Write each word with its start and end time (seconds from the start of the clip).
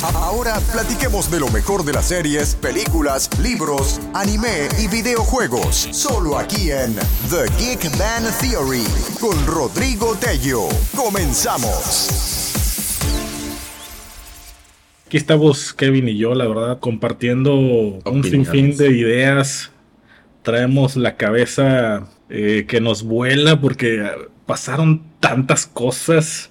Ahora 0.00 0.60
platiquemos 0.72 1.28
de 1.28 1.40
lo 1.40 1.48
mejor 1.48 1.84
de 1.84 1.92
las 1.92 2.06
series, 2.06 2.54
películas, 2.54 3.28
libros, 3.42 4.00
anime 4.14 4.68
y 4.80 4.86
videojuegos. 4.86 5.88
Solo 5.90 6.38
aquí 6.38 6.70
en 6.70 6.94
The 6.94 7.50
Geek 7.58 7.90
Man 7.98 8.22
Theory 8.40 8.84
con 9.18 9.44
Rodrigo 9.44 10.14
Tello. 10.14 10.68
Comenzamos. 10.94 12.54
Aquí 15.04 15.16
estamos 15.16 15.74
Kevin 15.74 16.08
y 16.08 16.16
yo, 16.16 16.32
la 16.36 16.46
verdad, 16.46 16.78
compartiendo 16.78 17.56
un 17.56 18.22
sinfín 18.22 18.76
de 18.76 18.96
ideas. 18.96 19.72
Traemos 20.42 20.94
la 20.94 21.16
cabeza 21.16 22.06
eh, 22.30 22.66
que 22.68 22.80
nos 22.80 23.02
vuela 23.02 23.60
porque 23.60 24.08
pasaron 24.46 25.02
tantas 25.18 25.66
cosas 25.66 26.50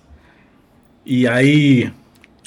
y 1.05 1.27
hay 1.27 1.93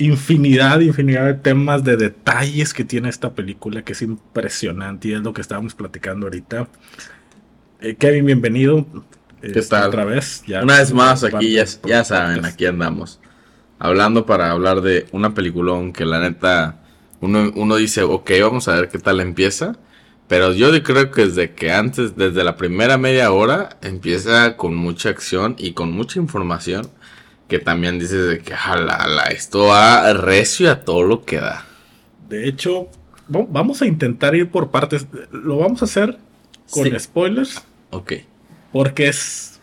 infinidad, 0.01 0.81
infinidad 0.81 1.27
de 1.27 1.35
temas, 1.35 1.85
de 1.85 1.97
detalles 1.97 2.75
que 2.75 2.85
tiene 2.85 3.09
esta 3.09 3.35
película 3.35 3.83
que 3.83 3.93
es 3.93 4.03
impresionante 4.03 5.09
y 5.09 5.13
es 5.13 5.21
lo 5.21 5.33
que 5.33 5.43
estábamos 5.43 5.75
platicando 5.75 6.27
ahorita. 6.27 6.69
Eh, 7.81 7.95
Kevin, 7.97 8.27
bienvenido. 8.27 8.87
¿Qué 9.41 9.49
este, 9.49 9.63
tal? 9.63 9.89
Otra 9.89 10.05
vez. 10.05 10.43
una 10.63 10.79
vez 10.79 10.93
más 10.93 11.23
aquí, 11.25 11.53
ya, 11.53 11.65
ya 11.87 12.05
saben, 12.05 12.45
aquí 12.45 12.67
andamos. 12.67 13.21
Hablando 13.79 14.27
para 14.27 14.51
hablar 14.51 14.81
de 14.81 15.07
una 15.13 15.35
peliculón 15.35 15.93
que 15.93 16.05
la 16.05 16.21
neta, 16.21 16.81
uno, 17.21 17.51
uno 17.55 17.77
dice, 17.77 18.03
ok, 18.03 18.31
vamos 18.43 18.69
a 18.69 18.75
ver 18.75 18.89
qué 18.89 18.99
tal 18.99 19.21
empieza. 19.21 19.79
Pero 20.29 20.53
yo 20.53 20.71
creo 20.83 21.11
que 21.11 21.27
desde 21.27 21.55
que 21.55 21.73
antes, 21.73 22.17
desde 22.17 22.45
la 22.45 22.57
primera 22.57 22.97
media 22.97 23.33
hora, 23.33 23.79
empieza 23.83 24.57
con 24.57 24.77
mucha 24.77 25.09
acción 25.09 25.57
y 25.59 25.73
con 25.73 25.91
mucha 25.91 26.21
información. 26.21 26.87
Que 27.51 27.59
también 27.59 27.99
dices 27.99 28.29
de 28.29 28.39
que, 28.39 28.55
jalala, 28.55 29.25
esto 29.25 29.67
va 29.67 30.13
recio 30.15 30.71
a 30.71 30.81
todo 30.81 31.03
lo 31.03 31.25
que 31.25 31.41
da. 31.41 31.67
De 32.29 32.49
hecho, 32.49 32.89
vamos 33.27 33.83
a 33.83 33.87
intentar 33.87 34.37
ir 34.37 34.51
por 34.51 34.71
partes. 34.71 35.07
Lo 35.33 35.59
vamos 35.59 35.83
a 35.83 35.87
hacer 35.87 36.17
con 36.71 36.99
spoilers. 36.99 37.63
Ok. 37.91 38.13
Porque 38.73 39.09
es. 39.09 39.61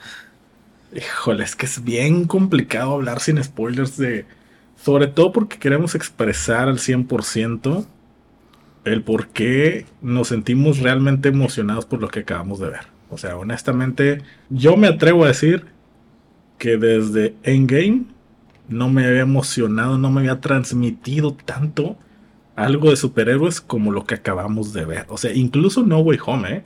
Híjole, 0.94 1.46
es 1.46 1.56
que 1.56 1.66
es 1.66 1.82
bien 1.82 2.26
complicado 2.26 2.94
hablar 2.94 3.22
sin 3.22 3.42
spoilers 3.42 3.96
de. 3.96 4.26
Sobre 4.76 5.08
todo 5.08 5.32
porque 5.32 5.58
queremos 5.58 5.96
expresar 5.96 6.68
al 6.68 6.80
100% 6.80 7.86
el 8.84 9.02
por 9.02 9.30
qué 9.30 9.86
nos 10.02 10.28
sentimos 10.28 10.80
realmente 10.80 11.30
emocionados 11.30 11.86
por 11.86 12.02
lo 12.02 12.10
que 12.10 12.20
acabamos 12.20 12.60
de 12.60 12.70
ver. 12.70 12.88
O 13.10 13.18
sea, 13.18 13.38
honestamente, 13.38 14.24
yo 14.50 14.76
me 14.76 14.88
atrevo 14.88 15.24
a 15.24 15.30
decir 15.30 15.66
que 16.58 16.78
desde 16.78 17.36
Endgame 17.44 18.06
no 18.70 18.90
me 18.90 19.06
había 19.06 19.22
emocionado, 19.22 19.98
no 19.98 20.12
me 20.12 20.22
había 20.22 20.42
transmitido 20.42 21.34
tanto 21.34 21.98
algo 22.56 22.90
de 22.90 22.98
superhéroes 22.98 23.62
como 23.62 23.92
lo 23.92 24.06
que 24.06 24.16
acabamos 24.16 24.74
de 24.74 24.86
ver. 24.86 25.06
O 25.10 25.18
sea, 25.18 25.34
incluso 25.34 25.84
No 25.84 26.00
Way 26.00 26.20
Home, 26.26 26.52
¿eh? 26.52 26.64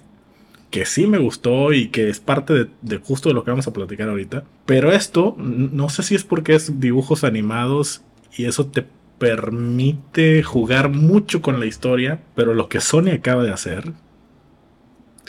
que 0.70 0.86
sí 0.86 1.06
me 1.06 1.18
gustó 1.18 1.74
y 1.74 1.90
que 1.90 2.10
es 2.10 2.22
parte 2.22 2.54
de, 2.54 2.68
de, 2.82 2.98
justo 2.98 3.30
de 3.30 3.36
lo 3.36 3.44
que 3.44 3.52
vamos 3.52 3.68
a 3.68 3.74
platicar 3.74 4.08
ahorita. 4.08 4.46
Pero 4.66 4.92
esto, 4.94 5.36
no 5.38 5.90
sé 5.90 6.02
si 6.02 6.16
es 6.16 6.24
porque 6.24 6.56
es 6.56 6.80
dibujos 6.80 7.26
animados 7.26 8.04
y 8.38 8.46
eso 8.46 8.68
te 8.68 8.86
permite 9.20 10.42
jugar 10.42 10.90
mucho 10.90 11.42
con 11.42 11.60
la 11.60 11.66
historia, 11.66 12.22
pero 12.36 12.56
lo 12.56 12.70
que 12.70 12.80
Sony 12.80 13.10
acaba 13.14 13.44
de 13.44 13.52
hacer 13.52 13.92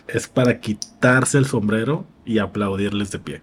es 0.09 0.29
para 0.29 0.61
quitarse 0.61 1.39
el 1.39 1.45
sombrero 1.45 2.07
y 2.25 2.39
aplaudirles 2.39 3.11
de 3.11 3.19
pie. 3.19 3.43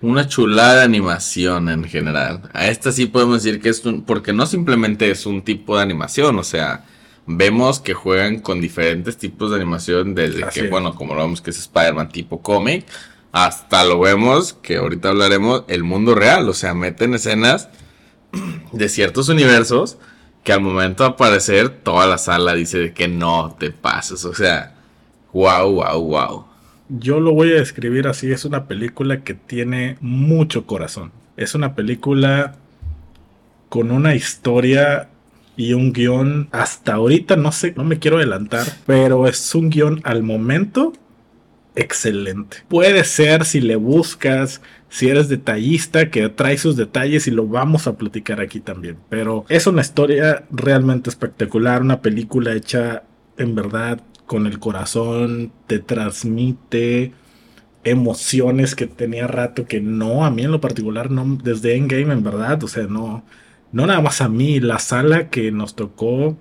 Una 0.00 0.28
chulada 0.28 0.76
de 0.76 0.84
animación 0.84 1.68
en 1.68 1.84
general. 1.84 2.48
A 2.52 2.68
esta 2.68 2.92
sí 2.92 3.06
podemos 3.06 3.42
decir 3.42 3.60
que 3.60 3.68
es 3.68 3.84
un. 3.84 4.02
Porque 4.02 4.32
no 4.32 4.46
simplemente 4.46 5.10
es 5.10 5.26
un 5.26 5.42
tipo 5.42 5.76
de 5.76 5.82
animación, 5.82 6.38
o 6.38 6.44
sea, 6.44 6.84
vemos 7.26 7.80
que 7.80 7.94
juegan 7.94 8.40
con 8.40 8.60
diferentes 8.60 9.16
tipos 9.16 9.50
de 9.50 9.56
animación, 9.56 10.14
desde 10.14 10.44
que, 10.48 10.68
bueno, 10.68 10.94
como 10.94 11.14
lo 11.14 11.22
vemos 11.22 11.40
que 11.40 11.50
es 11.50 11.58
Spider-Man 11.58 12.08
tipo 12.10 12.40
cómic, 12.40 12.86
hasta 13.32 13.84
lo 13.84 14.00
vemos, 14.00 14.54
que 14.54 14.76
ahorita 14.76 15.10
hablaremos, 15.10 15.64
el 15.68 15.84
mundo 15.84 16.14
real, 16.14 16.48
o 16.48 16.54
sea, 16.54 16.74
meten 16.74 17.14
escenas 17.14 17.68
de 18.72 18.88
ciertos 18.88 19.28
universos 19.28 19.98
que 20.44 20.52
al 20.52 20.60
momento 20.60 21.02
de 21.04 21.10
aparecer 21.10 21.68
toda 21.68 22.06
la 22.06 22.18
sala 22.18 22.54
dice 22.54 22.94
que 22.94 23.08
no 23.08 23.56
te 23.58 23.70
pases. 23.70 24.24
O 24.24 24.34
sea, 24.34 24.76
wow, 25.32 25.70
wow, 25.70 26.00
wow. 26.00 26.47
Yo 26.88 27.20
lo 27.20 27.32
voy 27.32 27.52
a 27.52 27.56
describir 27.56 28.08
así, 28.08 28.30
es 28.32 28.44
una 28.44 28.66
película 28.66 29.22
que 29.22 29.34
tiene 29.34 29.98
mucho 30.00 30.66
corazón. 30.66 31.12
Es 31.36 31.54
una 31.54 31.74
película 31.74 32.56
con 33.68 33.90
una 33.90 34.14
historia 34.14 35.08
y 35.56 35.74
un 35.74 35.92
guion 35.92 36.48
hasta 36.52 36.94
ahorita, 36.94 37.36
no 37.36 37.52
sé, 37.52 37.74
no 37.76 37.84
me 37.84 37.98
quiero 37.98 38.16
adelantar, 38.16 38.66
pero 38.86 39.26
es 39.26 39.54
un 39.54 39.70
guion 39.70 40.00
al 40.04 40.22
momento 40.22 40.92
excelente. 41.74 42.58
Puede 42.68 43.04
ser 43.04 43.44
si 43.44 43.60
le 43.60 43.76
buscas, 43.76 44.62
si 44.88 45.08
eres 45.08 45.28
detallista, 45.28 46.10
que 46.10 46.28
trae 46.28 46.58
sus 46.58 46.76
detalles 46.76 47.26
y 47.26 47.30
lo 47.30 47.46
vamos 47.46 47.86
a 47.86 47.96
platicar 47.96 48.40
aquí 48.40 48.60
también. 48.60 48.96
Pero 49.08 49.44
es 49.48 49.66
una 49.66 49.82
historia 49.82 50.44
realmente 50.50 51.10
espectacular, 51.10 51.82
una 51.82 52.00
película 52.00 52.54
hecha 52.54 53.02
en 53.36 53.54
verdad 53.54 54.00
con 54.28 54.46
el 54.46 54.60
corazón, 54.60 55.50
te 55.66 55.80
transmite 55.80 57.12
emociones 57.82 58.76
que 58.76 58.86
tenía 58.86 59.26
rato 59.26 59.66
que 59.66 59.80
no, 59.80 60.24
a 60.24 60.30
mí 60.30 60.42
en 60.42 60.52
lo 60.52 60.60
particular, 60.60 61.10
no, 61.10 61.38
desde 61.42 61.74
Endgame 61.76 62.12
en 62.12 62.22
verdad, 62.22 62.62
o 62.62 62.68
sea, 62.68 62.84
no, 62.84 63.24
no 63.72 63.86
nada 63.86 64.00
más 64.00 64.20
a 64.20 64.28
mí, 64.28 64.60
la 64.60 64.78
sala 64.78 65.30
que 65.30 65.50
nos 65.50 65.74
tocó 65.74 66.36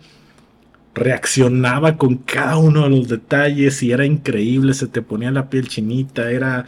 reaccionaba 0.93 1.97
con 1.97 2.17
cada 2.17 2.57
uno 2.57 2.83
de 2.83 2.89
los 2.89 3.07
detalles 3.07 3.81
y 3.81 3.91
era 3.91 4.05
increíble, 4.05 4.73
se 4.73 4.87
te 4.87 5.01
ponía 5.01 5.31
la 5.31 5.49
piel 5.49 5.67
chinita, 5.67 6.29
era 6.29 6.65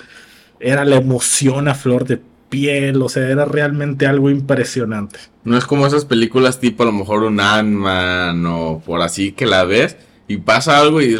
era 0.59 0.85
la 0.85 0.97
emoción 0.97 1.67
a 1.67 1.75
flor 1.75 2.05
de 2.05 2.21
piel, 2.49 3.01
o 3.01 3.09
sea, 3.09 3.29
era 3.29 3.45
realmente 3.45 4.07
algo 4.07 4.29
impresionante. 4.29 5.19
No 5.43 5.57
es 5.57 5.65
como 5.65 5.87
esas 5.87 6.05
películas 6.05 6.59
tipo 6.59 6.83
a 6.83 6.85
lo 6.85 6.91
mejor 6.91 7.23
un 7.23 7.39
Ant-Man 7.39 8.45
o 8.45 8.81
por 8.85 9.01
así 9.01 9.31
que 9.31 9.45
la 9.45 9.63
ves 9.63 9.97
y 10.29 10.37
pasa 10.37 10.77
algo 10.77 11.01
y 11.01 11.17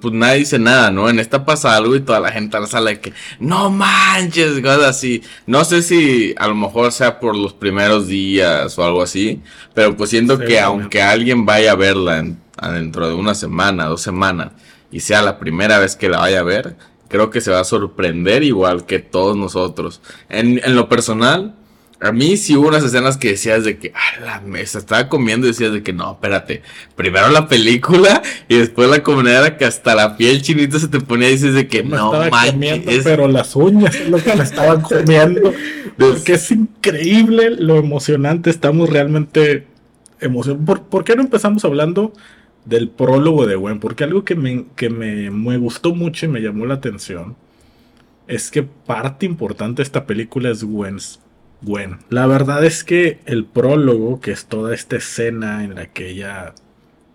pues 0.00 0.14
nadie 0.14 0.38
dice 0.38 0.56
nada, 0.56 0.92
¿no? 0.92 1.10
En 1.10 1.18
esta 1.18 1.44
pasa 1.44 1.76
algo 1.76 1.96
y 1.96 2.00
toda 2.00 2.20
la 2.20 2.30
gente 2.30 2.58
la 2.60 2.68
sala 2.68 2.90
de 2.90 3.00
que 3.00 3.12
no 3.40 3.70
manches, 3.70 4.60
cosas 4.60 4.84
así. 4.84 5.20
No 5.46 5.64
sé 5.64 5.82
si 5.82 6.32
a 6.38 6.46
lo 6.46 6.54
mejor 6.54 6.92
sea 6.92 7.18
por 7.18 7.36
los 7.36 7.52
primeros 7.52 8.06
días 8.06 8.78
o 8.78 8.84
algo 8.84 9.02
así, 9.02 9.42
pero 9.74 9.96
pues 9.96 10.10
siento 10.10 10.38
que 10.38 10.60
aunque 10.60 11.02
alguien 11.02 11.44
vaya 11.44 11.72
a 11.72 11.74
verla 11.74 12.24
dentro 12.72 13.08
de 13.08 13.14
una 13.14 13.34
semana, 13.34 13.86
dos 13.86 14.00
semanas 14.00 14.52
y 14.92 15.00
sea 15.00 15.22
la 15.22 15.40
primera 15.40 15.80
vez 15.80 15.96
que 15.96 16.08
la 16.08 16.18
vaya 16.18 16.38
a 16.38 16.44
ver, 16.44 16.76
creo 17.08 17.30
que 17.30 17.40
se 17.40 17.50
va 17.50 17.58
a 17.58 17.64
sorprender 17.64 18.44
igual 18.44 18.86
que 18.86 19.00
todos 19.00 19.36
nosotros. 19.36 20.00
En, 20.28 20.60
lo 20.76 20.88
personal, 20.88 21.56
a 22.02 22.12
mí 22.12 22.36
sí 22.36 22.56
hubo 22.56 22.68
unas 22.68 22.84
escenas 22.84 23.16
que 23.16 23.28
decías 23.30 23.64
de 23.64 23.78
que, 23.78 23.92
a 23.94 24.20
la 24.24 24.40
mesa, 24.40 24.78
estaba 24.78 25.08
comiendo 25.08 25.46
y 25.46 25.50
decías 25.50 25.72
de 25.72 25.82
que 25.82 25.92
no, 25.92 26.12
espérate, 26.12 26.62
primero 26.96 27.28
la 27.30 27.48
película 27.48 28.22
y 28.48 28.56
después 28.56 28.90
la 28.90 29.02
comida 29.02 29.56
que 29.56 29.64
hasta 29.64 29.94
la 29.94 30.16
piel 30.16 30.42
chinita 30.42 30.78
se 30.78 30.88
te 30.88 31.00
ponía 31.00 31.28
y 31.28 31.32
dices 31.32 31.54
de 31.54 31.68
que 31.68 31.82
no 31.82 32.12
manches. 32.30 33.04
Pero 33.04 33.28
las 33.28 33.54
uñas 33.56 33.94
es 33.94 34.08
lo 34.08 34.22
que 34.22 34.34
me 34.34 34.42
estaban 34.42 34.80
comiendo. 34.82 35.52
Porque 35.98 36.34
es 36.34 36.50
increíble 36.50 37.50
lo 37.50 37.76
emocionante, 37.76 38.50
estamos 38.50 38.88
realmente 38.88 39.66
emocionados. 40.20 40.66
¿Por, 40.66 40.82
¿Por 40.84 41.04
qué 41.04 41.14
no 41.14 41.22
empezamos 41.22 41.64
hablando 41.64 42.12
del 42.64 42.88
prólogo 42.88 43.46
de 43.46 43.56
Gwen, 43.56 43.80
porque 43.80 44.04
algo 44.04 44.24
que, 44.24 44.34
me, 44.34 44.66
que 44.76 44.88
me, 44.88 45.56
gustó 45.58 45.94
mucho 45.94 46.26
y 46.26 46.28
me 46.28 46.40
llamó 46.40 46.66
la 46.66 46.74
atención 46.74 47.36
es 48.28 48.50
que 48.50 48.62
parte 48.62 49.26
importante 49.26 49.78
de 49.78 49.84
esta 49.84 50.06
película 50.06 50.50
es 50.50 50.62
Gwen's, 50.62 51.20
Gwen. 51.62 51.98
La 52.08 52.26
verdad 52.26 52.64
es 52.64 52.84
que 52.84 53.20
el 53.24 53.44
prólogo, 53.44 54.20
que 54.20 54.32
es 54.32 54.46
toda 54.46 54.74
esta 54.74 54.96
escena 54.96 55.64
en 55.64 55.74
la 55.74 55.86
que 55.86 56.10
ella 56.10 56.54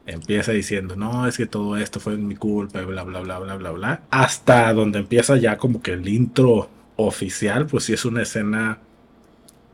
empieza 0.05 0.53
diciendo, 0.53 0.95
no, 0.95 1.27
es 1.27 1.37
que 1.37 1.45
todo 1.45 1.77
esto 1.77 1.99
fue 1.99 2.17
mi 2.17 2.35
culpa, 2.35 2.81
bla, 2.81 3.03
bla, 3.03 3.19
bla, 3.21 3.39
bla, 3.39 3.55
bla, 3.55 3.71
bla, 3.71 4.01
hasta 4.09 4.73
donde 4.73 4.99
empieza 4.99 5.35
ya 5.37 5.57
como 5.57 5.81
que 5.81 5.91
el 5.91 6.07
intro 6.07 6.69
oficial, 6.95 7.67
pues 7.67 7.83
sí 7.83 7.93
es 7.93 8.05
una 8.05 8.23
escena 8.23 8.79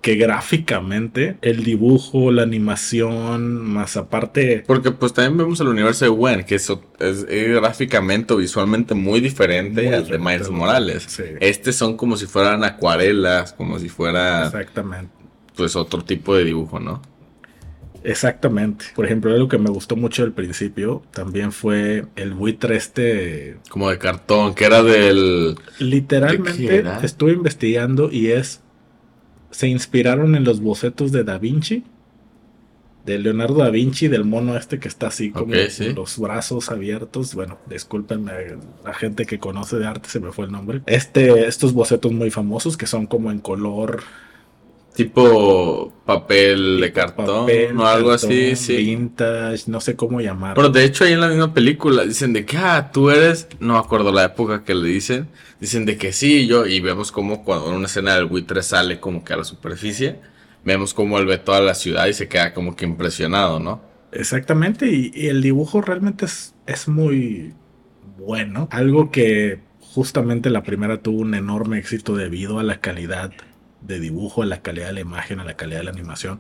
que 0.04 0.16
gráficamente 0.16 1.38
el 1.42 1.64
dibujo, 1.64 2.30
la 2.30 2.44
animación, 2.44 3.64
más 3.64 3.96
aparte. 3.96 4.62
Porque 4.68 4.92
pues 4.92 5.14
también 5.14 5.38
vemos 5.38 5.62
el 5.62 5.70
universo 5.70 6.04
de 6.04 6.10
Gwen, 6.10 6.44
que 6.44 6.56
es, 6.56 6.70
es, 7.00 7.26
gráficamente 7.26 8.34
o 8.34 8.38
visualmente 8.38 8.96
muy 8.96 9.22
diferente 9.22 9.96
al 9.96 10.06
de 10.06 10.20
Miles 10.20 10.50
Morales. 10.50 11.08
Este 11.40 11.72
son 11.72 11.96
como 11.96 12.18
si 12.18 12.26
fueran 12.26 12.66
acuarelas, 12.66 13.54
como 13.54 13.80
si 13.80 13.88
fuera. 13.88 14.48
Exactamente. 14.48 15.14
Pues 15.56 15.78
otro 15.78 16.04
tipo 16.04 16.36
de 16.36 16.44
dibujo, 16.44 16.82
¿no? 16.82 17.02
Exactamente. 18.04 18.88
Por 18.96 19.06
ejemplo, 19.06 19.32
algo 19.32 19.48
que 19.48 19.58
me 19.58 19.70
gustó 19.70 19.96
mucho 19.96 20.24
al 20.24 20.34
principio 20.34 21.02
también 21.14 21.54
fue 21.54 22.08
el 22.18 22.34
buitre 22.34 22.76
este. 22.76 23.56
Como 23.70 23.90
de 23.90 23.98
cartón, 24.00 24.54
que 24.54 24.66
era 24.66 24.84
del. 24.84 25.56
Literalmente 25.80 26.84
estuve 27.04 27.32
investigando 27.32 28.12
y 28.12 28.32
es 28.32 28.60
se 29.54 29.68
inspiraron 29.70 30.36
en 30.36 30.44
los 30.44 30.60
bocetos 30.60 31.12
de 31.12 31.24
Da 31.24 31.38
Vinci 31.38 31.84
de 33.06 33.20
Leonardo 33.20 33.56
da 33.56 33.70
Vinci, 33.70 34.08
del 34.08 34.24
mono 34.24 34.56
este 34.56 34.80
que 34.80 34.88
está 34.88 35.08
así 35.08 35.32
como 35.32 35.54
Ok, 35.54 35.70
sí. 35.70 35.88
con 35.88 35.96
los 35.96 36.18
brazos 36.18 36.70
abiertos. 36.72 37.36
Bueno, 37.36 37.58
disculpen 37.70 38.26
la 38.84 38.94
gente 38.94 39.26
que 39.26 39.40
conoce 39.40 39.78
de 39.78 39.86
arte, 39.86 40.10
se 40.10 40.20
me 40.20 40.32
fue 40.32 40.46
el 40.46 40.52
nombre. 40.52 40.82
Este, 40.86 41.46
estos 41.48 41.74
bocetos 41.74 42.12
muy 42.14 42.32
famosos 42.32 42.78
que 42.78 42.88
son 42.88 43.06
como 43.06 43.32
en 43.32 43.40
color 43.40 44.04
Tipo 44.96 45.92
papel 46.06 46.80
de 46.80 46.94
cartón 46.94 47.48
papel, 47.48 47.78
o 47.78 47.88
algo 47.88 48.10
cartón, 48.10 48.30
así, 48.30 48.56
sí. 48.56 48.78
Vintage, 48.78 49.64
no 49.68 49.82
sé 49.82 49.96
cómo 49.96 50.22
llamarlo. 50.22 50.56
Pero 50.56 50.70
de 50.70 50.86
hecho 50.86 51.04
ahí 51.04 51.14
en 51.14 51.22
la 51.22 51.30
misma 51.30 51.54
película 51.54 52.04
dicen 52.04 52.32
de 52.32 52.46
que, 52.46 52.58
ah, 52.58 52.92
tú 52.94 53.10
eres, 53.10 53.48
no 53.60 53.74
me 53.74 53.80
acuerdo 53.80 54.12
la 54.12 54.26
época 54.26 54.64
que 54.64 54.76
le 54.76 54.88
dicen, 54.88 55.30
dicen 55.60 55.86
de 55.86 55.98
que 55.98 56.14
sí, 56.14 56.46
yo, 56.46 56.68
y 56.68 56.80
vemos 56.80 57.12
como 57.12 57.44
cuando 57.44 57.70
en 57.70 57.78
una 57.78 57.88
escena 57.88 58.14
del 58.16 58.26
buitre 58.26 58.62
sale 58.62 59.00
como 59.00 59.24
que 59.24 59.34
a 59.34 59.38
la 59.38 59.44
superficie, 59.44 60.20
vemos 60.64 60.94
como 60.94 61.18
él 61.18 61.26
ve 61.26 61.40
toda 61.40 61.62
la 61.62 61.74
ciudad 61.74 62.06
y 62.06 62.14
se 62.14 62.28
queda 62.28 62.54
como 62.54 62.76
que 62.76 62.86
impresionado, 62.86 63.60
¿no? 63.60 63.82
Exactamente, 64.12 64.92
y, 64.92 65.12
y 65.16 65.28
el 65.28 65.42
dibujo 65.42 65.82
realmente 65.82 66.26
es, 66.26 66.54
es 66.68 66.88
muy 66.88 67.54
bueno. 68.20 68.68
Algo 68.72 69.10
que 69.10 69.60
justamente 69.80 70.50
la 70.50 70.64
primera 70.64 71.02
tuvo 71.02 71.22
un 71.22 71.34
enorme 71.34 71.80
éxito 71.80 72.16
debido 72.16 72.60
a 72.60 72.64
la 72.64 72.80
calidad 72.80 73.32
de 73.86 74.00
dibujo, 74.00 74.44
a 74.44 74.46
la 74.46 74.62
calidad 74.62 74.88
de 74.88 74.94
la 74.94 75.00
imagen, 75.02 75.40
a 75.40 75.44
la 75.44 75.56
calidad 75.56 75.80
de 75.80 75.86
la 75.86 75.92
animación. 75.92 76.40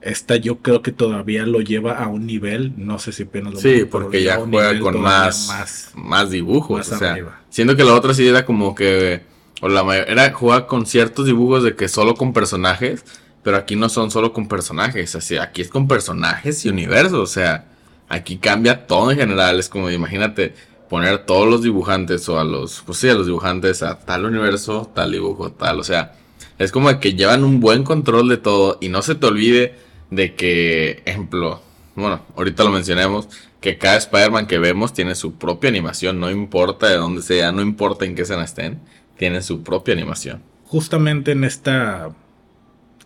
Esta 0.00 0.36
yo 0.36 0.58
creo 0.58 0.80
que 0.80 0.92
todavía 0.92 1.44
lo 1.44 1.60
lleva 1.60 1.98
a 1.98 2.06
un 2.06 2.26
nivel, 2.26 2.72
no 2.76 2.98
sé 2.98 3.12
si 3.12 3.24
apenas 3.24 3.54
lo 3.54 3.60
Sí, 3.60 3.84
porque 3.84 4.22
ya 4.22 4.36
juega 4.36 4.78
con 4.78 5.00
más, 5.00 5.92
más, 5.94 6.30
dibujos, 6.30 6.78
más 6.78 6.92
o 6.92 6.98
sea, 6.98 7.12
arriba. 7.12 7.40
siendo 7.50 7.74
que 7.74 7.82
la 7.82 7.94
otra 7.94 8.14
sí 8.14 8.26
era 8.26 8.44
como 8.44 8.76
que, 8.76 9.22
o 9.60 9.68
la 9.68 9.82
mayor, 9.82 10.08
era 10.08 10.32
jugar 10.32 10.66
con 10.66 10.86
ciertos 10.86 11.26
dibujos 11.26 11.64
de 11.64 11.74
que 11.74 11.88
solo 11.88 12.14
con 12.14 12.32
personajes, 12.32 13.04
pero 13.42 13.56
aquí 13.56 13.74
no 13.74 13.88
son 13.88 14.12
solo 14.12 14.32
con 14.32 14.46
personajes, 14.46 15.16
así, 15.16 15.36
aquí 15.36 15.62
es 15.62 15.68
con 15.68 15.88
personajes 15.88 16.64
y 16.64 16.68
universos, 16.68 17.18
o 17.18 17.26
sea, 17.26 17.64
aquí 18.08 18.38
cambia 18.38 18.86
todo 18.86 19.10
en 19.10 19.18
general, 19.18 19.58
es 19.58 19.68
como, 19.68 19.90
imagínate, 19.90 20.54
poner 20.88 21.26
todos 21.26 21.48
los 21.48 21.62
dibujantes 21.62 22.28
o 22.28 22.38
a 22.38 22.44
los, 22.44 22.82
pues 22.86 22.98
sí, 22.98 23.08
a 23.08 23.14
los 23.14 23.26
dibujantes 23.26 23.82
a 23.82 23.98
tal 23.98 24.26
universo, 24.26 24.90
tal 24.94 25.10
dibujo, 25.10 25.50
tal, 25.50 25.80
o 25.80 25.84
sea, 25.84 26.14
es 26.58 26.72
como 26.72 26.98
que 27.00 27.14
llevan 27.14 27.44
un 27.44 27.60
buen 27.60 27.84
control 27.84 28.28
de 28.28 28.36
todo 28.36 28.78
y 28.80 28.88
no 28.88 29.02
se 29.02 29.14
te 29.14 29.26
olvide 29.26 29.76
de 30.10 30.34
que, 30.34 31.02
ejemplo, 31.04 31.62
bueno, 31.94 32.20
ahorita 32.36 32.64
lo 32.64 32.70
mencionemos, 32.70 33.28
que 33.60 33.78
cada 33.78 33.96
Spider-Man 33.96 34.46
que 34.46 34.58
vemos 34.58 34.92
tiene 34.92 35.14
su 35.14 35.34
propia 35.34 35.68
animación, 35.68 36.20
no 36.20 36.30
importa 36.30 36.88
de 36.88 36.96
dónde 36.96 37.22
sea, 37.22 37.52
no 37.52 37.62
importa 37.62 38.04
en 38.04 38.14
qué 38.14 38.22
escena 38.22 38.44
estén, 38.44 38.80
tienen 39.16 39.42
su 39.42 39.62
propia 39.62 39.94
animación. 39.94 40.42
Justamente 40.64 41.32
en 41.32 41.44
esta 41.44 42.10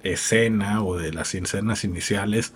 escena 0.02 0.82
o 0.84 0.96
de 0.96 1.12
las 1.12 1.34
escenas 1.34 1.84
iniciales 1.84 2.52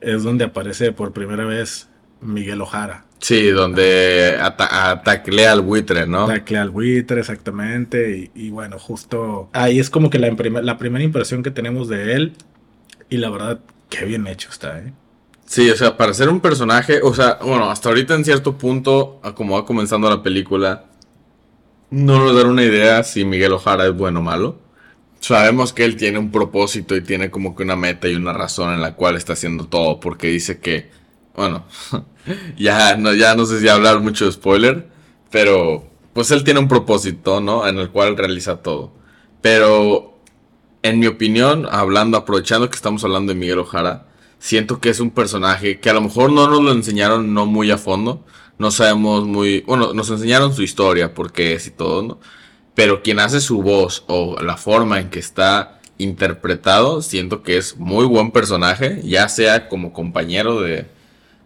es 0.00 0.22
donde 0.22 0.44
aparece 0.44 0.92
por 0.92 1.12
primera 1.12 1.44
vez 1.44 1.88
Miguel 2.20 2.60
Ojara. 2.60 3.04
Sí, 3.22 3.50
donde 3.50 4.36
ata 4.40 4.90
ataclea 4.90 5.52
al 5.52 5.60
buitre, 5.60 6.08
¿no? 6.08 6.26
Taclea 6.26 6.62
al 6.62 6.70
buitre, 6.70 7.20
exactamente. 7.20 8.30
Y, 8.34 8.46
y, 8.46 8.50
bueno, 8.50 8.80
justo 8.80 9.48
ahí 9.52 9.78
es 9.78 9.90
como 9.90 10.10
que 10.10 10.18
la, 10.18 10.28
la, 10.60 10.76
primera 10.76 11.04
impresión 11.04 11.44
que 11.44 11.52
tenemos 11.52 11.88
de 11.88 12.14
él. 12.14 12.32
Y 13.08 13.18
la 13.18 13.30
verdad, 13.30 13.60
qué 13.88 14.04
bien 14.04 14.26
hecho 14.26 14.50
está, 14.50 14.80
¿eh? 14.80 14.92
Sí, 15.46 15.70
o 15.70 15.76
sea, 15.76 15.96
para 15.96 16.14
ser 16.14 16.30
un 16.30 16.40
personaje, 16.40 17.00
o 17.00 17.14
sea, 17.14 17.38
bueno, 17.42 17.70
hasta 17.70 17.90
ahorita 17.90 18.14
en 18.14 18.24
cierto 18.24 18.58
punto, 18.58 19.20
como 19.36 19.54
va 19.54 19.64
comenzando 19.66 20.10
la 20.10 20.22
película, 20.22 20.86
no 21.90 22.24
nos 22.24 22.34
dan 22.34 22.46
una 22.46 22.64
idea 22.64 23.04
si 23.04 23.24
Miguel 23.24 23.52
Ojara 23.52 23.86
es 23.86 23.94
bueno 23.94 24.18
o 24.18 24.22
malo. 24.22 24.58
Sabemos 25.20 25.72
que 25.72 25.84
él 25.84 25.96
tiene 25.96 26.18
un 26.18 26.32
propósito 26.32 26.96
y 26.96 27.02
tiene 27.02 27.30
como 27.30 27.54
que 27.54 27.62
una 27.62 27.76
meta 27.76 28.08
y 28.08 28.16
una 28.16 28.32
razón 28.32 28.74
en 28.74 28.80
la 28.80 28.96
cual 28.96 29.14
está 29.14 29.34
haciendo 29.34 29.66
todo, 29.66 30.00
porque 30.00 30.26
dice 30.26 30.58
que, 30.58 30.90
bueno, 31.36 31.66
ya 32.58 32.96
no, 32.96 33.14
ya 33.14 33.34
no 33.34 33.46
sé 33.46 33.60
si 33.60 33.68
hablar 33.68 34.00
mucho 34.00 34.26
de 34.26 34.32
spoiler, 34.32 34.88
pero 35.30 35.84
pues 36.12 36.30
él 36.30 36.44
tiene 36.44 36.60
un 36.60 36.68
propósito, 36.68 37.40
¿no? 37.40 37.66
En 37.66 37.78
el 37.78 37.90
cual 37.90 38.16
realiza 38.16 38.62
todo. 38.62 38.92
Pero, 39.40 40.18
en 40.82 40.98
mi 40.98 41.06
opinión, 41.06 41.66
hablando, 41.70 42.16
aprovechando 42.18 42.68
que 42.68 42.76
estamos 42.76 43.02
hablando 43.04 43.32
de 43.32 43.38
Miguel 43.38 43.58
Ojara, 43.58 44.06
siento 44.38 44.80
que 44.80 44.90
es 44.90 45.00
un 45.00 45.10
personaje 45.10 45.80
que 45.80 45.90
a 45.90 45.94
lo 45.94 46.02
mejor 46.02 46.32
no 46.32 46.48
nos 46.48 46.62
lo 46.62 46.72
enseñaron 46.72 47.32
no 47.34 47.46
muy 47.46 47.70
a 47.70 47.78
fondo, 47.78 48.24
no 48.58 48.70
sabemos 48.70 49.24
muy, 49.26 49.62
bueno, 49.62 49.94
nos 49.94 50.10
enseñaron 50.10 50.54
su 50.54 50.62
historia, 50.62 51.14
por 51.14 51.32
qué 51.32 51.54
es 51.54 51.66
y 51.66 51.70
todo, 51.70 52.02
¿no? 52.02 52.20
Pero 52.74 53.02
quien 53.02 53.18
hace 53.20 53.40
su 53.40 53.62
voz 53.62 54.04
o 54.06 54.40
la 54.42 54.56
forma 54.56 55.00
en 55.00 55.10
que 55.10 55.18
está 55.18 55.80
interpretado, 55.98 57.02
siento 57.02 57.42
que 57.42 57.56
es 57.58 57.76
muy 57.76 58.04
buen 58.06 58.30
personaje, 58.30 59.00
ya 59.04 59.28
sea 59.28 59.68
como 59.68 59.92
compañero 59.92 60.60
de, 60.60 60.86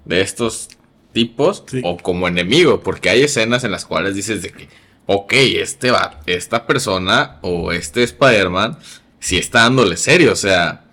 de 0.07 0.23
estos 0.23 0.71
tipos 1.13 1.65
sí. 1.67 1.81
o 1.85 1.97
como 1.97 2.29
enemigo, 2.29 2.81
porque 2.81 3.11
hay 3.11 3.23
escenas 3.23 3.65
en 3.65 3.71
las 3.71 3.85
cuales 3.85 4.15
dices 4.15 4.43
de 4.43 4.51
que, 4.51 4.69
ok, 5.07 5.33
este 5.33 5.91
va, 5.91 6.21
esta 6.27 6.67
persona 6.67 7.39
o 7.43 7.73
este 7.73 8.03
Spider-Man, 8.03 8.79
si 9.19 9.37
está 9.39 9.61
dándole 9.61 9.97
serio, 9.97 10.33
o 10.33 10.37
sea, 10.37 10.85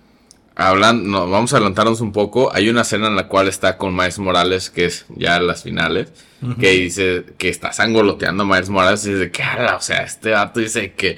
hablan, 0.56 1.10
no, 1.10 1.30
vamos 1.30 1.54
a 1.54 1.58
adelantarnos 1.58 2.02
un 2.02 2.12
poco, 2.12 2.54
hay 2.54 2.70
una 2.70 2.82
escena 2.82 3.08
en 3.08 3.16
la 3.16 3.28
cual 3.28 3.48
está 3.48 3.78
con 3.78 3.96
Miles 3.96 4.20
Morales, 4.20 4.70
que 4.70 4.86
es 4.86 5.06
ya 5.10 5.40
las 5.40 5.64
finales, 5.64 6.14
uh 6.42 6.48
-huh. 6.48 6.58
que 6.58 6.72
dice 6.72 7.26
que 7.38 7.50
está 7.50 7.74
sangoloteando 7.74 8.44
a 8.44 8.46
Miles 8.46 8.70
Morales 8.70 9.06
y 9.06 9.14
dice 9.14 9.32
que, 9.32 9.44
o 9.44 9.82
sea, 9.82 10.04
este 10.04 10.32
vato 10.32 10.60
dice 10.60 10.94
que 10.94 11.18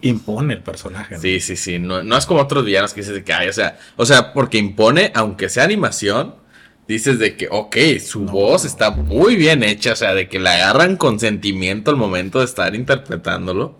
impone 0.00 0.54
el 0.54 0.62
personaje. 0.62 1.14
¿no? 1.14 1.20
Sí, 1.20 1.40
sí, 1.40 1.56
sí. 1.56 1.78
No, 1.78 2.02
no, 2.02 2.16
es 2.16 2.26
como 2.26 2.40
otros 2.40 2.64
villanos 2.64 2.92
que 2.92 3.02
dices 3.02 3.22
que 3.22 3.32
hay, 3.32 3.48
o 3.48 3.52
sea, 3.52 3.78
o 3.96 4.04
sea, 4.04 4.32
porque 4.32 4.58
impone, 4.58 5.12
aunque 5.14 5.48
sea 5.48 5.64
animación, 5.64 6.41
dices 6.88 7.18
de 7.18 7.36
que, 7.36 7.48
ok, 7.50 7.76
su 8.00 8.24
no, 8.24 8.32
voz 8.32 8.64
no. 8.64 8.68
está 8.68 8.90
muy 8.90 9.36
bien 9.36 9.62
hecha, 9.62 9.92
o 9.92 9.96
sea, 9.96 10.14
de 10.14 10.28
que 10.28 10.38
la 10.38 10.54
agarran 10.54 10.96
con 10.96 11.18
sentimiento 11.20 11.90
al 11.90 11.96
momento 11.96 12.38
de 12.38 12.44
estar 12.44 12.74
interpretándolo. 12.74 13.78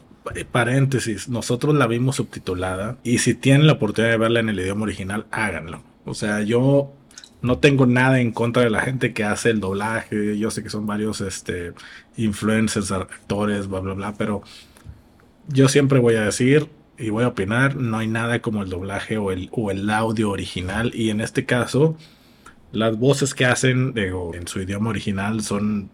Paréntesis, 0.52 1.28
nosotros 1.28 1.74
la 1.74 1.86
vimos 1.86 2.16
subtitulada 2.16 2.96
y 3.02 3.18
si 3.18 3.34
tienen 3.34 3.66
la 3.66 3.74
oportunidad 3.74 4.12
de 4.12 4.18
verla 4.18 4.40
en 4.40 4.50
el 4.50 4.60
idioma 4.60 4.84
original, 4.84 5.26
háganlo. 5.32 5.82
O 6.04 6.14
sea, 6.14 6.42
yo 6.42 6.92
no 7.42 7.58
tengo 7.58 7.86
nada 7.86 8.20
en 8.20 8.30
contra 8.30 8.62
de 8.62 8.70
la 8.70 8.80
gente 8.80 9.12
que 9.12 9.24
hace 9.24 9.50
el 9.50 9.60
doblaje. 9.60 10.38
Yo 10.38 10.50
sé 10.50 10.62
que 10.62 10.70
son 10.70 10.86
varios 10.86 11.20
este, 11.20 11.72
influencers, 12.16 12.92
actores, 12.92 13.66
bla, 13.66 13.80
bla, 13.80 13.94
bla, 13.94 14.14
pero 14.16 14.42
yo 15.48 15.68
siempre 15.68 15.98
voy 15.98 16.14
a 16.14 16.22
decir 16.22 16.68
y 16.98 17.10
voy 17.10 17.24
a 17.24 17.28
opinar, 17.28 17.74
no 17.74 17.98
hay 17.98 18.06
nada 18.06 18.40
como 18.40 18.62
el 18.62 18.70
doblaje 18.70 19.18
o 19.18 19.32
el, 19.32 19.48
o 19.50 19.72
el 19.72 19.90
audio 19.90 20.30
original. 20.30 20.92
Y 20.94 21.10
en 21.10 21.20
este 21.20 21.44
caso, 21.44 21.96
las 22.72 22.98
voces 22.98 23.34
que 23.34 23.44
hacen 23.44 23.94
digo, 23.94 24.34
en 24.34 24.46
su 24.48 24.60
idioma 24.60 24.90
original 24.90 25.42
son 25.42 25.90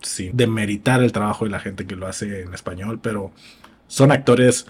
sin 0.00 0.36
demeritar 0.36 1.02
el 1.02 1.12
trabajo 1.12 1.44
de 1.44 1.50
la 1.50 1.60
gente 1.60 1.86
que 1.86 1.96
lo 1.96 2.06
hace 2.06 2.42
en 2.42 2.54
español, 2.54 3.00
pero 3.02 3.32
son 3.86 4.12
actores 4.12 4.66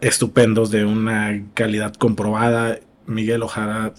estupendos 0.00 0.70
de 0.70 0.84
una 0.84 1.42
calidad 1.54 1.94
comprobada. 1.94 2.80
Miguel 3.06 3.42
Ojara 3.42 3.94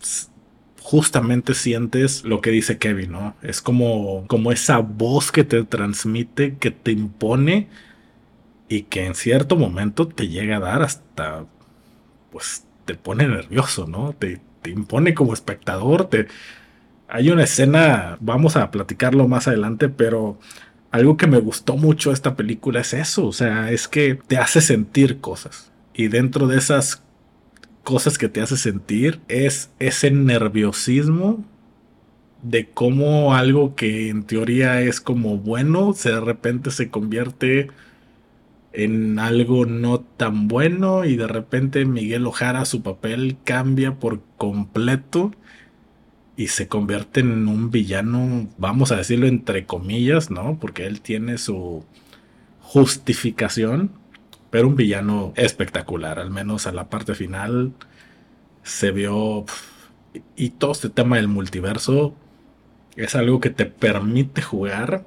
justamente 0.81 1.53
sientes 1.53 2.25
lo 2.25 2.41
que 2.41 2.51
dice 2.51 2.77
Kevin, 2.77 3.13
¿no? 3.13 3.35
Es 3.41 3.61
como, 3.61 4.25
como 4.27 4.51
esa 4.51 4.79
voz 4.79 5.31
que 5.31 5.43
te 5.45 5.63
transmite, 5.63 6.57
que 6.57 6.71
te 6.71 6.91
impone 6.91 7.69
y 8.67 8.83
que 8.83 9.05
en 9.05 9.15
cierto 9.15 9.55
momento 9.55 10.07
te 10.07 10.27
llega 10.27 10.57
a 10.57 10.59
dar 10.59 10.81
hasta, 10.83 11.45
pues 12.31 12.65
te 12.85 12.95
pone 12.95 13.27
nervioso, 13.27 13.87
¿no? 13.87 14.13
Te, 14.13 14.41
te 14.63 14.71
impone 14.71 15.13
como 15.13 15.33
espectador, 15.33 16.09
te... 16.09 16.27
Hay 17.07 17.29
una 17.29 17.43
escena, 17.43 18.17
vamos 18.21 18.55
a 18.55 18.71
platicarlo 18.71 19.27
más 19.27 19.47
adelante, 19.47 19.87
pero 19.89 20.39
algo 20.89 21.15
que 21.17 21.27
me 21.27 21.39
gustó 21.39 21.77
mucho 21.77 22.09
de 22.09 22.15
esta 22.15 22.35
película 22.35 22.79
es 22.79 22.93
eso, 22.93 23.27
o 23.27 23.33
sea, 23.33 23.71
es 23.71 23.87
que 23.87 24.15
te 24.15 24.37
hace 24.37 24.61
sentir 24.61 25.19
cosas. 25.19 25.71
Y 25.93 26.07
dentro 26.07 26.47
de 26.47 26.57
esas 26.57 27.03
cosas 27.83 28.17
que 28.17 28.29
te 28.29 28.41
hace 28.41 28.57
sentir 28.57 29.19
es 29.27 29.69
ese 29.79 30.09
nerviosismo 30.09 31.43
de 32.41 32.69
cómo 32.69 33.35
algo 33.35 33.75
que 33.75 34.09
en 34.09 34.23
teoría 34.23 34.81
es 34.81 35.01
como 35.01 35.37
bueno, 35.37 35.93
se 35.93 36.11
de 36.11 36.19
repente 36.19 36.71
se 36.71 36.89
convierte 36.89 37.69
en 38.73 39.19
algo 39.19 39.65
no 39.65 39.99
tan 39.99 40.47
bueno 40.47 41.05
y 41.05 41.15
de 41.15 41.27
repente 41.27 41.85
Miguel 41.85 42.25
Ojara 42.25 42.65
su 42.65 42.81
papel 42.81 43.37
cambia 43.43 43.95
por 43.99 44.21
completo 44.37 45.31
y 46.35 46.47
se 46.47 46.67
convierte 46.67 47.19
en 47.19 47.47
un 47.47 47.69
villano, 47.69 48.49
vamos 48.57 48.91
a 48.91 48.97
decirlo 48.97 49.27
entre 49.27 49.65
comillas, 49.65 50.31
¿no? 50.31 50.57
Porque 50.59 50.87
él 50.87 51.01
tiene 51.01 51.37
su 51.37 51.85
justificación, 52.61 53.91
pero 54.49 54.67
un 54.67 54.75
villano 54.75 55.33
espectacular, 55.35 56.17
al 56.17 56.31
menos 56.31 56.65
a 56.65 56.71
la 56.71 56.89
parte 56.89 57.13
final 57.13 57.73
se 58.63 58.91
vio 58.91 59.45
y 60.35 60.49
todo 60.51 60.71
este 60.71 60.89
tema 60.89 61.17
del 61.17 61.27
multiverso 61.27 62.15
es 62.95 63.15
algo 63.15 63.39
que 63.39 63.49
te 63.49 63.65
permite 63.65 64.41
jugar 64.41 65.05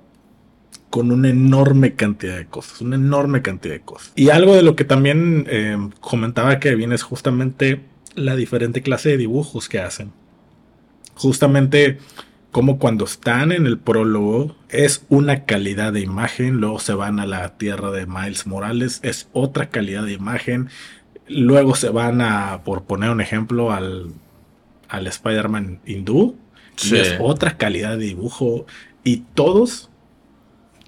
con 0.97 1.13
una 1.13 1.29
enorme 1.29 1.93
cantidad 1.93 2.39
de 2.39 2.47
cosas, 2.47 2.81
una 2.81 2.97
enorme 2.97 3.43
cantidad 3.43 3.75
de 3.75 3.83
cosas. 3.83 4.15
Y 4.17 4.31
algo 4.31 4.57
de 4.57 4.63
lo 4.63 4.77
que 4.77 4.85
también 4.87 5.47
eh, 5.47 5.77
comentaba 6.01 6.59
Kevin 6.59 6.91
es 6.95 7.03
justamente 7.03 7.83
la 8.15 8.35
diferente 8.35 8.81
clase 8.81 9.11
de 9.11 9.19
dibujos 9.19 9.69
que 9.69 9.79
hacen. 9.79 10.13
Justamente 11.15 11.99
como 12.51 12.79
cuando 12.79 13.05
están 13.05 13.53
en 13.53 13.67
el 13.67 13.79
prólogo 13.79 14.57
es 14.71 15.05
una 15.11 15.45
calidad 15.45 15.93
de 15.93 16.01
imagen, 16.01 16.63
luego 16.63 16.79
se 16.79 16.95
van 16.95 17.21
a 17.21 17.27
la 17.27 17.59
tierra 17.59 17.91
de 17.91 18.07
Miles 18.07 18.47
Morales, 18.47 19.01
es 19.03 19.29
otra 19.35 19.69
calidad 19.69 20.05
de 20.05 20.15
imagen, 20.15 20.71
luego 21.29 21.75
se 21.75 21.91
van 21.91 22.23
a, 22.23 22.63
por 22.65 22.85
poner 22.85 23.11
un 23.11 23.21
ejemplo, 23.21 23.71
al, 23.71 24.15
al 24.89 25.07
Spider-Man 25.07 25.81
hindú, 25.85 26.37
y 26.83 26.97
es 26.97 27.19
otra 27.21 27.59
calidad 27.59 27.99
de 27.99 28.07
dibujo, 28.07 28.65
y 29.05 29.25
todos... 29.35 29.91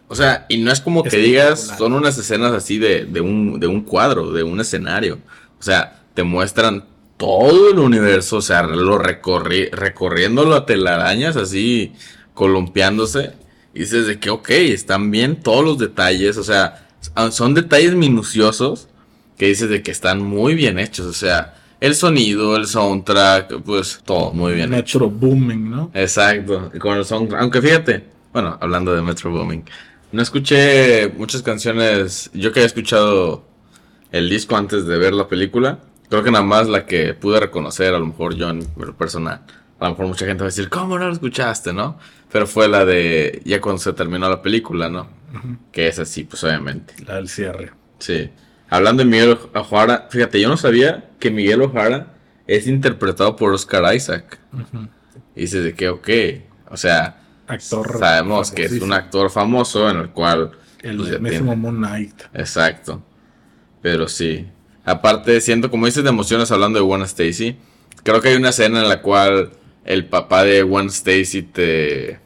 O 0.08 0.14
sea, 0.14 0.46
y 0.48 0.58
no 0.58 0.72
es 0.72 0.80
como 0.80 1.02
que 1.02 1.18
digas, 1.18 1.74
son 1.78 1.92
unas 1.92 2.16
escenas 2.16 2.52
así 2.52 2.78
de, 2.78 3.04
de, 3.04 3.20
un, 3.20 3.60
de 3.60 3.66
un 3.66 3.82
cuadro, 3.82 4.32
de 4.32 4.42
un 4.42 4.58
escenario. 4.60 5.18
O 5.60 5.62
sea, 5.62 6.02
te 6.14 6.22
muestran 6.22 6.84
todo 7.18 7.70
el 7.70 7.78
universo, 7.78 8.36
o 8.38 8.42
sea, 8.42 8.62
lo 8.62 8.96
recorri 8.96 9.68
recorriéndolo 9.70 10.54
a 10.54 10.64
telarañas, 10.64 11.36
así 11.36 11.92
columpiándose. 12.32 13.32
Y 13.74 13.80
dices 13.80 14.06
de 14.06 14.18
que, 14.18 14.30
ok, 14.30 14.48
están 14.50 15.10
bien 15.10 15.42
todos 15.42 15.64
los 15.64 15.78
detalles, 15.78 16.38
o 16.38 16.44
sea, 16.44 16.88
son 17.30 17.54
detalles 17.54 17.94
minuciosos 17.94 18.88
que 19.36 19.46
dices 19.46 19.68
de 19.68 19.82
que 19.82 19.90
están 19.90 20.22
muy 20.22 20.54
bien 20.54 20.78
hechos, 20.78 21.06
o 21.06 21.12
sea, 21.12 21.54
el 21.80 21.94
sonido, 21.94 22.56
el 22.56 22.66
soundtrack, 22.66 23.62
pues 23.62 24.00
todo 24.04 24.32
muy 24.32 24.54
bien. 24.54 24.70
Metro 24.70 25.08
Booming, 25.08 25.70
¿no? 25.70 25.90
Exacto, 25.94 26.72
con 26.80 26.96
el 26.96 27.04
soundtrack, 27.04 27.40
aunque 27.40 27.62
fíjate, 27.62 28.04
bueno, 28.32 28.58
hablando 28.60 28.94
de 28.94 29.02
Metro 29.02 29.30
Booming, 29.30 29.64
no 30.12 30.22
escuché 30.22 31.08
muchas 31.08 31.42
canciones, 31.42 32.30
yo 32.34 32.52
que 32.52 32.60
había 32.60 32.66
escuchado 32.66 33.44
el 34.10 34.28
disco 34.28 34.56
antes 34.56 34.86
de 34.86 34.98
ver 34.98 35.12
la 35.12 35.28
película, 35.28 35.80
Creo 36.08 36.24
que 36.24 36.30
nada 36.30 36.44
más 36.44 36.68
la 36.68 36.86
que 36.86 37.12
pude 37.14 37.38
reconocer, 37.38 37.94
a 37.94 37.98
lo 37.98 38.06
mejor 38.06 38.34
yo 38.34 38.48
en 38.48 38.66
lo 38.76 38.96
personal. 38.96 39.42
A 39.78 39.84
lo 39.84 39.90
mejor 39.90 40.06
mucha 40.06 40.26
gente 40.26 40.40
va 40.40 40.46
a 40.46 40.50
decir, 40.50 40.68
¿cómo 40.68 40.98
no 40.98 41.06
lo 41.06 41.12
escuchaste, 41.12 41.72
no? 41.72 41.98
Pero 42.32 42.46
fue 42.46 42.66
la 42.66 42.84
de 42.84 43.42
ya 43.44 43.60
cuando 43.60 43.78
se 43.78 43.92
terminó 43.92 44.28
la 44.28 44.42
película, 44.42 44.88
¿no? 44.88 45.08
Que 45.70 45.88
es 45.88 45.98
así, 45.98 46.24
pues 46.24 46.42
obviamente. 46.44 46.94
La 47.06 47.16
del 47.16 47.28
cierre. 47.28 47.72
Sí. 47.98 48.30
Hablando 48.70 49.04
de 49.04 49.10
Miguel 49.10 49.38
O'Hara, 49.54 50.08
fíjate, 50.10 50.40
yo 50.40 50.48
no 50.48 50.56
sabía 50.56 51.10
que 51.20 51.30
Miguel 51.30 51.62
O'Hara 51.62 52.14
es 52.46 52.66
interpretado 52.66 53.36
por 53.36 53.52
Oscar 53.52 53.94
Isaac. 53.94 54.38
Y 55.36 55.42
dices 55.42 55.62
de 55.62 55.74
que, 55.74 55.90
ok, 55.90 56.08
o 56.70 56.76
sea, 56.76 57.20
actor 57.48 57.98
sabemos 57.98 58.50
que 58.50 58.64
es 58.64 58.80
un 58.80 58.92
actor 58.92 59.30
famoso 59.30 59.88
en 59.90 59.98
el 59.98 60.10
cual... 60.10 60.52
El 60.82 60.96
pues, 60.96 61.20
mismo 61.20 61.56
Moon 61.56 61.76
Knight. 61.76 62.22
Exacto. 62.34 63.02
Pero 63.82 64.06
sí, 64.06 64.46
Aparte, 64.88 65.42
siento, 65.42 65.70
como 65.70 65.84
dices 65.84 66.02
de 66.02 66.08
emociones 66.08 66.50
hablando 66.50 66.78
de 66.78 66.84
Gwen 66.84 67.02
Stacy, 67.02 67.56
creo 68.04 68.22
que 68.22 68.30
hay 68.30 68.36
una 68.36 68.48
escena 68.48 68.80
en 68.80 68.88
la 68.88 69.02
cual 69.02 69.50
el 69.84 70.06
papá 70.06 70.44
de 70.44 70.62
Gwen 70.62 70.86
Stacy 70.86 71.42
te. 71.42 72.20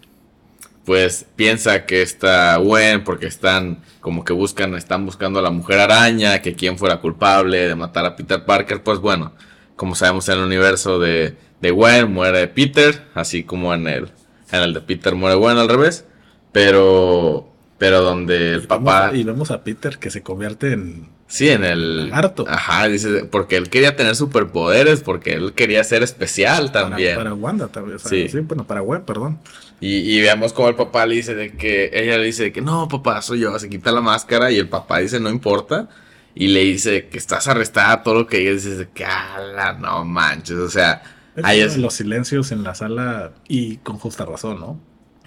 Pues 0.85 1.27
piensa 1.35 1.87
que 1.87 2.03
está 2.03 2.57
Gwen 2.59 3.03
porque 3.03 3.27
están 3.27 3.83
como 4.01 4.25
que 4.25 4.33
buscan, 4.33 4.77
están 4.77 5.05
buscando 5.05 5.41
a 5.41 5.43
la 5.43 5.51
mujer 5.51 5.81
araña, 5.81 6.41
que 6.41 6.55
quién 6.55 6.79
fuera 6.79 7.01
culpable 7.01 7.67
de 7.67 7.75
matar 7.75 8.07
a 8.07 8.15
Peter 8.15 8.45
Parker. 8.45 8.85
Pues 8.85 9.01
bueno, 9.01 9.33
como 9.75 9.97
sabemos 9.97 10.29
en 10.29 10.39
el 10.39 10.45
universo 10.45 11.01
de, 11.01 11.37
de 11.61 11.71
Gwen 11.73 12.13
muere 12.13 12.47
Peter, 12.47 13.09
así 13.15 13.43
como 13.43 13.75
en 13.75 13.89
el, 13.89 14.13
en 14.53 14.63
el 14.63 14.75
de 14.75 14.81
Peter 14.81 15.15
muere 15.15 15.37
Gwen 15.37 15.59
al 15.59 15.69
revés. 15.69 16.05
Pero, 16.53 17.49
pero 17.79 18.03
donde 18.03 18.55
el 18.55 18.63
papá. 18.67 19.11
y 19.15 19.25
vemos 19.25 19.51
a 19.51 19.65
Peter 19.65 19.99
que 19.99 20.11
se 20.11 20.23
convierte 20.23 20.73
en 20.73 21.09
Sí, 21.33 21.49
en 21.49 21.65
el. 21.65 22.11
Harto. 22.13 22.45
Ajá, 22.47 22.87
dice, 22.89 23.25
porque 23.25 23.57
él 23.57 23.71
quería 23.71 23.97
tener 23.97 24.15
superpoderes, 24.15 25.01
porque 25.01 25.33
él 25.33 25.55
quería 25.55 25.83
ser 25.83 26.03
especial 26.03 26.73
también. 26.73 27.17
Para, 27.17 27.33
Wanda 27.33 27.69
también. 27.69 27.99
sí. 27.99 28.29
bueno, 28.41 28.67
para 28.67 28.83
Web, 28.83 29.07
perdón. 29.07 29.39
Y, 29.81 29.95
y, 29.97 30.21
veamos 30.21 30.53
cómo 30.53 30.69
el 30.69 30.75
papá 30.75 31.07
le 31.07 31.15
dice 31.15 31.35
de 31.35 31.53
que. 31.53 31.89
Ella 31.95 32.19
le 32.19 32.27
dice 32.27 32.53
que 32.53 32.61
no, 32.61 32.87
papá, 32.87 33.23
soy 33.23 33.41
yo. 33.41 33.59
Se 33.59 33.71
quita 33.71 33.91
la 33.93 34.03
máscara 34.03 34.51
y 34.51 34.59
el 34.59 34.69
papá 34.69 34.99
dice, 34.99 35.21
no 35.21 35.31
importa. 35.31 35.89
Y 36.35 36.49
le 36.49 36.65
dice 36.65 37.09
que 37.09 37.17
estás 37.17 37.49
arrestada, 37.49 38.03
todo 38.03 38.15
lo 38.15 38.27
que 38.27 38.43
ella 38.43 38.53
dice, 38.53 38.89
que, 38.93 39.07
ala, 39.07 39.73
no 39.73 40.05
manches. 40.05 40.59
O 40.59 40.69
sea, 40.69 41.03
hay 41.43 41.77
los 41.79 41.95
silencios 41.95 42.53
en 42.53 42.63
la 42.63 42.75
sala 42.75 43.33
y 43.49 43.77
con 43.79 43.99
justa 43.99 44.25
razón, 44.25 44.61
¿no? 44.61 44.81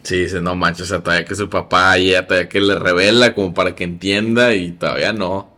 Sí, 0.03 0.19
dice, 0.19 0.41
no 0.41 0.55
manches, 0.55 0.83
o 0.83 0.85
sea, 0.85 0.99
todavía 1.01 1.25
que 1.25 1.35
su 1.35 1.49
papá 1.49 1.97
y 1.97 2.11
todavía 2.11 2.47
que 2.47 2.61
le 2.61 2.77
revela 2.77 3.33
como 3.33 3.53
para 3.53 3.73
que 3.73 3.83
entienda 3.83 4.53
y 4.53 4.71
todavía 4.71 5.13
no 5.13 5.55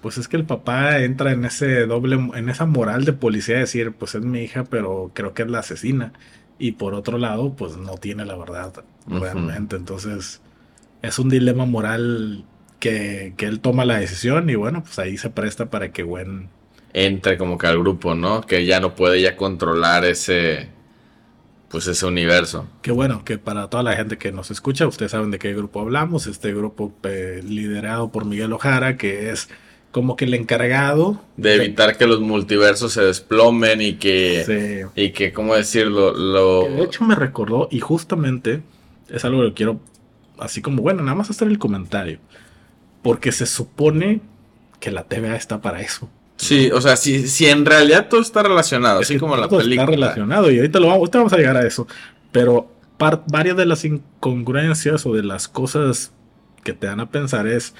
pues 0.00 0.16
es 0.18 0.28
que 0.28 0.36
el 0.36 0.44
papá 0.44 1.00
entra 1.00 1.32
en 1.32 1.44
ese 1.44 1.86
doble, 1.86 2.16
en 2.34 2.48
esa 2.48 2.66
moral 2.66 3.04
de 3.04 3.12
policía 3.12 3.56
de 3.56 3.62
decir, 3.62 3.92
pues 3.92 4.14
es 4.14 4.22
mi 4.22 4.40
hija, 4.40 4.64
pero 4.64 5.10
creo 5.12 5.34
que 5.34 5.42
es 5.42 5.50
la 5.50 5.58
asesina. 5.58 6.12
Y 6.58 6.72
por 6.72 6.94
otro 6.94 7.18
lado, 7.18 7.54
pues 7.54 7.76
no 7.76 7.96
tiene 7.96 8.24
la 8.24 8.36
verdad 8.36 8.72
realmente. 9.06 9.76
Entonces, 9.76 10.40
es 11.02 11.18
un 11.18 11.28
dilema 11.28 11.66
moral 11.66 12.44
que, 12.80 13.34
que, 13.36 13.46
él 13.46 13.60
toma 13.60 13.84
la 13.84 13.98
decisión 13.98 14.48
y 14.50 14.54
bueno, 14.54 14.82
pues 14.82 14.98
ahí 14.98 15.16
se 15.16 15.30
presta 15.30 15.66
para 15.70 15.92
que 15.92 16.02
Gwen... 16.02 16.48
Entre 16.92 17.36
como 17.38 17.58
que 17.58 17.66
al 17.66 17.78
grupo, 17.78 18.14
¿no? 18.14 18.40
Que 18.40 18.64
ya 18.64 18.80
no 18.80 18.94
puede 18.94 19.20
ya 19.20 19.36
controlar 19.36 20.04
ese... 20.04 20.68
Pues 21.68 21.86
ese 21.86 22.06
universo. 22.06 22.66
Qué 22.80 22.92
bueno, 22.92 23.26
que 23.26 23.36
para 23.36 23.68
toda 23.68 23.82
la 23.82 23.94
gente 23.94 24.16
que 24.16 24.32
nos 24.32 24.50
escucha, 24.50 24.86
ustedes 24.86 25.10
saben 25.12 25.30
de 25.30 25.38
qué 25.38 25.52
grupo 25.52 25.82
hablamos. 25.82 26.26
Este 26.26 26.54
grupo 26.54 26.94
eh, 27.02 27.42
liderado 27.44 28.10
por 28.10 28.24
Miguel 28.24 28.54
Ojara, 28.54 28.96
que 28.96 29.30
es 29.30 29.50
como 29.90 30.16
que 30.16 30.26
el 30.26 30.34
encargado 30.34 31.20
de 31.36 31.54
evitar 31.54 31.96
que 31.96 32.06
los 32.06 32.20
multiversos 32.20 32.92
se 32.92 33.02
desplomen 33.02 33.80
y 33.80 33.94
que 33.94 34.86
y 34.94 35.10
que 35.10 35.32
cómo 35.32 35.54
decirlo 35.54 36.12
lo 36.12 36.64
de 36.64 36.82
hecho 36.82 37.04
me 37.04 37.14
recordó 37.14 37.68
y 37.70 37.80
justamente 37.80 38.60
es 39.08 39.24
algo 39.24 39.42
que 39.44 39.54
quiero 39.54 39.80
así 40.38 40.60
como 40.60 40.82
bueno 40.82 41.02
nada 41.02 41.16
más 41.16 41.30
hacer 41.30 41.48
el 41.48 41.58
comentario 41.58 42.18
porque 43.02 43.32
se 43.32 43.46
supone 43.46 44.20
que 44.78 44.90
la 44.90 45.04
TVA 45.04 45.36
está 45.36 45.62
para 45.62 45.80
eso 45.80 46.10
sí 46.38 46.70
o 46.72 46.80
sea 46.80 46.96
si, 46.96 47.28
si 47.28 47.46
en 47.46 47.66
realidad 47.66 48.08
todo 48.08 48.22
está 48.22 48.42
relacionado 48.42 49.00
así 49.00 49.18
como 49.18 49.36
la 49.36 49.48
película 49.48 49.82
está 49.82 49.86
relacionado 49.86 50.50
y 50.50 50.56
ahorita 50.56 50.80
lo 50.80 50.86
vamos 50.86 51.00
ahorita 51.00 51.18
vamos 51.18 51.32
a 51.34 51.36
llegar 51.36 51.56
a 51.56 51.66
eso 51.66 51.86
pero 52.32 52.70
varias 53.26 53.56
de 53.56 53.66
las 53.66 53.84
incongruencias 53.84 55.06
o 55.06 55.14
de 55.14 55.22
las 55.22 55.48
cosas 55.48 56.12
que 56.64 56.72
te 56.72 56.86
dan 56.86 57.00
a 57.00 57.10
pensar 57.10 57.46
es 57.46 57.74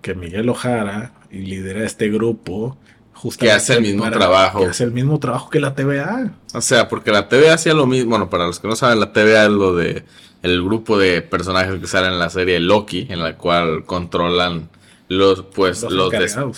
que 0.00 0.14
Miguel 0.14 0.48
Ojara 0.48 1.12
lidera 1.30 1.84
este 1.84 2.08
grupo 2.08 2.76
justamente 3.14 3.52
que 3.52 3.56
hace 3.56 3.74
el 3.74 3.82
mismo 3.82 4.10
trabajo. 4.10 4.60
Que 4.60 4.66
hace 4.66 4.84
el 4.84 4.92
mismo 4.92 5.18
trabajo 5.20 5.50
que 5.50 5.60
la 5.60 5.74
TVA. 5.74 6.32
O 6.54 6.60
sea, 6.60 6.88
porque 6.88 7.12
la 7.12 7.28
TVA 7.28 7.54
hacía 7.54 7.74
lo 7.74 7.86
mismo. 7.86 8.10
Bueno, 8.10 8.28
para 8.28 8.46
los 8.46 8.58
que 8.58 8.68
no 8.68 8.74
saben, 8.74 8.98
la 8.98 9.12
TVA 9.12 9.44
es 9.44 9.50
lo 9.50 9.74
de 9.74 10.04
el 10.42 10.62
grupo 10.62 10.98
de 10.98 11.22
personajes 11.22 11.78
que 11.78 11.86
salen 11.86 12.14
en 12.14 12.18
la 12.18 12.30
serie 12.30 12.58
Loki, 12.58 13.06
en 13.08 13.22
la 13.22 13.36
cual 13.36 13.84
controlan 13.84 14.70
los, 15.12 15.42
pues, 15.54 15.82
los, 15.82 16.12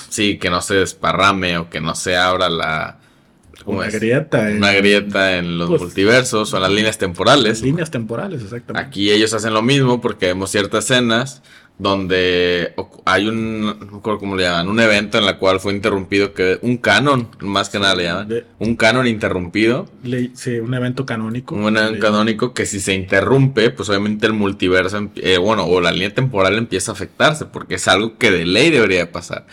sí, 0.08 0.38
que 0.38 0.50
no 0.50 0.60
se 0.60 0.76
desparrame 0.76 1.58
o 1.58 1.70
que 1.70 1.80
no 1.80 1.94
se 1.94 2.16
abra 2.16 2.48
la 2.48 2.98
una 3.66 3.88
grieta 3.88 4.50
en, 4.50 4.56
una 4.58 4.72
grieta 4.72 5.38
en 5.38 5.58
los 5.58 5.68
pues, 5.68 5.82
multiversos 5.82 6.52
o 6.52 6.56
en 6.56 6.62
las 6.62 6.72
líneas 6.72 6.98
temporales. 6.98 7.62
Líneas 7.62 7.90
temporales, 7.90 8.42
exactamente. 8.42 8.88
Aquí 8.88 9.10
ellos 9.10 9.32
hacen 9.34 9.54
lo 9.54 9.62
mismo 9.62 10.00
porque 10.00 10.26
vemos 10.26 10.50
ciertas 10.50 10.84
escenas 10.84 11.42
donde 11.78 12.72
hay 13.04 13.26
un, 13.26 13.62
no 13.62 13.74
recuerdo 13.74 14.18
cómo 14.20 14.36
le 14.36 14.44
llaman, 14.44 14.68
un 14.68 14.78
evento 14.78 15.18
en 15.18 15.26
la 15.26 15.38
cual 15.38 15.58
fue 15.58 15.74
interrumpido, 15.74 16.32
que 16.32 16.58
un 16.62 16.76
canon, 16.76 17.28
más 17.40 17.68
que 17.68 17.80
nada 17.80 17.96
le 17.96 18.04
llaman, 18.04 18.44
un 18.60 18.76
canon 18.76 19.06
interrumpido. 19.08 19.88
sí, 20.34 20.58
un 20.58 20.72
evento 20.74 21.04
canónico. 21.04 21.54
Un 21.56 21.76
evento 21.76 21.98
canónico 21.98 22.54
que 22.54 22.64
si 22.66 22.78
se 22.78 22.94
interrumpe, 22.94 23.70
pues 23.70 23.88
obviamente 23.88 24.26
el 24.26 24.34
multiverso, 24.34 25.10
eh, 25.16 25.38
bueno, 25.38 25.64
o 25.64 25.80
la 25.80 25.90
línea 25.90 26.14
temporal 26.14 26.56
empieza 26.56 26.92
a 26.92 26.94
afectarse, 26.94 27.46
porque 27.46 27.74
es 27.74 27.88
algo 27.88 28.18
que 28.18 28.30
de 28.30 28.46
ley 28.46 28.70
debería 28.70 29.10
pasar 29.10 29.46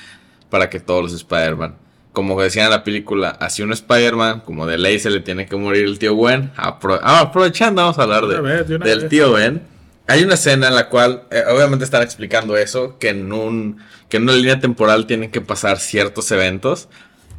para 0.50 0.70
que 0.70 0.80
todos 0.80 1.02
los 1.02 1.14
Spider-Man. 1.14 1.76
Como 2.14 2.42
decía 2.42 2.66
en 2.66 2.72
la 2.72 2.84
película, 2.84 3.30
así 3.30 3.62
un 3.62 3.72
Spider-Man, 3.72 4.42
como 4.42 4.66
de 4.66 4.78
ley 4.78 5.00
se 5.00 5.10
le 5.10 5.22
tiene 5.22 5.46
que 5.46 5.56
morir 5.56 5.86
el 5.86 5.98
tío 5.98 6.14
Gwen. 6.14 6.52
ah, 6.58 6.78
aprovechando, 7.22 7.82
vamos 7.82 7.98
a 8.00 8.04
hablar 8.04 8.26
de, 8.28 8.64
del 8.80 9.08
tío 9.08 9.32
Gwen 9.32 9.72
hay 10.12 10.24
una 10.24 10.34
escena 10.34 10.68
en 10.68 10.76
la 10.76 10.90
cual, 10.90 11.24
eh, 11.32 11.44
obviamente 11.50 11.86
están 11.86 12.02
explicando 12.02 12.58
eso, 12.58 12.98
que 13.00 13.10
en, 13.10 13.32
un, 13.32 13.78
que 14.10 14.18
en 14.18 14.24
una 14.24 14.34
línea 14.34 14.60
temporal 14.60 15.06
tienen 15.06 15.32
que 15.32 15.40
pasar 15.40 15.80
ciertos 15.80 16.30
eventos. 16.32 16.90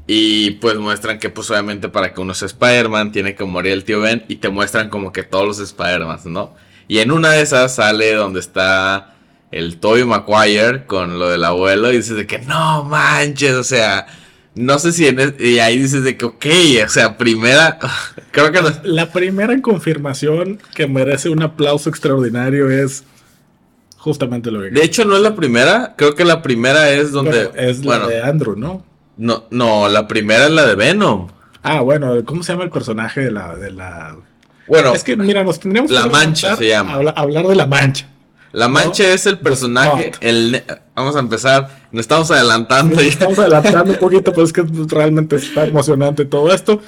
Y 0.06 0.52
pues 0.52 0.76
muestran 0.76 1.18
que 1.18 1.28
pues 1.30 1.50
obviamente 1.50 1.88
para 1.88 2.12
que 2.12 2.20
uno 2.20 2.34
sea 2.34 2.46
Spider-Man 2.46 3.12
tiene 3.12 3.34
que 3.34 3.44
morir 3.44 3.72
el 3.72 3.84
tío 3.84 4.00
Ben 4.00 4.24
y 4.26 4.36
te 4.36 4.48
muestran 4.48 4.88
como 4.88 5.12
que 5.12 5.22
todos 5.22 5.46
los 5.46 5.58
Spider-Man, 5.60 6.20
¿no? 6.24 6.54
Y 6.88 6.98
en 6.98 7.12
una 7.12 7.30
de 7.30 7.42
esas 7.42 7.76
sale 7.76 8.14
donde 8.14 8.40
está 8.40 9.14
el 9.50 9.78
Tobey 9.78 10.04
Maguire 10.04 10.86
con 10.86 11.18
lo 11.18 11.28
del 11.28 11.44
abuelo 11.44 11.92
y 11.92 11.98
dices 11.98 12.16
de 12.16 12.26
que 12.26 12.38
no 12.38 12.84
manches, 12.84 13.52
o 13.52 13.64
sea, 13.64 14.06
no 14.54 14.78
sé 14.78 14.92
si 14.92 15.06
en 15.06 15.34
y 15.38 15.58
ahí 15.60 15.78
dices 15.78 16.04
de 16.04 16.16
que, 16.16 16.24
ok, 16.26 16.46
o 16.84 16.88
sea, 16.88 17.16
primera, 17.16 17.78
creo 18.32 18.52
que 18.52 18.60
La 18.84 19.10
primera 19.12 19.60
confirmación 19.62 20.58
que 20.74 20.86
merece 20.86 21.28
un 21.28 21.42
aplauso 21.42 21.88
extraordinario 21.90 22.70
es 22.70 23.04
justamente 23.96 24.50
lo 24.50 24.60
que... 24.62 24.70
De 24.70 24.82
hecho, 24.84 25.04
no 25.04 25.16
es 25.16 25.22
la 25.22 25.34
primera, 25.34 25.94
creo 25.96 26.14
que 26.14 26.24
la 26.24 26.42
primera 26.42 26.90
es 26.90 27.12
donde... 27.12 27.50
es 27.54 27.84
la 27.84 28.06
de 28.06 28.22
Andrew, 28.22 28.56
¿no? 28.56 28.84
No, 29.16 29.44
no, 29.50 29.88
la 29.88 30.08
primera 30.08 30.46
es 30.46 30.50
la 30.50 30.66
de 30.66 30.74
Venom. 30.74 31.28
Ah, 31.62 31.80
bueno, 31.80 32.24
¿cómo 32.24 32.42
se 32.42 32.52
llama 32.52 32.64
el 32.64 32.70
personaje 32.70 33.20
de 33.20 33.30
la... 33.30 33.54
De 33.56 33.70
la... 33.70 34.16
Bueno, 34.66 34.94
es 34.94 35.04
que, 35.04 35.16
mira, 35.16 35.44
nos 35.44 35.60
tendríamos 35.60 35.90
La 35.90 36.04
que 36.04 36.10
Mancha 36.10 36.46
remontar 36.48 36.58
se 36.64 36.68
llama. 36.70 36.90
a 36.90 36.94
habla- 36.94 37.10
hablar 37.16 37.46
de 37.46 37.54
la 37.56 37.66
mancha. 37.66 38.08
La 38.52 38.68
mancha 38.68 39.04
no, 39.04 39.10
es 39.10 39.26
el 39.26 39.38
personaje. 39.38 40.12
no. 40.12 40.18
El, 40.20 40.62
vamos 40.94 41.16
a 41.16 41.20
empezar. 41.20 41.82
Nos 41.90 42.02
estamos 42.02 42.30
adelantando. 42.30 43.00
Estamos 43.00 43.38
adelantando 43.38 43.92
un 43.92 43.98
poquito, 43.98 44.32
pero 44.32 44.44
es 44.44 44.52
que 44.52 44.62
realmente 44.88 45.36
está 45.36 45.64
emocionante 45.66 46.24
todo 46.24 46.52
esto. 46.52 46.80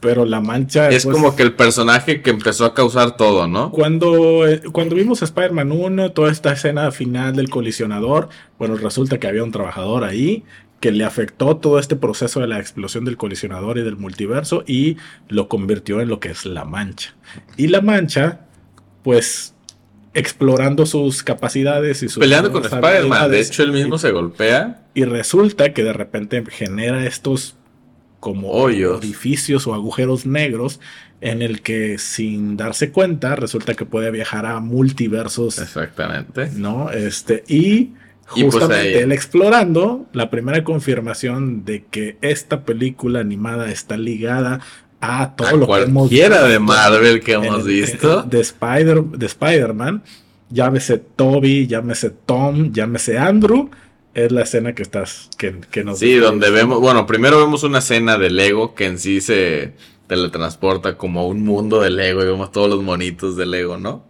Pero 0.00 0.26
la 0.26 0.42
mancha... 0.42 0.90
Es 0.90 1.04
pues, 1.04 1.16
como 1.16 1.34
que 1.34 1.42
el 1.42 1.54
personaje 1.54 2.20
que 2.20 2.28
empezó 2.28 2.66
a 2.66 2.74
causar 2.74 3.16
todo, 3.16 3.46
¿no? 3.46 3.70
Cuando, 3.70 4.46
eh, 4.46 4.60
cuando 4.70 4.96
vimos 4.96 5.22
Spider-Man 5.22 5.72
1, 5.72 6.12
toda 6.12 6.30
esta 6.30 6.52
escena 6.52 6.90
final 6.90 7.34
del 7.34 7.48
colisionador, 7.48 8.28
bueno, 8.58 8.76
resulta 8.76 9.18
que 9.18 9.28
había 9.28 9.42
un 9.42 9.50
trabajador 9.50 10.04
ahí 10.04 10.44
que 10.84 10.92
le 10.92 11.04
afectó 11.04 11.56
todo 11.56 11.78
este 11.78 11.96
proceso 11.96 12.40
de 12.40 12.48
la 12.48 12.58
explosión 12.58 13.06
del 13.06 13.16
colisionador 13.16 13.78
y 13.78 13.82
del 13.82 13.96
multiverso 13.96 14.64
y 14.66 14.98
lo 15.28 15.48
convirtió 15.48 16.02
en 16.02 16.08
lo 16.08 16.20
que 16.20 16.28
es 16.28 16.44
la 16.44 16.66
mancha. 16.66 17.14
Y 17.56 17.68
la 17.68 17.80
mancha, 17.80 18.40
pues, 19.02 19.53
explorando 20.14 20.86
sus 20.86 21.22
capacidades 21.22 22.02
y 22.02 22.08
sus 22.08 22.20
Peleando 22.20 22.52
con 22.52 22.64
Spider-Man. 22.64 23.30
De 23.30 23.40
hecho, 23.40 23.62
él 23.62 23.72
mismo 23.72 23.96
y- 23.96 23.98
se 23.98 24.10
golpea. 24.12 24.82
y 24.94 25.04
resulta 25.04 25.72
que 25.72 25.82
de 25.84 25.92
repente 25.92 26.42
genera 26.48 27.04
estos 27.06 27.56
como 28.20 28.50
Hoyos. 28.52 28.98
orificios 28.98 29.66
o 29.66 29.74
agujeros 29.74 30.24
negros 30.24 30.80
en 31.20 31.42
el 31.42 31.60
que 31.62 31.98
sin 31.98 32.56
darse 32.56 32.90
cuenta 32.90 33.34
resulta 33.36 33.74
que 33.74 33.84
puede 33.86 34.10
viajar 34.10 34.46
a 34.46 34.60
multiversos, 34.60 35.58
Exactamente. 35.58 36.48
¿no? 36.56 36.90
Este 36.90 37.44
y 37.48 37.92
Y 38.34 38.42
pues 38.44 38.54
justamente 38.54 39.02
él 39.02 39.12
explorando 39.12 40.06
la 40.14 40.30
primera 40.30 40.64
confirmación 40.64 41.64
de 41.66 41.84
que 41.90 42.16
esta 42.22 42.64
película 42.64 43.20
animada 43.20 43.70
está 43.70 43.96
ligada 43.98 44.60
a 45.04 45.34
todo 45.36 45.48
A 45.48 45.52
lo 45.52 45.66
que 45.66 45.82
hemos 45.82 45.92
cualquiera 46.08 46.42
de 46.42 46.48
visto 46.58 46.60
Marvel 46.64 47.20
que 47.22 47.32
hemos 47.32 47.64
visto. 47.64 48.22
de 48.22 48.40
Spider 48.40 49.02
de 49.02 49.26
Spider-Man, 49.26 50.02
llámese 50.50 50.98
Toby, 50.98 51.66
llámese 51.66 52.10
Tom, 52.10 52.72
llámese 52.72 53.18
Andrew, 53.18 53.70
es 54.14 54.30
la 54.32 54.42
escena 54.42 54.74
que 54.74 54.82
estás 54.82 55.28
que, 55.38 55.60
que 55.70 55.82
nos 55.84 55.98
Sí, 55.98 56.14
donde 56.16 56.50
vemos, 56.50 56.80
bueno, 56.80 57.06
primero 57.06 57.38
vemos 57.38 57.62
una 57.64 57.78
escena 57.80 58.16
de 58.18 58.30
Lego 58.30 58.74
que 58.74 58.86
en 58.86 58.98
sí 58.98 59.20
se 59.20 59.74
teletransporta 60.06 60.96
como 60.96 61.20
a 61.20 61.26
un 61.26 61.44
mundo 61.44 61.80
de 61.80 61.90
Lego 61.90 62.22
y 62.22 62.26
vemos 62.26 62.52
todos 62.52 62.68
los 62.70 62.82
monitos 62.82 63.36
de 63.36 63.46
Lego, 63.46 63.76
¿no? 63.78 64.04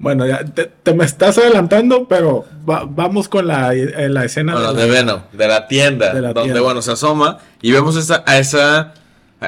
Bueno, 0.00 0.26
ya 0.26 0.44
te, 0.44 0.66
te 0.66 0.94
me 0.94 1.04
estás 1.04 1.38
adelantando, 1.38 2.06
pero 2.08 2.44
va- 2.68 2.84
vamos 2.88 3.28
con 3.28 3.46
la, 3.48 3.74
eh, 3.74 4.08
la 4.08 4.24
escena 4.24 4.52
Bueno, 4.54 4.72
de 4.72 4.82
de 4.82 4.88
la- 4.88 4.94
Venom, 4.94 5.20
de 5.32 5.48
la 5.48 5.66
tienda, 5.66 6.14
De 6.14 6.20
la 6.20 6.28
donde, 6.32 6.42
tienda. 6.44 6.60
bueno, 6.60 6.82
se 6.82 6.92
asoma 6.92 7.38
y 7.60 7.72
vemos 7.72 7.96
esa, 7.96 8.22
a 8.26 8.38
esa, 8.38 8.94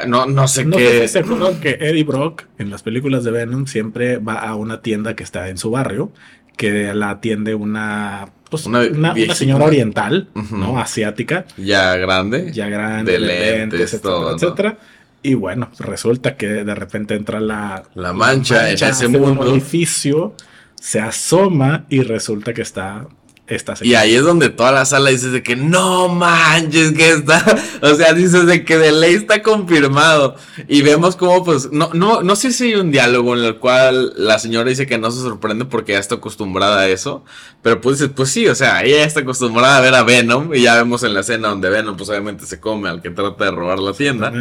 no, 0.06 0.26
no 0.26 0.48
sé 0.48 0.64
No 0.64 0.76
qué, 0.76 0.88
sé 0.88 1.00
si 1.02 1.08
se 1.08 1.18
acuerdan 1.20 1.60
que 1.60 1.70
Eddie 1.80 2.04
Brock 2.04 2.44
en 2.58 2.70
las 2.70 2.82
películas 2.82 3.24
de 3.24 3.30
Venom 3.30 3.66
siempre 3.66 4.18
va 4.18 4.34
a 4.34 4.54
una 4.54 4.82
tienda 4.82 5.16
que 5.16 5.24
está 5.24 5.48
en 5.48 5.58
su 5.58 5.70
barrio, 5.70 6.12
que 6.56 6.94
la 6.94 7.10
atiende 7.10 7.54
una, 7.54 8.28
pues, 8.50 8.66
Una 8.66 8.82
una, 8.82 9.14
señora 9.34 9.64
oriental. 9.64 10.28
¿no? 10.50 10.78
Asiática, 10.78 11.46
ya 11.56 11.96
grande, 11.96 12.52
ya 12.52 12.68
grande, 12.68 13.12
De 13.12 13.18
lentes, 13.18 13.52
lentes, 13.52 13.80
etcétera, 13.80 14.02
todo, 14.02 14.30
¿no? 14.30 14.36
etcétera. 14.36 14.78
Y 15.22 15.34
bueno, 15.34 15.70
resulta 15.78 16.36
que 16.36 16.46
de 16.46 16.74
repente 16.74 17.14
entra 17.14 17.40
la, 17.40 17.82
La 17.94 18.12
mancha 18.12 18.70
en 18.70 18.74
ese 18.74 19.06
un 19.06 19.38
edificio, 19.48 20.34
se 20.80 21.00
asoma 21.00 21.84
y 21.90 22.02
resulta 22.02 22.54
que 22.54 22.62
está 22.62 23.06
esta 23.54 23.74
Y 23.80 23.94
ahí 23.94 24.14
es 24.14 24.22
donde 24.22 24.50
toda 24.50 24.72
la 24.72 24.84
sala 24.84 25.10
dice 25.10 25.28
de 25.28 25.42
que 25.42 25.56
no 25.56 26.08
manches 26.08 26.92
que 26.92 27.10
está, 27.10 27.44
o 27.82 27.94
sea, 27.94 28.12
dices 28.12 28.46
de 28.46 28.64
que 28.64 28.78
de 28.78 28.92
ley 28.92 29.14
está 29.14 29.42
confirmado. 29.42 30.36
Y 30.68 30.82
vemos 30.82 31.16
como 31.16 31.44
pues, 31.44 31.70
no, 31.72 31.90
no, 31.94 32.22
no 32.22 32.36
sé 32.36 32.52
si 32.52 32.68
hay 32.68 32.74
un 32.74 32.90
diálogo 32.90 33.36
en 33.36 33.44
el 33.44 33.56
cual 33.56 34.12
la 34.16 34.38
señora 34.38 34.68
dice 34.68 34.86
que 34.86 34.98
no 34.98 35.10
se 35.10 35.20
sorprende 35.20 35.64
porque 35.64 35.92
ya 35.92 35.98
está 35.98 36.16
acostumbrada 36.16 36.80
a 36.80 36.88
eso. 36.88 37.24
Pero 37.62 37.80
pues 37.80 37.98
dices, 37.98 38.12
pues 38.14 38.30
sí, 38.30 38.46
o 38.48 38.54
sea, 38.54 38.82
ella 38.82 38.98
ya 38.98 39.04
está 39.04 39.20
acostumbrada 39.20 39.78
a 39.78 39.80
ver 39.80 39.94
a 39.94 40.02
Venom. 40.02 40.54
Y 40.54 40.62
ya 40.62 40.74
vemos 40.74 41.02
en 41.02 41.14
la 41.14 41.20
escena 41.20 41.48
donde 41.48 41.70
Venom 41.70 41.96
pues 41.96 42.08
obviamente 42.08 42.46
se 42.46 42.60
come 42.60 42.88
al 42.88 43.02
que 43.02 43.10
trata 43.10 43.44
de 43.44 43.50
robar 43.50 43.78
la 43.78 43.92
tienda. 43.92 44.32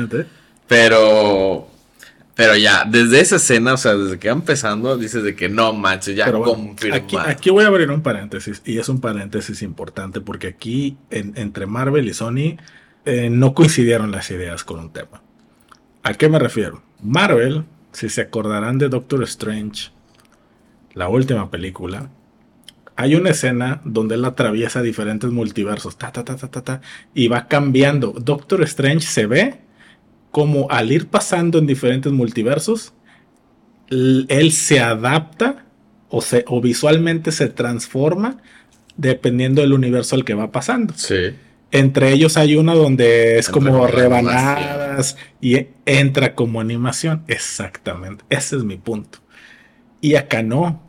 Pero, 0.68 1.68
pero 2.40 2.56
ya, 2.56 2.86
desde 2.86 3.20
esa 3.20 3.36
escena, 3.36 3.74
o 3.74 3.78
sea, 3.78 3.96
desde 3.96 4.18
que 4.18 4.30
va 4.30 4.34
empezando, 4.36 4.98
dices 4.98 5.24
de 5.24 5.36
que 5.36 5.50
no 5.50 5.74
manches, 5.74 6.16
ya 6.16 6.32
bueno, 6.32 6.44
confirmado. 6.46 7.04
aquí, 7.04 7.18
aquí 7.18 7.50
voy 7.50 7.66
a 7.66 7.68
abrir 7.68 7.92
un 7.92 8.02
paréntesis, 8.02 8.62
y 8.66 8.78
es 8.78 8.88
un 8.88 9.02
paréntesis 9.02 9.62
importante 9.62 10.22
porque 10.22 10.48
aquí 10.48 10.98
en- 11.10 11.34
entre 11.36 11.66
Marvel 11.66 12.08
y 12.08 12.14
Sony 12.14 12.58
eh, 13.06 13.30
no 13.30 13.54
coincidieron 13.54 14.12
las 14.12 14.32
ideas 14.32 14.64
con 14.64 14.80
un 14.80 14.94
tema. 14.94 15.22
¿A 16.04 16.14
qué 16.14 16.30
me 16.30 16.40
refiero? 16.40 16.82
Marvel, 17.04 17.66
si 17.92 18.08
se 18.08 18.22
acordarán 18.22 18.78
de 18.78 18.88
Doctor 18.88 19.22
Strange, 19.24 19.92
la 20.94 21.10
última 21.10 21.52
película, 21.52 22.10
hay 22.96 23.16
una 23.16 23.30
escena 23.32 23.82
donde 23.86 24.16
él 24.16 24.26
atraviesa 24.26 24.82
diferentes 24.82 25.30
multiversos, 25.30 25.98
ta, 25.98 26.12
ta, 26.12 26.24
ta, 26.24 26.36
ta, 26.36 26.50
ta, 26.52 26.64
ta, 26.64 26.82
y 27.14 27.28
va 27.28 27.48
cambiando. 27.48 28.14
Doctor 28.18 28.62
Strange 28.64 29.06
se 29.08 29.26
ve 29.26 29.60
como 30.32 30.68
al 30.70 30.92
ir 30.92 31.08
pasando 31.08 31.58
en 31.60 31.68
diferentes 31.68 32.12
multiversos, 32.12 32.94
él 33.90 34.52
se 34.52 34.80
adapta 34.80 35.66
o, 36.10 36.22
se, 36.22 36.46
o 36.48 36.62
visualmente 36.62 37.32
se 37.32 37.50
transforma 37.50 38.38
dependiendo 38.98 39.62
del 39.62 39.74
universo 39.74 40.16
al 40.16 40.26
que 40.26 40.34
va 40.34 40.52
pasando. 40.52 40.94
Sí. 40.96 41.36
Entre 41.72 42.12
ellos 42.12 42.36
hay 42.38 42.56
uno 42.56 42.76
donde 42.76 43.38
es 43.38 43.48
Entra 43.48 43.54
como 43.72 43.88
rebanadas 43.88 45.18
y 45.40 45.68
entra 45.86 46.36
como 46.36 46.62
animación. 46.62 47.24
Exactamente. 47.28 48.26
Ese 48.30 48.58
es 48.58 48.64
mi 48.64 48.78
punto. 48.78 49.20
Y 50.02 50.16
acá 50.16 50.42
no. 50.44 50.84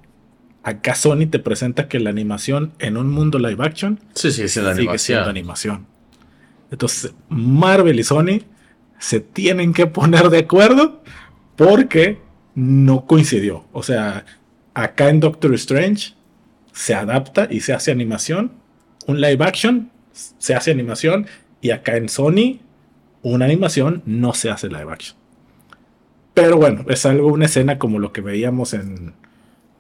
Acá 0.62 0.94
Sony 0.94 1.26
te 1.31 1.38
presenta 1.38 1.88
que 1.88 2.00
la 2.00 2.11
animación 2.11 2.72
en 2.79 2.96
un 2.98 3.11
mundo 3.11 3.38
live 3.38 3.64
action 3.64 3.98
Sí, 4.14 4.31
sí, 4.31 4.42
es 4.42 4.57
una 4.59 4.74
sigue 4.74 4.98
siendo 4.98 5.29
animación. 5.31 5.74
animación. 5.74 5.87
Entonces, 6.70 7.14
Marvel 7.29 7.98
y 7.98 8.05
Sony 8.05 8.40
se 9.00 9.18
tienen 9.18 9.72
que 9.72 9.86
poner 9.86 10.28
de 10.28 10.38
acuerdo 10.38 11.02
porque 11.56 12.18
no 12.54 13.06
coincidió. 13.06 13.64
O 13.72 13.82
sea, 13.82 14.26
acá 14.74 15.08
en 15.08 15.20
Doctor 15.20 15.54
Strange 15.54 16.14
se 16.72 16.94
adapta 16.94 17.48
y 17.50 17.60
se 17.60 17.72
hace 17.72 17.90
animación. 17.90 18.52
Un 19.06 19.20
live 19.20 19.42
action 19.44 19.90
se 20.12 20.54
hace 20.54 20.70
animación. 20.70 21.26
Y 21.62 21.70
acá 21.70 21.96
en 21.96 22.08
Sony, 22.08 22.60
una 23.22 23.46
animación 23.46 24.02
no 24.04 24.34
se 24.34 24.50
hace 24.50 24.68
live 24.68 24.92
action. 24.92 25.16
Pero 26.34 26.58
bueno, 26.58 26.84
es 26.88 27.04
algo, 27.06 27.28
una 27.28 27.46
escena 27.46 27.78
como 27.78 27.98
lo 27.98 28.12
que 28.12 28.20
veíamos 28.20 28.74
en. 28.74 29.14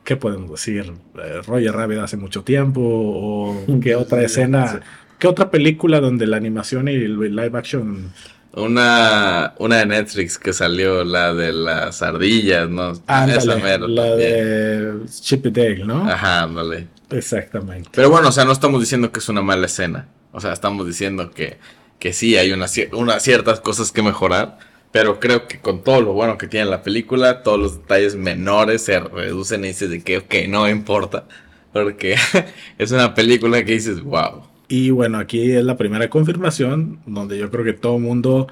¿Qué 0.02 0.16
podemos 0.16 0.50
decir? 0.50 0.92
Eh, 1.22 1.42
Roger 1.46 1.72
Rabbit 1.72 1.98
hace 1.98 2.16
mucho 2.16 2.42
tiempo. 2.42 2.80
O 2.82 3.64
qué 3.82 3.94
otra 3.96 4.22
escena. 4.22 4.80
¿Qué 5.18 5.28
otra 5.28 5.50
película 5.50 6.00
donde 6.00 6.26
la 6.26 6.38
animación 6.38 6.88
y 6.88 6.92
el 6.92 7.36
live 7.36 7.58
action. 7.58 8.12
Una, 8.52 9.54
una 9.58 9.78
de 9.78 9.86
Netflix 9.86 10.38
que 10.38 10.52
salió, 10.52 11.04
la 11.04 11.32
de 11.34 11.52
las 11.52 12.02
ardillas, 12.02 12.68
¿no? 12.68 12.92
Ándale, 13.06 13.36
Esa 13.36 13.56
mero 13.56 13.86
la 13.86 14.16
también. 14.16 14.16
de 14.16 15.06
Chip 15.08 15.46
y 15.46 15.50
Dale, 15.50 15.84
¿no? 15.84 16.08
Ajá, 16.08 16.42
ándale. 16.42 16.88
Exactamente. 17.10 17.90
Pero 17.92 18.10
bueno, 18.10 18.28
o 18.28 18.32
sea, 18.32 18.44
no 18.44 18.52
estamos 18.52 18.80
diciendo 18.80 19.12
que 19.12 19.20
es 19.20 19.28
una 19.28 19.42
mala 19.42 19.66
escena. 19.66 20.08
O 20.32 20.40
sea, 20.40 20.52
estamos 20.52 20.86
diciendo 20.86 21.30
que, 21.32 21.58
que 21.98 22.12
sí 22.12 22.36
hay 22.36 22.52
unas 22.52 22.74
unas 22.92 23.22
ciertas 23.22 23.60
cosas 23.60 23.92
que 23.92 24.02
mejorar. 24.02 24.58
Pero 24.92 25.20
creo 25.20 25.46
que 25.46 25.60
con 25.60 25.84
todo 25.84 26.00
lo 26.00 26.12
bueno 26.14 26.36
que 26.36 26.48
tiene 26.48 26.66
la 26.66 26.82
película, 26.82 27.42
todos 27.44 27.60
los 27.60 27.76
detalles 27.82 28.16
menores 28.16 28.82
se 28.82 28.98
reducen 28.98 29.64
y 29.64 29.68
dices 29.68 29.90
de 29.90 30.02
que, 30.02 30.18
ok, 30.18 30.34
no 30.48 30.68
importa. 30.68 31.26
Porque 31.72 32.16
es 32.78 32.90
una 32.90 33.14
película 33.14 33.64
que 33.64 33.72
dices, 33.74 34.00
wow. 34.02 34.49
Y 34.70 34.90
bueno, 34.90 35.18
aquí 35.18 35.50
es 35.50 35.64
la 35.64 35.76
primera 35.76 36.08
confirmación 36.08 37.00
donde 37.04 37.36
yo 37.36 37.50
creo 37.50 37.64
que 37.64 37.72
todo 37.72 37.96
el 37.96 38.02
mundo 38.02 38.46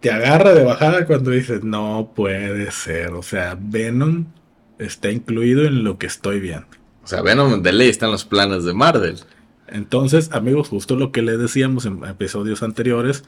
te 0.00 0.10
agarra 0.10 0.54
de 0.54 0.64
bajada 0.64 1.04
cuando 1.04 1.32
dices, 1.32 1.62
no 1.62 2.12
puede 2.16 2.70
ser. 2.70 3.12
O 3.12 3.22
sea, 3.22 3.54
Venom 3.60 4.24
está 4.78 5.10
incluido 5.10 5.66
en 5.66 5.84
lo 5.84 5.98
que 5.98 6.06
estoy 6.06 6.40
viendo. 6.40 6.66
O 7.04 7.06
sea, 7.06 7.20
Venom 7.20 7.62
de 7.62 7.72
ley 7.74 7.90
están 7.90 8.10
los 8.10 8.24
planes 8.24 8.64
de 8.64 8.72
Marvel. 8.72 9.16
Entonces, 9.66 10.30
amigos, 10.32 10.68
justo 10.68 10.96
lo 10.96 11.12
que 11.12 11.20
les 11.20 11.38
decíamos 11.38 11.84
en 11.84 12.02
episodios 12.06 12.62
anteriores, 12.62 13.22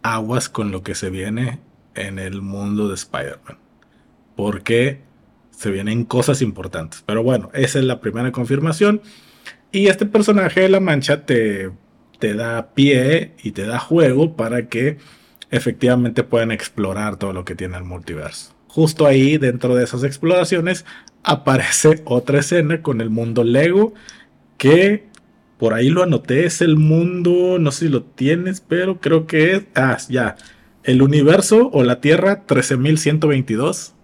aguas 0.00 0.48
con 0.48 0.70
lo 0.70 0.82
que 0.82 0.94
se 0.94 1.10
viene 1.10 1.60
en 1.94 2.18
el 2.18 2.40
mundo 2.40 2.88
de 2.88 2.94
Spider-Man. 2.94 3.58
Porque 4.36 5.02
se 5.50 5.70
vienen 5.70 6.06
cosas 6.06 6.40
importantes. 6.40 7.02
Pero 7.04 7.22
bueno, 7.22 7.50
esa 7.52 7.78
es 7.78 7.84
la 7.84 8.00
primera 8.00 8.32
confirmación. 8.32 9.02
Y 9.72 9.88
este 9.88 10.06
personaje 10.06 10.60
de 10.60 10.68
la 10.68 10.80
mancha 10.80 11.24
te, 11.24 11.70
te 12.18 12.34
da 12.34 12.74
pie 12.74 13.32
y 13.42 13.52
te 13.52 13.66
da 13.66 13.78
juego 13.78 14.36
para 14.36 14.68
que 14.68 14.98
efectivamente 15.50 16.22
puedan 16.22 16.52
explorar 16.52 17.16
todo 17.16 17.32
lo 17.32 17.44
que 17.44 17.54
tiene 17.54 17.76
el 17.78 17.84
multiverso. 17.84 18.54
Justo 18.68 19.06
ahí, 19.06 19.38
dentro 19.38 19.74
de 19.74 19.84
esas 19.84 20.04
exploraciones, 20.04 20.84
aparece 21.22 22.02
otra 22.04 22.40
escena 22.40 22.82
con 22.82 23.00
el 23.00 23.10
mundo 23.10 23.44
Lego 23.44 23.94
que 24.56 25.10
por 25.58 25.74
ahí 25.74 25.90
lo 25.90 26.02
anoté, 26.02 26.44
es 26.44 26.60
el 26.60 26.76
mundo, 26.76 27.58
no 27.60 27.70
sé 27.70 27.86
si 27.86 27.92
lo 27.92 28.02
tienes, 28.02 28.60
pero 28.60 28.98
creo 28.98 29.26
que 29.26 29.52
es, 29.52 29.62
ah, 29.74 29.96
ya, 30.08 30.36
el 30.84 31.02
universo 31.02 31.70
o 31.72 31.84
la 31.84 32.00
Tierra 32.00 32.42
13122 32.46 33.94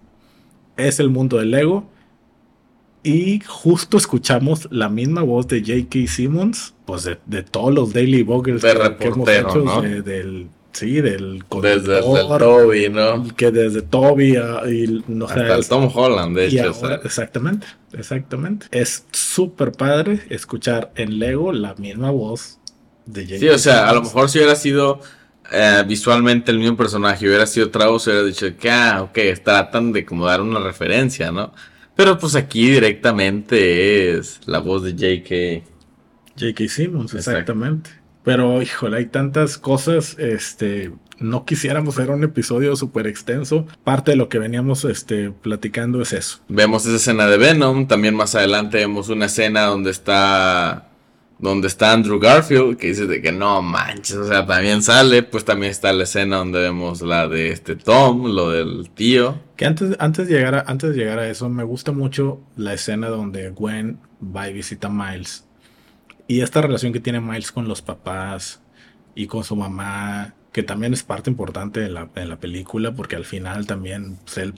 es 0.77 0.99
el 0.99 1.09
mundo 1.09 1.37
del 1.37 1.51
Lego. 1.51 1.89
Y 3.03 3.39
justo 3.41 3.97
escuchamos 3.97 4.67
la 4.71 4.89
misma 4.89 5.21
voz 5.23 5.47
de 5.47 5.61
J.K. 5.61 6.11
Simmons, 6.11 6.73
pues 6.85 7.03
de, 7.03 7.43
todos 7.43 7.73
los 7.73 7.93
Daily 7.93 8.23
Buggers 8.23 8.61
que, 8.61 9.07
hemos 9.07 9.29
hecho, 9.29 9.57
¿no? 9.59 9.81
del 9.81 10.49
sí, 10.73 11.01
del 11.01 11.43
desde, 11.61 12.01
Toby, 12.01 12.89
¿no? 12.89 13.25
Que 13.35 13.51
desde 13.51 13.81
Toby 13.81 14.37
y 14.37 15.03
no 15.07 15.25
Hasta 15.25 15.55
el 15.55 15.67
Tom 15.67 15.89
Holland, 15.93 16.35
de 16.35 16.47
hecho. 16.47 16.73
exactamente, 17.03 17.67
exactamente. 17.93 18.67
Es 18.71 19.05
súper 19.11 19.71
padre 19.71 20.21
escuchar 20.29 20.91
en 20.95 21.19
Lego 21.19 21.53
la 21.53 21.75
misma 21.75 22.11
voz 22.11 22.59
de 23.05 23.23
J.K. 23.23 23.39
Sí, 23.39 23.47
o 23.49 23.57
sea, 23.57 23.89
a 23.89 23.93
lo 23.93 24.01
mejor 24.01 24.29
si 24.29 24.39
hubiera 24.39 24.55
sido 24.55 24.99
eh, 25.51 25.83
visualmente 25.87 26.51
el 26.51 26.59
mismo 26.59 26.77
personaje, 26.77 27.27
hubiera 27.27 27.47
sido 27.47 27.69
Travis, 27.71 28.05
hubiera 28.07 28.23
dicho 28.23 28.45
que, 28.57 28.69
ah, 28.69 29.03
ok, 29.03 29.17
tratan 29.43 29.91
de 29.93 30.05
como 30.05 30.25
dar 30.25 30.41
una 30.41 30.59
referencia, 30.59 31.31
¿no? 31.31 31.53
Pero 31.99 32.17
pues 32.17 32.33
aquí 32.37 32.69
directamente 32.69 34.17
es 34.17 34.39
la 34.45 34.59
voz 34.59 34.83
de 34.83 34.91
J.K. 34.91 35.69
J.K. 36.39 36.69
Simmons, 36.69 37.13
exactamente. 37.13 37.89
Pero, 38.23 38.61
híjole, 38.61 38.99
hay 38.99 39.07
tantas 39.07 39.57
cosas, 39.57 40.17
este, 40.17 40.93
no 41.19 41.43
quisiéramos 41.43 41.97
hacer 41.97 42.11
un 42.11 42.23
episodio 42.23 42.77
súper 42.77 43.05
extenso. 43.05 43.67
Parte 43.83 44.11
de 44.11 44.17
lo 44.17 44.29
que 44.29 44.39
veníamos 44.39 44.85
este, 44.85 45.31
platicando 45.31 46.01
es 46.01 46.13
eso. 46.13 46.39
Vemos 46.47 46.85
esa 46.85 46.95
escena 46.95 47.27
de 47.27 47.37
Venom, 47.37 47.85
también 47.85 48.15
más 48.15 48.33
adelante 48.33 48.77
vemos 48.77 49.09
una 49.09 49.25
escena 49.25 49.63
donde 49.63 49.91
está 49.91 50.88
donde 51.39 51.69
está 51.69 51.93
Andrew 51.93 52.19
Garfield, 52.19 52.77
que 52.77 52.87
dice 52.87 53.07
de 53.07 53.21
que 53.21 53.31
no 53.31 53.61
manches, 53.61 54.17
o 54.17 54.27
sea, 54.27 54.45
también 54.45 54.83
sale, 54.83 55.23
pues 55.23 55.45
también 55.45 55.71
está 55.71 55.93
la 55.93 56.03
escena 56.03 56.37
donde 56.37 56.59
vemos 56.59 57.01
la 57.01 57.27
de 57.27 57.51
este 57.51 57.77
Tom, 57.77 58.27
lo 58.35 58.51
del 58.51 58.89
tío. 58.89 59.39
Que 59.55 59.65
antes, 59.65 59.95
antes, 59.99 60.27
de, 60.27 60.35
llegar 60.35 60.55
a, 60.55 60.61
antes 60.67 60.91
de 60.91 60.97
llegar 60.97 61.19
a 61.19 61.29
eso, 61.29 61.49
me 61.49 61.63
gusta 61.63 61.93
mucho 61.93 62.41
la 62.57 62.73
escena 62.73 63.07
donde 63.07 63.49
Gwen 63.51 63.99
va 64.23 64.49
y 64.49 64.53
visita 64.53 64.87
a 64.87 64.91
Miles. 64.91 65.45
Y 66.27 66.41
esta 66.41 66.61
relación 66.61 66.91
que 66.91 66.99
tiene 66.99 67.21
Miles 67.21 67.51
con 67.53 67.67
los 67.67 67.81
papás 67.81 68.61
y 69.15 69.27
con 69.27 69.45
su 69.45 69.55
mamá, 69.55 70.35
que 70.51 70.61
también 70.61 70.93
es 70.93 71.03
parte 71.03 71.29
importante 71.29 71.79
de 71.79 71.89
la, 71.89 72.37
película, 72.37 72.91
porque 72.93 73.15
al 73.15 73.25
final 73.25 73.65
también 73.65 74.17
pues, 74.25 74.37
él 74.39 74.53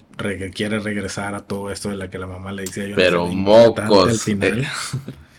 quiere 0.54 0.80
regresar 0.80 1.36
a 1.36 1.42
todo 1.42 1.72
esto 1.72 1.90
de 1.90 1.98
la 1.98 2.10
que 2.10 2.18
la 2.18 2.28
mamá 2.28 2.52
le 2.52 2.64
dice. 2.64 2.94
Pero 2.96 3.28
mocos. 3.28 4.10
Al 4.10 4.18
final. 4.18 4.62
Eh. 4.62 4.68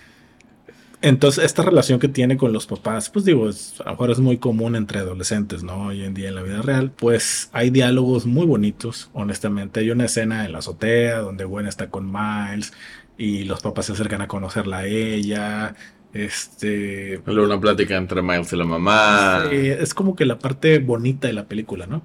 Entonces, 1.02 1.44
esta 1.44 1.62
relación 1.62 1.98
que 1.98 2.06
tiene 2.06 2.36
con 2.36 2.52
los 2.52 2.66
papás, 2.66 3.10
pues 3.10 3.24
digo, 3.24 3.48
a 3.48 3.84
lo 3.84 3.90
mejor 3.90 4.10
es 4.12 4.20
muy 4.20 4.38
común 4.38 4.76
entre 4.76 5.00
adolescentes, 5.00 5.64
¿no? 5.64 5.86
Hoy 5.86 6.04
en 6.04 6.14
día 6.14 6.28
en 6.28 6.36
la 6.36 6.42
vida 6.42 6.62
real, 6.62 6.92
pues 6.92 7.50
hay 7.52 7.70
diálogos 7.70 8.24
muy 8.24 8.46
bonitos, 8.46 9.10
honestamente. 9.12 9.80
Hay 9.80 9.90
una 9.90 10.04
escena 10.04 10.44
en 10.44 10.52
la 10.52 10.58
azotea 10.58 11.18
donde 11.18 11.44
Gwen 11.44 11.66
está 11.66 11.90
con 11.90 12.10
Miles 12.10 12.72
y 13.18 13.44
los 13.44 13.60
papás 13.60 13.86
se 13.86 13.92
acercan 13.92 14.22
a 14.22 14.28
conocerla 14.28 14.78
a 14.78 14.86
ella. 14.86 15.74
Este. 16.14 17.20
Luego 17.26 17.46
una 17.46 17.60
plática 17.60 17.96
entre 17.96 18.22
Miles 18.22 18.52
y 18.52 18.56
la 18.56 18.64
mamá. 18.64 19.48
es 19.50 19.94
como 19.94 20.14
que 20.14 20.24
la 20.24 20.38
parte 20.38 20.78
bonita 20.78 21.26
de 21.26 21.32
la 21.32 21.46
película, 21.46 21.86
¿no? 21.86 22.02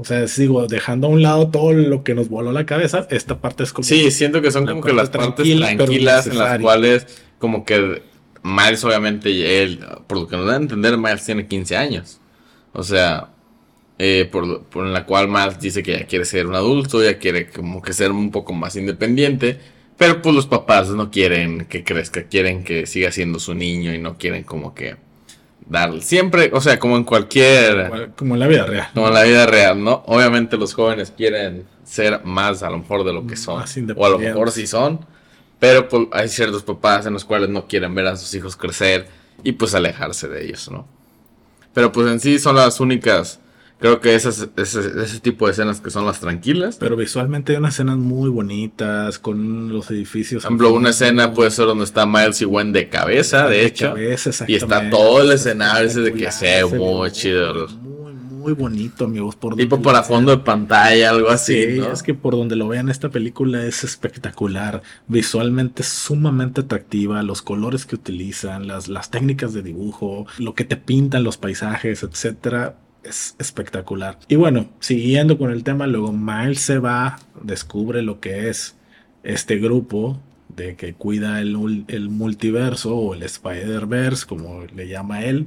O 0.00 0.04
sea, 0.04 0.26
sigo 0.28 0.66
dejando 0.66 1.08
a 1.08 1.10
un 1.10 1.20
lado 1.20 1.50
todo 1.50 1.74
lo 1.74 2.02
que 2.02 2.14
nos 2.14 2.30
voló 2.30 2.52
la 2.52 2.64
cabeza. 2.64 3.06
Esta 3.10 3.38
parte 3.38 3.64
es 3.64 3.72
como. 3.74 3.84
Sí, 3.84 4.10
siento 4.10 4.40
que 4.40 4.50
son 4.50 4.66
como 4.66 4.80
que 4.80 4.94
las 4.94 5.10
partes 5.10 5.46
tranquilas 5.58 6.26
en 6.26 6.38
las 6.38 6.58
cuales, 6.58 7.06
como 7.38 7.66
que 7.66 8.02
Miles, 8.42 8.82
obviamente, 8.84 9.62
él, 9.62 9.80
por 10.06 10.18
lo 10.18 10.26
que 10.26 10.36
nos 10.36 10.46
da 10.46 10.54
a 10.54 10.56
entender, 10.56 10.96
Miles 10.96 11.24
tiene 11.26 11.46
15 11.46 11.76
años. 11.76 12.18
O 12.72 12.82
sea, 12.82 13.28
eh, 13.98 14.26
por, 14.32 14.62
por 14.64 14.86
la 14.86 15.04
cual 15.04 15.28
Miles 15.28 15.60
dice 15.60 15.82
que 15.82 15.92
ya 15.92 16.06
quiere 16.06 16.24
ser 16.24 16.46
un 16.46 16.54
adulto, 16.54 17.04
ya 17.04 17.18
quiere 17.18 17.50
como 17.50 17.82
que 17.82 17.92
ser 17.92 18.10
un 18.10 18.30
poco 18.30 18.54
más 18.54 18.74
independiente. 18.76 19.60
Pero 19.98 20.22
pues 20.22 20.34
los 20.34 20.46
papás 20.46 20.88
no 20.88 21.10
quieren 21.10 21.66
que 21.66 21.84
crezca, 21.84 22.22
quieren 22.22 22.64
que 22.64 22.86
siga 22.86 23.12
siendo 23.12 23.38
su 23.38 23.52
niño 23.52 23.92
y 23.92 23.98
no 23.98 24.16
quieren 24.16 24.44
como 24.44 24.74
que 24.74 24.96
darle. 25.66 26.02
Siempre, 26.02 26.50
o 26.52 26.60
sea, 26.60 26.78
como 26.78 26.96
en 26.96 27.04
cualquier... 27.04 28.10
Como 28.16 28.34
en 28.34 28.40
la 28.40 28.46
vida 28.46 28.66
real. 28.66 28.88
Como 28.94 29.08
en 29.08 29.14
la 29.14 29.22
vida 29.22 29.46
real, 29.46 29.82
¿no? 29.82 30.02
Obviamente 30.06 30.56
los 30.56 30.74
jóvenes 30.74 31.12
quieren 31.16 31.64
ser 31.84 32.24
más 32.24 32.62
a 32.62 32.70
lo 32.70 32.78
mejor 32.78 33.04
de 33.04 33.12
lo 33.12 33.26
que 33.26 33.36
son. 33.36 33.64
o 33.96 34.06
a 34.06 34.08
lo 34.10 34.18
mejor 34.18 34.50
sí 34.50 34.66
son. 34.66 35.00
Pero 35.58 35.88
pues, 35.88 36.08
hay 36.12 36.28
ciertos 36.28 36.62
papás 36.62 37.06
en 37.06 37.12
los 37.12 37.24
cuales 37.24 37.48
no 37.48 37.66
quieren 37.66 37.94
ver 37.94 38.06
a 38.06 38.16
sus 38.16 38.32
hijos 38.34 38.56
crecer 38.56 39.06
y 39.42 39.52
pues 39.52 39.74
alejarse 39.74 40.28
de 40.28 40.44
ellos, 40.44 40.70
¿no? 40.70 40.86
Pero 41.72 41.92
pues 41.92 42.08
en 42.08 42.20
sí 42.20 42.38
son 42.38 42.56
las 42.56 42.80
únicas 42.80 43.40
Creo 43.80 43.98
que 44.00 44.14
esas, 44.14 44.46
ese, 44.56 44.80
ese, 45.02 45.20
tipo 45.20 45.46
de 45.46 45.52
escenas 45.52 45.80
que 45.80 45.88
son 45.88 46.04
las 46.04 46.20
tranquilas. 46.20 46.76
Pero 46.78 46.96
visualmente 46.96 47.52
hay 47.52 47.58
unas 47.58 47.74
escenas 47.74 47.96
muy 47.96 48.28
bonitas 48.28 49.18
con 49.18 49.72
los 49.72 49.90
edificios. 49.90 50.42
Por 50.42 50.50
ejemplo, 50.50 50.74
una 50.74 50.90
escena 50.90 51.32
puede 51.32 51.50
ser 51.50 51.64
donde 51.64 51.84
está 51.84 52.04
Miles 52.04 52.42
y 52.42 52.44
Gwen 52.44 52.72
de 52.72 52.90
cabeza, 52.90 53.48
de, 53.48 53.64
hecho. 53.64 53.94
y 54.46 54.54
está 54.54 54.90
todo 54.90 55.22
el 55.22 55.32
escenario 55.32 55.88
ese 55.88 56.02
de 56.02 56.12
que 56.12 56.30
sea 56.30 56.66
muy 56.66 57.10
chido. 57.10 57.68
Muy, 57.68 58.12
muy 58.12 58.52
bonito, 58.52 59.06
amigos. 59.06 59.34
Por 59.36 59.56
tipo 59.56 59.80
para 59.80 60.02
fondo 60.02 60.30
de 60.32 60.42
pantalla, 60.44 61.08
algo 61.08 61.30
así. 61.30 61.54
Sí, 61.54 61.80
es 61.90 62.02
que 62.02 62.12
por 62.12 62.36
donde 62.36 62.56
lo 62.56 62.68
vean, 62.68 62.90
esta 62.90 63.08
película 63.08 63.64
es 63.64 63.82
espectacular. 63.82 64.82
Visualmente 65.08 65.84
sumamente 65.84 66.60
atractiva. 66.60 67.22
Los 67.22 67.40
colores 67.40 67.86
que 67.86 67.94
utilizan, 67.94 68.66
las, 68.66 68.88
las 68.88 69.10
técnicas 69.10 69.54
de 69.54 69.62
dibujo, 69.62 70.26
lo 70.38 70.54
que 70.54 70.66
te 70.66 70.76
pintan 70.76 71.24
los 71.24 71.38
paisajes, 71.38 72.02
etcétera 72.02 72.76
es 73.04 73.34
espectacular. 73.38 74.18
Y 74.28 74.36
bueno, 74.36 74.68
siguiendo 74.80 75.38
con 75.38 75.50
el 75.50 75.64
tema, 75.64 75.86
luego 75.86 76.12
Miles 76.12 76.60
se 76.60 76.78
va, 76.78 77.18
descubre 77.42 78.02
lo 78.02 78.20
que 78.20 78.48
es 78.48 78.76
este 79.22 79.58
grupo 79.58 80.20
de 80.48 80.76
que 80.76 80.94
cuida 80.94 81.40
el, 81.40 81.56
multiverso 82.10 82.96
o 82.96 83.14
el 83.14 83.22
Spider-Verse, 83.22 84.26
como 84.26 84.64
le 84.64 84.88
llama 84.88 85.24
él, 85.24 85.46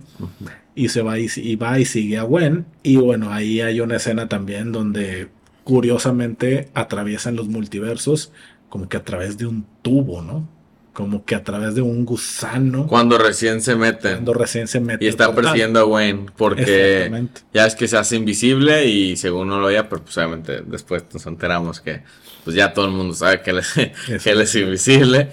y 0.75 0.89
se 0.89 1.01
va 1.01 1.19
y, 1.19 1.27
y, 1.35 1.55
va 1.55 1.79
y 1.79 1.85
sigue 1.85 2.17
a 2.17 2.23
Gwen. 2.23 2.65
Y 2.83 2.95
bueno, 2.95 3.31
ahí 3.31 3.61
hay 3.61 3.79
una 3.79 3.97
escena 3.97 4.29
también 4.29 4.71
donde 4.71 5.29
curiosamente 5.63 6.69
atraviesan 6.73 7.35
los 7.35 7.47
multiversos 7.47 8.31
como 8.73 8.89
que 8.89 8.97
a 8.97 9.03
través 9.03 9.37
de 9.37 9.45
un 9.45 9.67
tubo, 9.83 10.23
¿no? 10.23 10.49
Como 10.93 11.25
que 11.25 11.35
a 11.35 11.43
través 11.43 11.75
de 11.75 11.81
un 11.81 12.05
gusano. 12.05 12.87
Cuando 12.87 13.17
recién 13.17 13.61
se 13.61 13.75
mete. 13.75 14.11
Cuando 14.11 14.33
recién 14.33 14.67
se 14.67 14.79
mete. 14.79 15.03
Y 15.03 15.07
está 15.07 15.33
persiguiendo 15.33 15.79
a 15.79 15.85
Wayne 15.85 16.27
porque 16.37 17.27
ya 17.53 17.65
es 17.65 17.75
que 17.75 17.87
se 17.87 17.97
hace 17.97 18.15
invisible 18.15 18.85
y 18.85 19.15
según 19.17 19.49
no 19.49 19.59
lo 19.59 19.67
oía, 19.67 19.89
pero 19.89 20.03
pues 20.03 20.15
obviamente 20.17 20.61
después 20.61 21.03
nos 21.11 21.25
enteramos 21.25 21.81
que 21.81 22.03
pues 22.43 22.55
ya 22.55 22.73
todo 22.73 22.85
el 22.85 22.91
mundo 22.91 23.13
sabe 23.13 23.41
que 23.41 23.49
él 23.49 23.59
es, 23.59 23.73
que 24.23 24.29
él 24.29 24.41
es 24.41 24.55
invisible. 24.55 25.29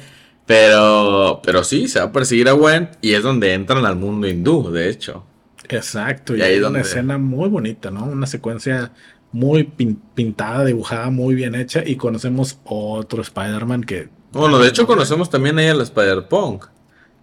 Pero, 0.47 1.41
pero 1.45 1.63
sí, 1.63 1.87
se 1.87 2.01
va 2.01 2.07
a 2.07 2.13
perseguir 2.13 2.49
a 2.49 2.55
Wayne 2.55 2.91
y 3.01 3.13
es 3.13 3.23
donde 3.23 3.53
entran 3.53 3.85
al 3.87 3.95
mundo 3.95 4.27
hindú, 4.27 4.71
de 4.73 4.89
hecho. 4.89 5.25
Exacto, 5.69 6.35
y, 6.35 6.43
hay 6.43 6.59
una 6.59 6.81
escena 6.81 7.19
muy 7.19 7.49
bonita, 7.49 7.93
¿no? 7.93 8.05
Una 8.07 8.27
secuencia 8.27 8.91
muy 9.31 9.63
pintada, 9.63 10.65
dibujada, 10.65 11.11
muy 11.11 11.37
bien 11.37 11.55
hecha 11.55 11.85
y 11.87 11.95
conocemos 11.95 12.59
otro 12.65 13.23
Spider-Man 13.23 13.85
que 13.85 14.09
bueno, 14.33 14.59
de 14.59 14.69
hecho 14.69 14.87
conocemos 14.87 15.31
también 15.31 15.59
ahí 15.59 15.69
al 15.69 15.81
Spider-Punk. 15.81 16.67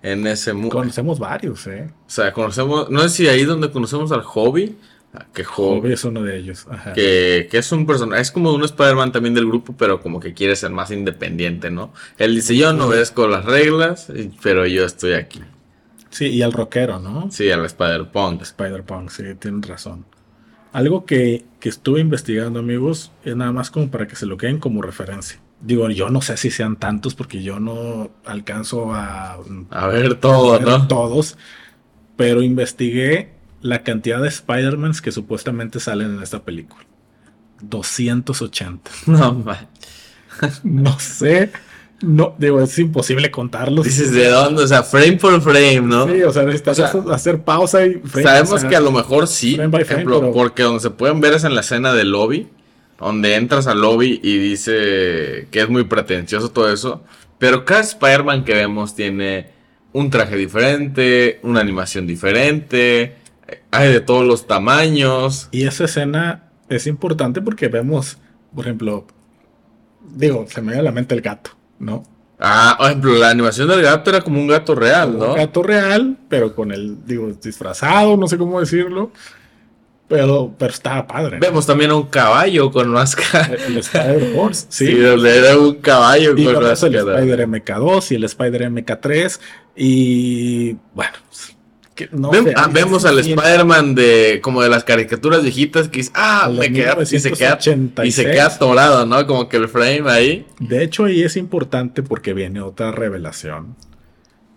En 0.03 0.27
ese 0.27 0.53
Conocemos 0.53 1.19
varios, 1.19 1.65
¿eh? 1.67 1.89
O 2.05 2.09
sea, 2.09 2.31
conocemos, 2.31 2.89
no 2.89 3.01
sé 3.01 3.09
si 3.09 3.27
ahí 3.27 3.43
donde 3.45 3.71
conocemos 3.71 4.11
al 4.11 4.21
Hobby. 4.21 4.77
Ah, 5.13 5.25
que 5.33 5.43
Hobby, 5.43 5.93
es 5.93 6.03
uno 6.03 6.21
de 6.21 6.37
ellos. 6.37 6.67
Que, 6.93 7.47
que, 7.49 7.57
es 7.57 7.71
un 7.71 7.85
personaje, 7.85 8.21
es 8.21 8.31
como 8.31 8.53
un 8.53 8.63
Spider-Man 8.63 9.11
también 9.11 9.33
del 9.33 9.47
grupo, 9.47 9.73
pero 9.77 9.99
como 9.99 10.19
que 10.19 10.33
quiere 10.33 10.55
ser 10.55 10.69
más 10.69 10.91
independiente, 10.91 11.71
¿no? 11.71 11.93
Él 12.17 12.35
dice, 12.35 12.55
yo 12.55 12.73
no 12.73 12.85
obedezco 12.85 13.27
las 13.27 13.45
reglas, 13.45 14.11
pero 14.43 14.67
yo 14.67 14.85
estoy 14.85 15.13
aquí. 15.13 15.41
Sí, 16.09 16.27
y 16.27 16.41
al 16.41 16.53
rockero, 16.53 16.99
¿no? 16.99 17.29
Sí, 17.31 17.49
al 17.49 17.65
Spider-Punk. 17.65 18.41
Spider-Punk, 18.41 19.09
sí, 19.09 19.23
tienen 19.39 19.63
razón. 19.63 20.05
Algo 20.73 21.05
que, 21.05 21.45
que 21.59 21.69
estuve 21.69 22.01
investigando, 22.01 22.59
amigos, 22.59 23.11
es 23.23 23.35
nada 23.35 23.51
más 23.51 23.71
como 23.71 23.89
para 23.89 24.07
que 24.07 24.15
se 24.15 24.25
lo 24.25 24.37
queden 24.37 24.59
como 24.59 24.81
referencia. 24.81 25.39
Digo, 25.59 25.89
yo 25.89 26.09
no 26.09 26.21
sé 26.21 26.37
si 26.37 26.51
sean 26.51 26.75
tantos 26.75 27.15
porque 27.15 27.41
yo 27.41 27.59
no 27.59 28.11
alcanzo 28.25 28.93
a, 28.93 29.37
a 29.71 29.87
ver 29.87 30.15
todo, 30.15 30.59
¿no? 30.59 30.87
Todos. 30.87 31.37
Pero 32.15 32.41
investigué 32.41 33.33
la 33.61 33.83
cantidad 33.83 34.21
de 34.21 34.27
Spider-Mans 34.27 35.01
que 35.01 35.11
supuestamente 35.11 35.79
salen 35.79 36.15
en 36.15 36.23
esta 36.23 36.43
película. 36.43 36.85
280. 37.61 38.91
No, 39.07 39.43
no 40.63 40.99
sé. 40.99 41.51
No, 42.01 42.35
digo, 42.37 42.61
es 42.61 42.77
imposible 42.77 43.31
contarlos. 43.31 43.85
Dices, 43.85 44.11
¿de 44.11 44.27
dónde? 44.27 44.63
O 44.63 44.67
sea, 44.67 44.83
frame 44.83 45.13
por 45.13 45.41
frame, 45.41 45.81
¿no? 45.81 46.07
Sí, 46.07 46.21
o 46.21 46.31
sea, 46.31 46.43
necesitas 46.43 46.79
hacer 46.79 47.41
pausa 47.41 47.83
y 47.87 47.95
frame, 47.95 48.23
Sabemos 48.23 48.63
que 48.63 48.75
a 48.75 48.79
lo 48.79 48.91
mejor 48.91 49.27
sí, 49.27 49.57
por 49.71 49.81
ejemplo, 49.81 50.31
porque 50.31 50.61
donde 50.61 50.79
se 50.79 50.91
pueden 50.91 51.19
ver 51.19 51.33
es 51.33 51.43
en 51.43 51.55
la 51.55 51.61
escena 51.61 51.93
del 51.93 52.11
lobby 52.11 52.47
donde 52.97 53.35
entras 53.35 53.67
al 53.67 53.81
lobby 53.81 54.19
y 54.23 54.37
dice 54.37 55.47
que 55.51 55.61
es 55.61 55.69
muy 55.69 55.83
pretencioso 55.83 56.49
todo 56.49 56.71
eso. 56.71 57.03
Pero 57.37 57.65
cada 57.65 57.81
Spider-Man 57.81 58.43
que 58.43 58.53
vemos 58.53 58.95
tiene 58.95 59.51
un 59.93 60.09
traje 60.09 60.35
diferente, 60.35 61.39
una 61.43 61.59
animación 61.59 62.07
diferente, 62.07 63.15
hay 63.71 63.91
de 63.91 64.01
todos 64.01 64.25
los 64.25 64.47
tamaños. 64.47 65.49
Y 65.51 65.65
esa 65.65 65.85
escena 65.85 66.49
es 66.69 66.87
importante 66.87 67.41
porque 67.41 67.67
vemos, 67.67 68.17
por 68.53 68.65
ejemplo, 68.65 69.05
digo, 70.15 70.45
se 70.49 70.61
me 70.61 70.67
viene 70.67 70.81
a 70.81 70.83
la 70.83 70.91
mente 70.91 71.15
el 71.15 71.21
gato, 71.21 71.51
¿no? 71.79 72.03
Ah, 72.39 72.75
por 72.77 72.87
ejemplo, 72.87 73.15
la 73.15 73.29
animación 73.31 73.67
del 73.67 73.81
gato 73.81 74.11
era 74.11 74.21
como 74.21 74.39
un 74.39 74.47
gato 74.47 74.75
real, 74.75 75.17
¿no? 75.17 75.31
Un 75.31 75.37
gato 75.37 75.63
real, 75.63 76.17
pero 76.29 76.53
con 76.53 76.71
el, 76.71 77.03
digo, 77.05 77.31
disfrazado, 77.41 78.15
no 78.15 78.27
sé 78.27 78.37
cómo 78.37 78.59
decirlo. 78.59 79.11
Pero, 80.07 80.53
pero 80.57 80.71
estaba 80.71 81.05
padre. 81.05 81.37
Vemos 81.39 81.65
también 81.65 81.91
a 81.91 81.95
un 81.95 82.05
caballo 82.07 82.71
con 82.71 82.87
máscara. 82.89 83.53
El 83.67 83.77
Spider 83.77 84.33
Horse, 84.37 84.65
sí. 84.69 84.87
Sí, 84.87 84.93
donde 84.95 85.37
era 85.37 85.57
un 85.57 85.75
caballo 85.75 86.33
y 86.37 86.45
con 86.45 86.53
con 86.55 86.71
eso 86.71 86.85
el 86.87 86.93
máscara. 86.93 87.19
Spider 87.19 87.47
MK2 87.47 88.11
y 88.11 88.15
el 88.15 88.23
Spider 88.23 88.71
MK3. 88.71 89.39
Y 89.75 90.77
bueno, 90.93 91.11
que 91.93 92.07
no 92.13 92.31
Vem- 92.31 92.45
sé, 92.45 92.53
ah, 92.55 92.69
vemos 92.71 93.03
al 93.05 93.19
Spider-Man 93.19 93.95
de 93.95 94.39
como 94.41 94.61
de 94.61 94.69
las 94.69 94.83
caricaturas 94.85 95.43
viejitas 95.43 95.89
que 95.89 95.97
dice, 95.97 96.11
ah, 96.13 96.49
me 96.57 96.71
queda, 96.71 96.95
y 97.01 97.05
se 97.05 97.31
queda, 97.33 97.57
y 97.59 97.61
se 97.63 97.75
1986. 97.75 98.27
queda 98.29 98.45
atorado, 98.45 99.05
¿no? 99.05 99.27
Como 99.27 99.49
que 99.49 99.57
el 99.57 99.67
frame 99.67 100.03
ahí. 100.09 100.45
De 100.59 100.83
hecho, 100.83 101.05
ahí 101.05 101.21
es 101.23 101.35
importante 101.35 102.01
porque 102.01 102.33
viene 102.33 102.61
otra 102.61 102.91
revelación. 102.91 103.75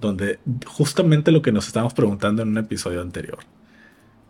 Donde 0.00 0.38
justamente 0.64 1.30
lo 1.32 1.42
que 1.42 1.50
nos 1.52 1.66
estábamos 1.66 1.92
preguntando 1.92 2.42
en 2.42 2.48
un 2.50 2.58
episodio 2.58 3.00
anterior. 3.02 3.38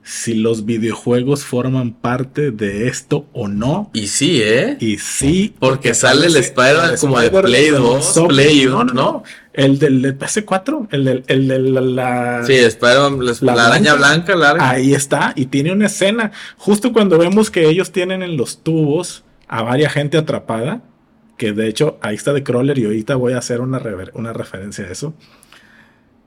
Si 0.02 0.34
los 0.34 0.64
videojuegos 0.64 1.44
forman 1.44 1.92
parte 1.92 2.50
de 2.50 2.88
esto 2.88 3.26
o 3.32 3.48
no. 3.48 3.90
Y 3.92 4.06
sí, 4.08 4.40
¿eh? 4.42 4.76
Y 4.80 4.98
sí. 4.98 5.54
Porque 5.58 5.94
sale 5.94 6.26
el 6.26 6.36
Spider-Man 6.36 6.94
como 6.98 7.20
de 7.20 7.30
Play 7.30 7.64
de 7.66 7.70
2, 7.78 8.04
Sony. 8.04 8.28
Play 8.28 8.64
No, 8.64 8.80
1, 8.80 8.84
no, 8.84 8.92
no. 8.94 9.22
El 9.52 9.78
del 9.78 10.18
PS4. 10.18 10.88
El 10.90 11.04
del 11.04 11.24
el 11.26 11.48
de 11.48 11.58
la, 11.58 11.80
la- 11.80 12.44
Sí, 12.46 12.54
Spider-Man, 12.54 13.20
la, 13.42 13.66
araña 13.66 13.94
blanca 13.94 14.34
larga. 14.34 14.70
Ahí 14.70 14.94
está, 14.94 15.32
y 15.36 15.46
tiene 15.46 15.72
una 15.72 15.86
escena. 15.86 16.32
Justo 16.56 16.92
cuando 16.92 17.18
vemos 17.18 17.50
que 17.50 17.68
ellos 17.68 17.92
tienen 17.92 18.22
en 18.22 18.36
los 18.36 18.62
tubos 18.62 19.24
a 19.48 19.62
varias 19.62 19.92
gente 19.92 20.16
atrapada, 20.16 20.82
que 21.36 21.52
de 21.52 21.68
hecho 21.68 21.98
ahí 22.02 22.14
está 22.16 22.32
de 22.32 22.42
Crawler 22.42 22.78
y 22.78 22.84
ahorita 22.84 23.16
voy 23.16 23.34
a 23.34 23.38
hacer 23.38 23.60
una, 23.60 23.82
una 24.14 24.32
referencia 24.32 24.84
a 24.84 24.88
eso. 24.90 25.14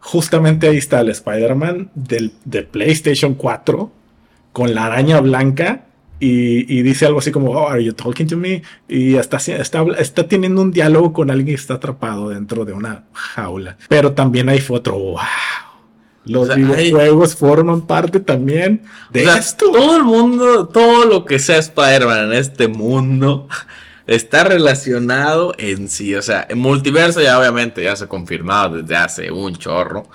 Justamente 0.06 0.68
ahí 0.68 0.78
está 0.78 1.00
el 1.00 1.10
Spider-Man 1.10 1.90
del, 1.96 2.34
de 2.44 2.64
PlayStation 2.64 3.36
4 3.36 3.90
con 4.52 4.76
la 4.76 4.86
araña 4.88 5.22
blanca 5.22 5.86
y, 6.20 6.72
y 6.78 6.82
dice 6.84 7.06
algo 7.06 7.20
así 7.20 7.32
como, 7.32 7.52
oh, 7.52 7.70
are 7.70 7.84
you 7.84 7.94
talking 7.94 8.28
to 8.28 8.36
me? 8.38 8.62
Y 8.90 9.16
está, 9.16 9.38
está, 9.38 9.86
está 9.98 10.28
teniendo 10.28 10.62
un 10.62 10.72
diálogo 10.72 11.14
con 11.14 11.32
alguien 11.32 11.56
que 11.56 11.62
está 11.62 11.76
atrapado 11.76 12.30
dentro 12.30 12.66
de 12.66 12.74
una 12.74 13.06
jaula. 13.14 13.78
Pero 13.88 14.12
también 14.12 14.50
hay 14.50 14.62
otro, 14.70 14.94
wow. 15.00 15.18
Los 16.26 16.44
O 16.44 16.46
sea, 16.48 16.56
hay- 16.56 16.64
videojuegos 16.64 17.36
forman 17.36 17.82
parte 17.88 18.20
también 18.20 18.82
de 19.12 19.22
O 19.22 19.32
sea, 19.32 19.38
esto. 19.38 19.72
todo 19.72 19.98
el 19.98 20.04
mundo, 20.04 20.68
todo 20.68 21.06
lo 21.06 21.26
que 21.26 21.40
sea 21.40 21.58
Spider-Man 21.58 22.32
en 22.32 22.34
este 22.34 22.68
mundo 22.68 23.48
está 24.08 24.44
relacionado 24.44 25.54
en 25.58 25.90
sí. 25.90 26.16
O 26.16 26.22
sea, 26.22 26.46
en 26.50 26.60
multiverso 26.60 27.22
ya 27.22 27.40
obviamente 27.40 27.84
ya 27.84 27.96
se 27.96 28.06
ha 28.06 28.08
confirmado 28.08 28.82
desde 28.82 28.96
hace 28.96 29.32
un 29.32 29.56
chorro. 29.56 30.08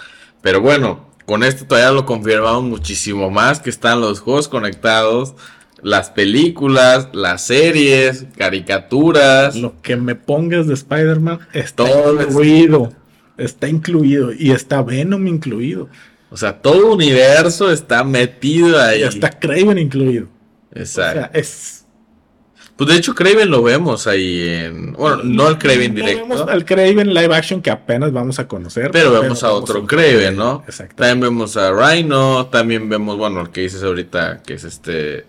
Pero 0.42 0.61
bueno, 0.61 1.09
con 1.24 1.42
esto 1.42 1.66
todavía 1.66 1.92
lo 1.92 2.07
confirmamos 2.07 2.64
muchísimo 2.64 3.31
más 3.31 3.61
que 3.61 3.70
están 3.70 4.01
los 4.01 4.20
juegos 4.20 4.48
conectados, 4.48 5.35
las 5.83 6.11
películas, 6.11 7.09
las 7.12 7.42
series, 7.44 8.27
caricaturas. 8.37 9.57
Lo 9.57 9.81
que 9.83 9.96
me 9.96 10.14
pongas 10.14 10.66
de 10.66 10.74
Spider-Man 10.74 11.40
está 11.53 11.85
Todo 11.85 12.22
incluido. 12.22 12.92
Está 13.37 13.68
incluido. 13.68 14.33
Y 14.33 14.51
está 14.51 14.83
Venom 14.83 15.27
incluido. 15.27 15.88
O 16.31 16.37
sea, 16.37 16.61
todo 16.61 16.77
el 16.77 16.85
universo 16.85 17.70
está 17.70 18.05
metido 18.05 18.81
ahí. 18.81 19.01
Y 19.01 19.05
está 19.05 19.31
Craven 19.31 19.79
incluido. 19.79 20.27
O 20.74 20.79
Exacto. 20.79 21.20
sea, 21.20 21.31
es. 21.33 21.78
Pues 22.79 22.88
de 22.91 22.97
hecho, 22.97 23.12
Craven 23.14 23.51
lo 23.51 23.61
vemos 23.62 24.07
ahí 24.07 24.49
en. 24.49 24.93
Bueno, 24.93 25.23
no 25.25 25.49
el 25.49 25.59
Craven 25.59 25.95
No 25.95 26.01
directo. 26.01 26.29
vemos 26.29 26.49
al 26.49 26.64
Craven 26.64 27.12
live 27.12 27.35
action 27.35 27.61
que 27.61 27.71
apenas 27.73 28.12
vamos 28.12 28.38
a 28.38 28.47
conocer. 28.47 28.93
Pero 28.93 29.11
vemos 29.21 29.43
a 29.43 29.53
otro 29.53 29.85
Craven, 29.85 30.37
¿no? 30.37 30.62
Exacto. 30.64 30.95
También 30.97 31.21
vemos 31.21 31.57
a 31.57 31.73
Rhino, 31.73 32.47
también 32.47 32.88
vemos, 32.88 33.17
bueno, 33.19 33.41
el 33.41 33.51
que 33.51 33.62
dices 33.62 33.83
ahorita, 33.83 34.43
que 34.47 34.55
es 34.55 34.62
este... 34.64 35.27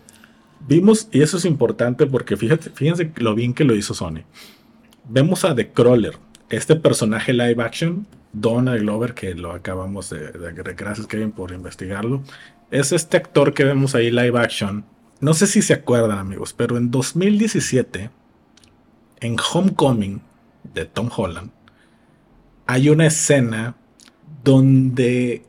Vimos, 0.68 1.08
y 1.12 1.22
eso 1.24 1.38
es 1.38 1.46
importante 1.46 2.06
porque 2.06 2.38
fíjate, 2.38 2.70
fíjense 2.70 3.12
lo 3.18 3.34
bien 3.34 3.56
que 3.56 3.64
lo 3.64 3.74
hizo 3.76 3.96
Sony. 3.96 4.22
Vemos 5.08 5.44
a 5.44 5.56
The 5.56 5.70
Crawler, 5.70 6.18
este 6.52 6.76
personaje 6.76 7.34
live 7.34 7.64
action, 7.64 8.06
Donald 8.32 8.82
Glover, 8.82 9.16
que 9.16 9.34
lo 9.34 9.54
acabamos 9.54 10.12
de, 10.12 10.32
de- 10.34 10.52
de- 10.52 10.74
gracias 10.76 11.08
Kevin 11.08 11.32
por 11.32 11.52
investigarlo. 11.52 12.22
Es 12.70 12.92
este 12.92 13.18
actor 13.18 13.56
que 13.56 13.64
vemos 13.64 13.96
ahí 13.96 14.12
live 14.12 14.38
action. 14.40 14.86
No 15.22 15.34
sé 15.34 15.48
si 15.48 15.62
se 15.62 15.74
acuerdan, 15.74 16.18
amigos, 16.18 16.54
pero 16.54 16.78
en 16.78 16.92
2017, 16.92 18.10
en 19.20 19.36
Homecoming 19.54 20.22
de 20.74 20.86
Tom 20.86 21.10
Holland, 21.16 21.52
hay 22.68 22.90
una 22.90 23.08
escena 23.08 23.76
donde 24.44 25.44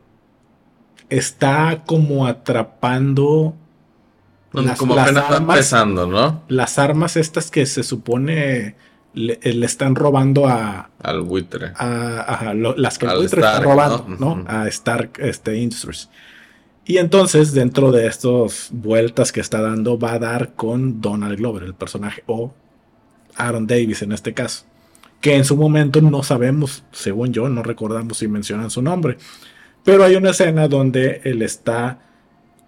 está 1.08 1.82
como 1.86 2.26
atrapando 2.26 3.54
Las- 4.52 4.78
como 4.78 4.94
armas- 4.96 5.36
empezando, 5.36 6.06
¿no? 6.06 6.42
las 6.48 6.78
armas 6.78 7.16
estas 7.16 7.50
que 7.50 7.66
se 7.66 7.82
supone 7.84 8.74
le, 9.12 9.38
le 9.42 9.66
están 9.66 9.94
robando 9.94 10.48
a, 10.48 10.90
Al 11.02 11.20
buitre. 11.22 11.72
a- 11.76 12.20
a 12.48 12.54
lo- 12.54 12.76
las 12.76 12.98
que 12.98 13.06
el 13.06 13.16
buitre 13.18 13.40
está 13.40 13.60
robando, 13.60 14.06
¿no? 14.18 14.44
A 14.48 14.66
Stark 14.68 15.12
este, 15.18 15.56
Industries. 15.58 16.08
Y 16.90 16.98
entonces, 16.98 17.52
dentro 17.52 17.92
de 17.92 18.08
estas 18.08 18.70
vueltas 18.72 19.30
que 19.30 19.38
está 19.38 19.62
dando, 19.62 19.96
va 19.96 20.14
a 20.14 20.18
dar 20.18 20.54
con 20.54 21.00
Donald 21.00 21.38
Glover, 21.38 21.62
el 21.62 21.74
personaje, 21.74 22.24
o 22.26 22.52
Aaron 23.36 23.68
Davis 23.68 24.02
en 24.02 24.10
este 24.10 24.34
caso. 24.34 24.64
Que 25.20 25.36
en 25.36 25.44
su 25.44 25.56
momento 25.56 26.00
no 26.00 26.24
sabemos, 26.24 26.82
según 26.90 27.32
yo, 27.32 27.48
no 27.48 27.62
recordamos 27.62 28.18
si 28.18 28.26
mencionan 28.26 28.70
su 28.70 28.82
nombre. 28.82 29.18
Pero 29.84 30.02
hay 30.02 30.16
una 30.16 30.30
escena 30.30 30.66
donde 30.66 31.20
él 31.22 31.42
está 31.42 32.00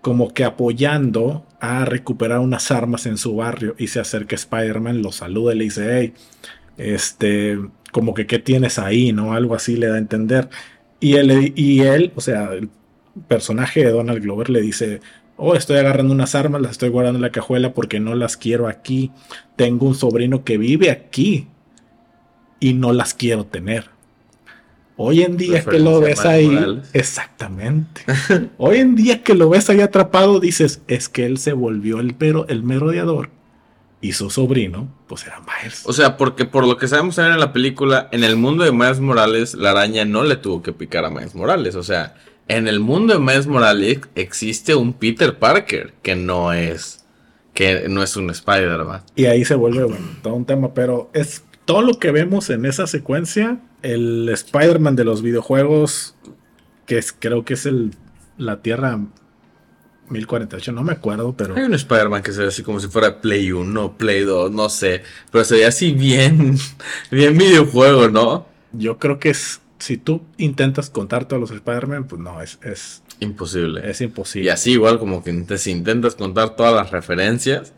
como 0.02 0.32
que 0.32 0.44
apoyando 0.44 1.44
a 1.58 1.84
recuperar 1.84 2.38
unas 2.38 2.70
armas 2.70 3.06
en 3.06 3.18
su 3.18 3.34
barrio 3.34 3.74
y 3.76 3.88
se 3.88 3.98
acerca 3.98 4.36
Spider-Man, 4.36 5.02
lo 5.02 5.10
saluda 5.10 5.52
y 5.52 5.58
le 5.58 5.64
dice, 5.64 5.98
hey, 5.98 6.14
este, 6.76 7.58
como 7.90 8.14
que 8.14 8.28
qué 8.28 8.38
tienes 8.38 8.78
ahí, 8.78 9.12
¿no? 9.12 9.32
Algo 9.32 9.56
así 9.56 9.74
le 9.74 9.88
da 9.88 9.96
a 9.96 9.98
entender. 9.98 10.48
Y 11.00 11.14
él, 11.14 11.52
y 11.56 11.80
él, 11.80 12.12
o 12.14 12.20
sea, 12.20 12.52
el 12.52 12.70
personaje 13.28 13.84
de 13.84 13.90
Donald 13.90 14.22
Glover 14.22 14.50
le 14.50 14.60
dice, 14.60 15.00
oh, 15.36 15.54
estoy 15.54 15.78
agarrando 15.78 16.12
unas 16.14 16.34
armas, 16.34 16.62
las 16.62 16.72
estoy 16.72 16.88
guardando 16.88 17.18
en 17.18 17.22
la 17.22 17.30
cajuela 17.30 17.74
porque 17.74 18.00
no 18.00 18.14
las 18.14 18.36
quiero 18.36 18.68
aquí. 18.68 19.10
Tengo 19.56 19.86
un 19.86 19.94
sobrino 19.94 20.44
que 20.44 20.58
vive 20.58 20.90
aquí 20.90 21.48
y 22.60 22.74
no 22.74 22.92
las 22.92 23.14
quiero 23.14 23.44
tener. 23.44 23.90
Hoy 24.96 25.22
en 25.22 25.36
día 25.36 25.64
que 25.64 25.78
lo 25.78 26.00
ves 26.00 26.24
ahí, 26.24 26.48
Morales. 26.48 26.90
exactamente. 26.92 28.02
Hoy 28.58 28.76
en 28.78 28.94
día 28.94 29.22
que 29.22 29.34
lo 29.34 29.48
ves 29.48 29.68
ahí 29.70 29.80
atrapado, 29.80 30.38
dices, 30.38 30.82
es 30.86 31.08
que 31.08 31.24
él 31.24 31.38
se 31.38 31.54
volvió 31.54 31.98
el, 31.98 32.14
pero, 32.14 32.46
el 32.48 32.62
merodeador 32.62 33.30
y 34.02 34.12
su 34.12 34.30
sobrino, 34.30 34.92
pues 35.06 35.24
era 35.26 35.40
Miles. 35.40 35.82
O 35.86 35.92
sea, 35.92 36.16
porque 36.16 36.44
por 36.44 36.66
lo 36.66 36.76
que 36.76 36.88
sabemos 36.88 37.16
también 37.16 37.34
en 37.34 37.40
la 37.40 37.52
película, 37.52 38.08
en 38.12 38.22
el 38.24 38.36
mundo 38.36 38.64
de 38.64 38.72
Miles 38.72 39.00
Morales, 39.00 39.54
la 39.54 39.70
araña 39.70 40.04
no 40.04 40.24
le 40.24 40.36
tuvo 40.36 40.62
que 40.62 40.72
picar 40.72 41.04
a 41.04 41.10
Miles 41.10 41.34
Morales. 41.34 41.74
O 41.74 41.82
sea, 41.82 42.14
en 42.48 42.68
el 42.68 42.80
mundo 42.80 43.14
de 43.14 43.20
Miles 43.20 43.46
Morales 43.46 44.00
existe 44.14 44.74
un 44.74 44.92
Peter 44.92 45.38
Parker 45.38 45.94
que 46.02 46.14
no 46.14 46.52
es... 46.52 47.04
Que 47.54 47.86
no 47.88 48.02
es 48.02 48.16
un 48.16 48.30
Spider-Man. 48.30 49.02
Y 49.14 49.26
ahí 49.26 49.44
se 49.44 49.54
vuelve, 49.54 49.84
bueno, 49.84 50.06
todo 50.22 50.34
un 50.34 50.46
tema, 50.46 50.72
pero 50.72 51.10
es 51.12 51.44
todo 51.66 51.82
lo 51.82 51.98
que 51.98 52.10
vemos 52.10 52.48
en 52.48 52.64
esa 52.64 52.86
secuencia, 52.86 53.60
el 53.82 54.26
Spider-Man 54.30 54.96
de 54.96 55.04
los 55.04 55.20
videojuegos, 55.20 56.14
que 56.86 56.96
es, 56.96 57.12
creo 57.12 57.44
que 57.44 57.52
es 57.52 57.66
el, 57.66 57.90
la 58.38 58.62
Tierra 58.62 58.98
1048, 60.08 60.72
no 60.72 60.82
me 60.82 60.92
acuerdo, 60.92 61.34
pero 61.36 61.54
Hay 61.54 61.64
un 61.64 61.74
Spider-Man 61.74 62.22
que 62.22 62.32
se 62.32 62.40
ve 62.40 62.48
así 62.48 62.62
como 62.62 62.80
si 62.80 62.88
fuera 62.88 63.20
Play 63.20 63.52
1, 63.52 63.98
Play 63.98 64.22
2, 64.24 64.50
no 64.50 64.70
sé. 64.70 65.02
Pero 65.30 65.44
se 65.44 65.56
ve 65.56 65.66
así 65.66 65.92
bien, 65.92 66.56
bien 67.10 67.36
videojuego, 67.36 68.08
¿no? 68.08 68.46
yo 68.72 68.98
creo 68.98 69.18
que 69.18 69.30
es, 69.30 69.60
si 69.82 69.96
tú 69.98 70.22
intentas 70.38 70.90
contar 70.90 71.26
todos 71.26 71.40
los 71.40 71.50
Spider-Man, 71.50 72.06
pues 72.08 72.20
no, 72.20 72.40
es, 72.42 72.58
es, 72.62 73.02
Imposible. 73.20 73.88
es 73.88 74.00
Y 74.00 74.04
imposible. 74.04 74.50
así 74.50 74.72
igual 74.72 74.98
como 74.98 75.22
que 75.22 75.32
te- 75.32 75.58
si 75.58 75.70
intentas 75.70 76.14
contar 76.14 76.56
todas 76.56 76.74
las 76.74 76.90
referencias, 76.90 77.72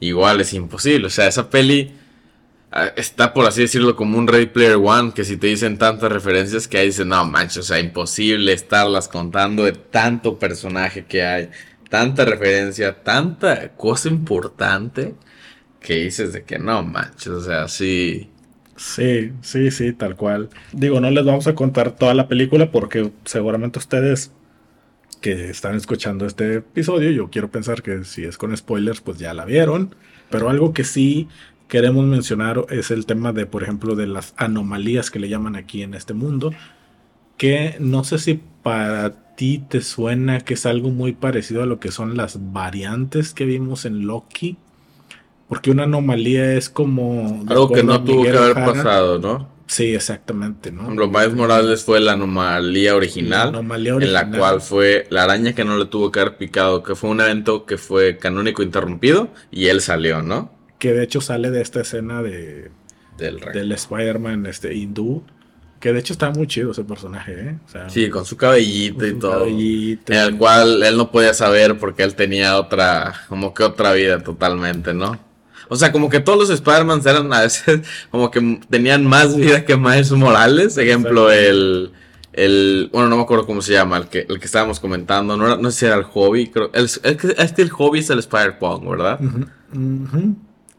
igual 0.00 0.40
es 0.40 0.52
imposible. 0.54 1.06
O 1.08 1.10
sea, 1.10 1.28
esa 1.28 1.50
peli 1.50 1.94
ah, 2.72 2.92
está 2.96 3.34
por 3.34 3.46
así 3.46 3.62
decirlo 3.62 3.96
como 3.96 4.18
un 4.18 4.28
Ready 4.28 4.46
Player 4.46 4.76
One, 4.76 5.12
que 5.14 5.24
si 5.24 5.36
te 5.38 5.48
dicen 5.48 5.78
tantas 5.78 6.12
referencias 6.12 6.68
que 6.68 6.78
ahí 6.78 6.86
dicen, 6.88 7.08
no 7.08 7.24
manches, 7.26 7.58
o 7.58 7.62
sea, 7.64 7.80
imposible 7.80 8.52
estarlas 8.52 9.08
contando 9.08 9.64
de 9.64 9.72
tanto 9.72 10.38
personaje 10.38 11.06
que 11.06 11.22
hay, 11.24 11.50
tanta 11.90 12.24
referencia, 12.24 13.02
tanta 13.04 13.74
cosa 13.76 14.08
importante, 14.08 15.14
que 15.80 15.94
dices 15.96 16.32
de 16.32 16.44
que 16.44 16.58
no 16.58 16.82
manches, 16.84 17.28
o 17.28 17.40
sea, 17.42 17.68
sí. 17.68 18.30
Sí, 18.78 19.32
sí, 19.40 19.72
sí, 19.72 19.92
tal 19.92 20.14
cual. 20.14 20.50
Digo, 20.72 21.00
no 21.00 21.10
les 21.10 21.24
vamos 21.24 21.48
a 21.48 21.54
contar 21.56 21.96
toda 21.96 22.14
la 22.14 22.28
película 22.28 22.70
porque 22.70 23.10
seguramente 23.24 23.80
ustedes 23.80 24.32
que 25.20 25.50
están 25.50 25.74
escuchando 25.74 26.26
este 26.26 26.58
episodio, 26.58 27.10
yo 27.10 27.28
quiero 27.28 27.50
pensar 27.50 27.82
que 27.82 28.04
si 28.04 28.22
es 28.24 28.38
con 28.38 28.56
spoilers, 28.56 29.00
pues 29.00 29.18
ya 29.18 29.34
la 29.34 29.44
vieron. 29.44 29.96
Pero 30.30 30.48
algo 30.48 30.72
que 30.72 30.84
sí 30.84 31.26
queremos 31.66 32.06
mencionar 32.06 32.66
es 32.70 32.92
el 32.92 33.04
tema 33.04 33.32
de, 33.32 33.46
por 33.46 33.64
ejemplo, 33.64 33.96
de 33.96 34.06
las 34.06 34.32
anomalías 34.36 35.10
que 35.10 35.18
le 35.18 35.28
llaman 35.28 35.56
aquí 35.56 35.82
en 35.82 35.94
este 35.94 36.14
mundo. 36.14 36.52
Que 37.36 37.76
no 37.80 38.04
sé 38.04 38.18
si 38.18 38.40
para 38.62 39.34
ti 39.34 39.64
te 39.68 39.80
suena 39.80 40.40
que 40.40 40.54
es 40.54 40.66
algo 40.66 40.90
muy 40.90 41.14
parecido 41.14 41.64
a 41.64 41.66
lo 41.66 41.80
que 41.80 41.90
son 41.90 42.16
las 42.16 42.52
variantes 42.52 43.34
que 43.34 43.44
vimos 43.44 43.86
en 43.86 44.06
Loki. 44.06 44.56
Porque 45.48 45.70
una 45.70 45.84
anomalía 45.84 46.52
es 46.54 46.68
como... 46.68 47.44
Algo 47.48 47.70
que 47.72 47.82
no 47.82 48.02
tuvo 48.04 48.22
que 48.24 48.30
haber 48.36 48.54
pasado, 48.54 49.18
¿no? 49.18 49.48
Sí, 49.66 49.94
exactamente, 49.94 50.70
¿no? 50.72 50.88
Miles 50.90 51.34
Morales 51.34 51.84
fue 51.84 52.00
la 52.00 52.12
anomalía 52.12 52.94
original, 52.96 53.52
La 53.52 53.58
anomalía 53.58 53.92
en 53.92 54.12
la 54.12 54.20
original. 54.20 54.38
cual 54.38 54.60
fue 54.62 55.06
la 55.10 55.24
araña 55.24 55.54
que 55.54 55.64
no 55.64 55.76
le 55.76 55.84
tuvo 55.86 56.10
que 56.10 56.20
haber 56.20 56.36
picado, 56.38 56.82
que 56.82 56.94
fue 56.94 57.10
un 57.10 57.20
evento 57.20 57.66
que 57.66 57.76
fue 57.76 58.16
canónico 58.16 58.62
interrumpido 58.62 59.28
y 59.50 59.66
él 59.66 59.80
salió, 59.82 60.22
¿no? 60.22 60.52
Que 60.78 60.92
de 60.94 61.04
hecho 61.04 61.20
sale 61.20 61.50
de 61.50 61.60
esta 61.60 61.80
escena 61.82 62.22
de, 62.22 62.70
Del 63.18 63.40
del 63.40 63.72
Spider-Man 63.72 64.46
este, 64.46 64.74
hindú. 64.74 65.22
Que 65.80 65.92
de 65.92 66.00
hecho 66.00 66.12
está 66.12 66.30
muy 66.30 66.46
chido 66.46 66.72
ese 66.72 66.82
personaje, 66.84 67.32
¿eh? 67.38 67.58
O 67.66 67.68
sea, 67.70 67.88
Sí, 67.90 68.08
con 68.10 68.24
su 68.24 68.36
cabellito 68.36 68.98
con 69.00 69.06
y 69.06 69.10
su 69.10 69.18
todo. 69.18 69.32
cabellito. 69.40 70.12
En 70.12 70.18
el 70.18 70.36
cual 70.38 70.82
él 70.82 70.96
no 70.96 71.10
podía 71.10 71.34
saber 71.34 71.78
porque 71.78 72.02
él 72.04 72.14
tenía 72.14 72.58
otra, 72.58 73.14
como 73.28 73.52
que 73.54 73.62
otra 73.64 73.92
vida 73.92 74.22
totalmente, 74.22 74.92
¿no? 74.94 75.27
O 75.68 75.76
sea, 75.76 75.90
como 75.92 76.08
que 76.08 76.20
todos 76.20 76.38
los 76.38 76.50
Spider-Man 76.50 77.00
eran 77.04 77.32
a 77.32 77.40
veces 77.42 77.80
como 78.10 78.30
que 78.30 78.60
tenían 78.70 79.04
más 79.04 79.36
vida 79.36 79.64
que 79.64 79.76
Miles 79.76 80.12
Morales. 80.12 80.78
Ejemplo, 80.78 81.30
el, 81.30 81.92
el, 82.32 82.88
bueno, 82.92 83.08
no 83.08 83.16
me 83.16 83.22
acuerdo 83.22 83.46
cómo 83.46 83.60
se 83.62 83.72
llama, 83.72 83.96
el 83.96 84.06
que, 84.08 84.26
el 84.28 84.38
que 84.38 84.46
estábamos 84.46 84.78
comentando, 84.80 85.36
no, 85.36 85.46
era- 85.46 85.56
no 85.56 85.70
sé 85.70 85.80
si 85.80 85.86
era 85.86 85.96
el 85.96 86.04
hobby, 86.04 86.48
creo, 86.48 86.70
el, 86.72 86.88
el 87.02 87.18
este 87.38 87.62
el 87.62 87.70
hobby 87.70 87.98
es 87.98 88.10
el 88.10 88.20
Spider-Punk, 88.20 88.88
¿verdad? 88.88 89.18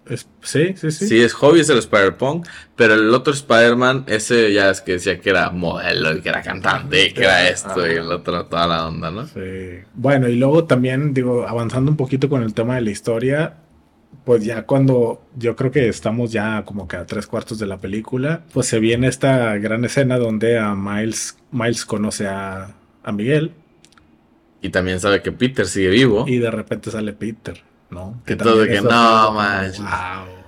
Es- 0.09 0.27
sí, 0.41 0.73
sí, 0.75 0.89
sí. 0.89 1.07
Sí. 1.07 1.21
es 1.21 1.33
hobby, 1.33 1.59
es 1.59 1.69
el 1.69 1.77
Spider-Punk, 1.77 2.47
pero 2.75 2.95
el 2.95 3.13
otro 3.13 3.31
Spider-Man, 3.31 4.05
ese 4.07 4.51
ya 4.53 4.71
es 4.71 4.81
que 4.81 4.93
decía 4.93 5.19
que 5.19 5.29
era 5.29 5.51
modelo, 5.51 6.15
y 6.17 6.21
que 6.21 6.29
era 6.29 6.41
cantante, 6.41 7.07
y 7.07 7.13
que 7.13 7.21
era 7.25 7.47
esto, 7.47 7.85
y 7.85 7.91
el 7.91 8.11
otro 8.11 8.45
toda 8.47 8.65
la 8.65 8.87
onda, 8.87 9.11
¿no? 9.11 9.27
Sí. 9.27 9.81
Bueno, 9.93 10.27
y 10.27 10.35
luego 10.35 10.63
también, 10.65 11.13
digo, 11.13 11.47
avanzando 11.47 11.91
un 11.91 11.97
poquito 11.97 12.27
con 12.27 12.41
el 12.41 12.55
tema 12.55 12.73
de 12.75 12.81
la 12.81 12.89
historia, 12.89 13.53
pues 14.25 14.43
ya 14.43 14.63
cuando 14.65 15.21
yo 15.37 15.55
creo 15.55 15.71
que 15.71 15.87
estamos 15.87 16.31
ya 16.31 16.63
como 16.65 16.87
que 16.87 16.97
a 16.97 17.05
tres 17.05 17.27
cuartos 17.27 17.59
de 17.59 17.65
la 17.65 17.77
película, 17.77 18.43
pues 18.53 18.67
se 18.67 18.79
viene 18.79 19.07
esta 19.07 19.57
gran 19.57 19.85
escena 19.85 20.17
donde 20.17 20.59
a 20.59 20.75
Miles, 20.75 21.37
Miles 21.51 21.85
conoce 21.85 22.27
a, 22.27 22.75
a 23.03 23.11
Miguel 23.11 23.53
Y 24.61 24.69
también 24.69 24.99
sabe 24.99 25.21
que 25.21 25.31
Peter 25.31 25.65
sigue 25.65 25.89
vivo. 25.89 26.25
y 26.27 26.37
de 26.37 26.51
repente 26.51 26.91
sale 26.91 27.13
Peter, 27.13 27.61
¿no? 27.89 28.21
Que 28.25 28.35
todo 28.35 28.57
de 28.59 28.65
también 28.65 28.83
que, 28.83 28.89
no, 28.89 29.31
manches. 29.31 29.79
wow. 29.79 30.39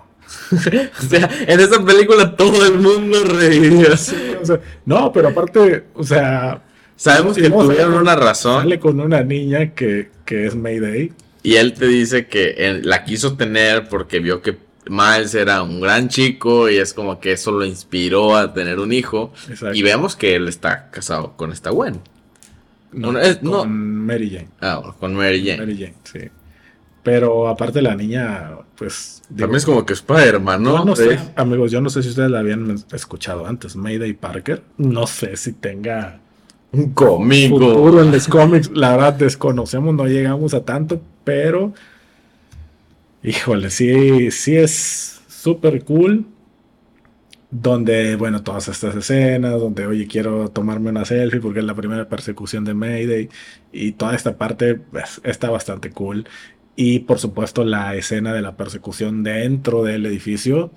O 0.52 1.02
sea, 1.02 1.30
en 1.48 1.60
esta 1.60 1.84
película 1.84 2.36
todo 2.36 2.66
el 2.66 2.80
mundo 2.80 3.24
revivió. 3.24 3.96
Sí, 3.98 4.36
o 4.42 4.46
sea, 4.46 4.60
no, 4.86 5.12
pero 5.12 5.30
aparte, 5.30 5.86
o 5.94 6.04
sea, 6.04 6.62
Sabemos 7.02 7.36
que 7.36 7.50
tuvieron 7.50 7.96
una 7.96 8.16
razón 8.16 8.62
sale 8.62 8.80
con 8.80 9.00
una 9.00 9.24
niña 9.24 9.74
que, 9.74 10.12
que 10.24 10.46
es 10.46 10.56
Mayday. 10.56 11.12
Y 11.44 11.56
él 11.56 11.74
te 11.74 11.88
dice 11.88 12.28
que 12.28 12.80
la 12.84 13.04
quiso 13.04 13.36
tener 13.36 13.88
porque 13.90 14.20
vio 14.20 14.42
que 14.42 14.58
Miles 14.88 15.36
era 15.36 15.62
un 15.64 15.80
gran 15.80 16.08
chico 16.10 16.70
y 16.70 16.78
es 16.78 16.94
como 16.94 17.20
que 17.20 17.34
eso 17.34 17.52
lo 17.52 17.66
inspiró 17.66 18.36
a 18.36 18.54
tener 18.54 18.80
un 18.80 18.92
hijo. 18.94 19.32
Exacto. 19.50 19.76
Y 19.76 19.82
vemos 19.84 20.16
que 20.16 20.36
él 20.36 20.48
está 20.48 20.90
casado 20.90 21.34
con 21.38 21.52
esta 21.52 21.70
Gwen. 21.70 22.00
No, 22.92 23.18
es- 23.20 23.38
con 23.38 23.52
no. 23.52 23.66
Mary 23.66 24.30
Jane. 24.30 24.50
Ah, 24.60 24.78
bueno, 24.80 24.96
con 25.00 25.16
Mary 25.16 25.46
Jane. 25.46 25.60
Mary 25.60 25.78
Jane, 25.78 25.96
sí. 26.04 26.20
Pero 27.04 27.48
aparte 27.48 27.82
la 27.82 27.96
niña, 27.96 28.52
pues... 28.78 29.24
digo, 29.30 29.40
También 29.46 29.58
es 29.58 29.66
como 29.66 29.86
que 29.86 29.94
Spider-Man, 29.94 30.62
¿no? 30.62 30.86
no 30.86 30.96
sé, 30.96 31.18
amigos, 31.36 31.72
yo 31.72 31.82
no 31.82 31.90
sé 31.90 32.04
si 32.04 32.10
ustedes 32.10 32.30
la 32.30 32.40
habían 32.40 32.76
escuchado 32.92 33.48
antes, 33.48 33.76
Mayday 33.76 34.14
Parker. 34.14 34.62
No 34.78 35.08
sé 35.08 35.36
si 35.38 35.54
tenga 35.54 36.20
Un 36.72 36.92
cómico. 36.94 37.58
futuro 37.58 38.04
en 38.04 38.12
los 38.12 38.28
cómics. 38.28 38.70
La 38.76 38.92
verdad 38.92 39.14
desconocemos, 39.14 39.96
no 39.96 40.06
llegamos 40.06 40.54
a 40.54 40.64
tanto, 40.64 41.02
pero... 41.24 41.74
Híjole, 43.24 43.70
sí, 43.70 44.32
sí 44.32 44.56
es 44.58 45.22
súper 45.28 45.84
cool. 45.84 46.26
Donde, 47.52 48.16
bueno, 48.16 48.44
todas 48.44 48.70
estas 48.70 48.96
escenas, 48.96 49.60
donde, 49.60 49.86
oye, 49.86 50.08
quiero 50.08 50.50
tomarme 50.50 50.90
una 50.90 51.04
selfie 51.04 51.42
porque 51.42 51.60
es 51.60 51.66
la 51.66 51.76
primera 51.76 52.08
persecución 52.08 52.64
de 52.64 52.74
Mayday. 52.74 53.30
Y 53.74 53.92
toda 53.94 54.16
esta 54.16 54.38
parte 54.38 54.76
pues, 54.76 55.22
está 55.24 55.50
bastante 55.50 55.92
cool. 55.92 56.28
Y 56.76 57.00
por 57.00 57.20
supuesto, 57.20 57.66
la 57.66 57.96
escena 57.96 58.34
de 58.34 58.42
la 58.42 58.56
persecución 58.56 59.24
dentro 59.24 59.84
del 59.84 60.06
edificio 60.06 60.72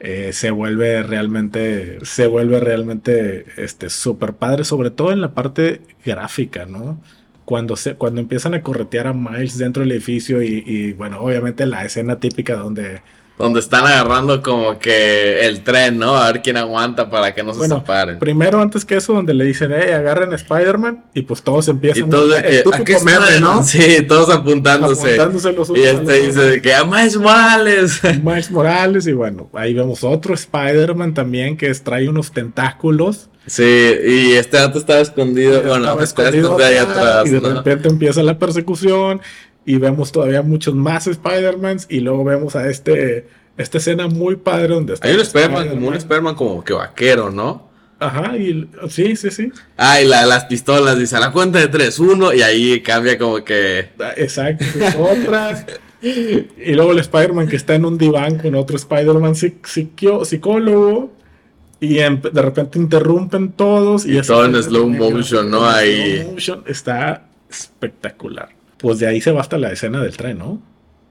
eh, 0.00 0.32
se 0.32 0.50
vuelve 0.50 1.02
realmente, 1.02 1.98
se 2.04 2.26
vuelve 2.26 2.60
realmente 2.60 3.46
este, 3.56 3.90
súper 3.90 4.34
padre, 4.34 4.64
sobre 4.64 4.90
todo 4.90 5.12
en 5.12 5.20
la 5.20 5.34
parte 5.34 5.82
gráfica, 6.04 6.66
¿no? 6.66 7.00
Cuando, 7.46 7.76
se, 7.76 7.94
cuando 7.96 8.20
empiezan 8.20 8.54
a 8.54 8.62
corretear 8.62 9.06
a 9.06 9.14
Miles 9.14 9.56
dentro 9.56 9.82
del 9.82 9.92
edificio 9.92 10.42
y, 10.42 10.62
y, 10.66 10.92
bueno, 10.92 11.20
obviamente 11.20 11.64
la 11.66 11.84
escena 11.86 12.20
típica 12.20 12.56
donde 12.56 13.00
Donde 13.38 13.60
están 13.60 13.84
agarrando 13.84 14.42
como 14.42 14.78
que 14.78 15.46
el 15.46 15.62
tren, 15.62 15.98
¿no? 15.98 16.16
A 16.16 16.32
ver 16.32 16.42
quién 16.42 16.56
aguanta 16.56 17.10
para 17.10 17.34
que 17.34 17.42
no 17.42 17.52
se 17.52 17.58
Bueno, 17.58 17.80
separen. 17.80 18.18
Primero, 18.18 18.60
antes 18.62 18.84
que 18.86 18.96
eso, 18.96 19.12
donde 19.12 19.34
le 19.34 19.44
dicen, 19.44 19.72
hey, 19.74 19.92
agarren 19.92 20.32
a 20.32 20.36
Spider-Man, 20.36 21.04
y 21.12 21.22
pues 21.22 21.42
todos 21.42 21.68
Y 21.68 21.72
empiezan 21.72 22.08
todos 22.08 22.34
que, 22.34 22.60
el 22.60 22.72
¿a 22.72 22.78
qué 22.78 22.94
típico 22.94 23.04
meme? 23.04 23.40
¿no? 23.40 23.62
Sí, 23.62 24.02
todos 24.08 24.30
apuntándose. 24.30 25.20
Apuntándose 25.20 25.52
los 25.52 25.70
Y 25.70 25.82
este 25.82 26.12
dice 26.22 26.62
que 26.62 26.74
a 26.74 26.84
Miles 26.84 27.16
Morales. 27.18 28.00
Miles 28.22 28.50
Morales, 28.50 29.06
y 29.06 29.12
bueno, 29.12 29.50
ahí 29.52 29.74
vemos 29.74 30.02
otro 30.02 30.32
Spider-Man 30.32 31.12
también 31.12 31.56
que 31.56 31.74
trae 31.74 32.08
unos 32.08 32.32
tentáculos. 32.32 33.28
Sí, 33.46 33.62
y 33.62 34.32
este 34.32 34.56
dato 34.56 34.78
estaba 34.78 35.00
escondido. 35.00 35.62
Bueno, 35.62 36.00
Estaba 36.00 36.02
escondido 36.02 36.58
ahí 36.58 36.76
atrás, 36.76 36.98
atrás. 36.98 37.26
Y 37.26 37.30
de 37.30 37.40
¿no? 37.40 37.54
repente 37.54 37.88
empieza 37.88 38.22
la 38.22 38.38
persecución, 38.38 39.20
y 39.66 39.76
vemos 39.76 40.12
todavía 40.12 40.40
muchos 40.42 40.74
más 40.74 41.06
Spider-Mans, 41.06 41.86
y 41.90 42.00
luego 42.00 42.24
vemos 42.24 42.56
a 42.56 42.70
este, 42.70 43.26
esta 43.58 43.76
escena 43.78 44.06
muy 44.06 44.36
padre 44.36 44.68
donde 44.68 44.94
está 44.94 45.06
Hay 45.08 45.14
un 45.14 45.20
Spider-Man 45.20 45.68
como 45.68 45.88
un 45.88 45.94
Spider-Man. 45.94 46.34
Como 46.36 46.64
que 46.64 46.72
vaquero, 46.72 47.30
¿no? 47.30 47.66
Ajá, 47.98 48.36
y 48.36 48.68
sí, 48.88 49.16
sí, 49.16 49.30
sí. 49.30 49.50
Ah, 49.76 50.00
y 50.00 50.06
la, 50.06 50.24
las 50.26 50.44
pistolas, 50.44 50.98
dice 50.98 51.16
a 51.16 51.20
la 51.20 51.32
cuenta 51.32 51.58
de 51.58 51.68
tres, 51.68 51.98
uno, 51.98 52.32
y 52.32 52.42
ahí 52.42 52.80
cambia 52.80 53.18
como 53.18 53.42
que. 53.44 53.88
Ah, 53.98 54.12
Exacto, 54.16 54.64
otras. 54.98 55.64
Y 56.02 56.72
luego 56.74 56.92
el 56.92 56.98
Spider-Man 57.00 57.48
que 57.48 57.56
está 57.56 57.74
en 57.74 57.84
un 57.86 57.98
diván 57.98 58.38
con 58.38 58.54
otro 58.54 58.76
Spider-Man 58.76 59.32
psic- 59.34 60.24
psicólogo. 60.24 61.12
Y 61.80 61.98
em- 61.98 62.20
de 62.22 62.42
repente 62.42 62.78
interrumpen 62.78 63.52
todos. 63.52 64.06
Y, 64.06 64.16
Y 64.18 64.22
todo 64.22 64.44
en 64.46 64.62
slow 64.62 64.88
motion, 64.88 65.50
¿no? 65.50 65.66
Ahí. 65.68 66.18
slow 66.20 66.32
motion. 66.32 66.64
Está 66.66 67.24
espectacular. 67.50 68.50
Pues 68.78 68.98
de 68.98 69.06
ahí 69.06 69.20
se 69.20 69.32
va 69.32 69.40
hasta 69.40 69.58
la 69.58 69.72
escena 69.72 70.02
del 70.02 70.16
tren, 70.16 70.38
¿no? 70.38 70.60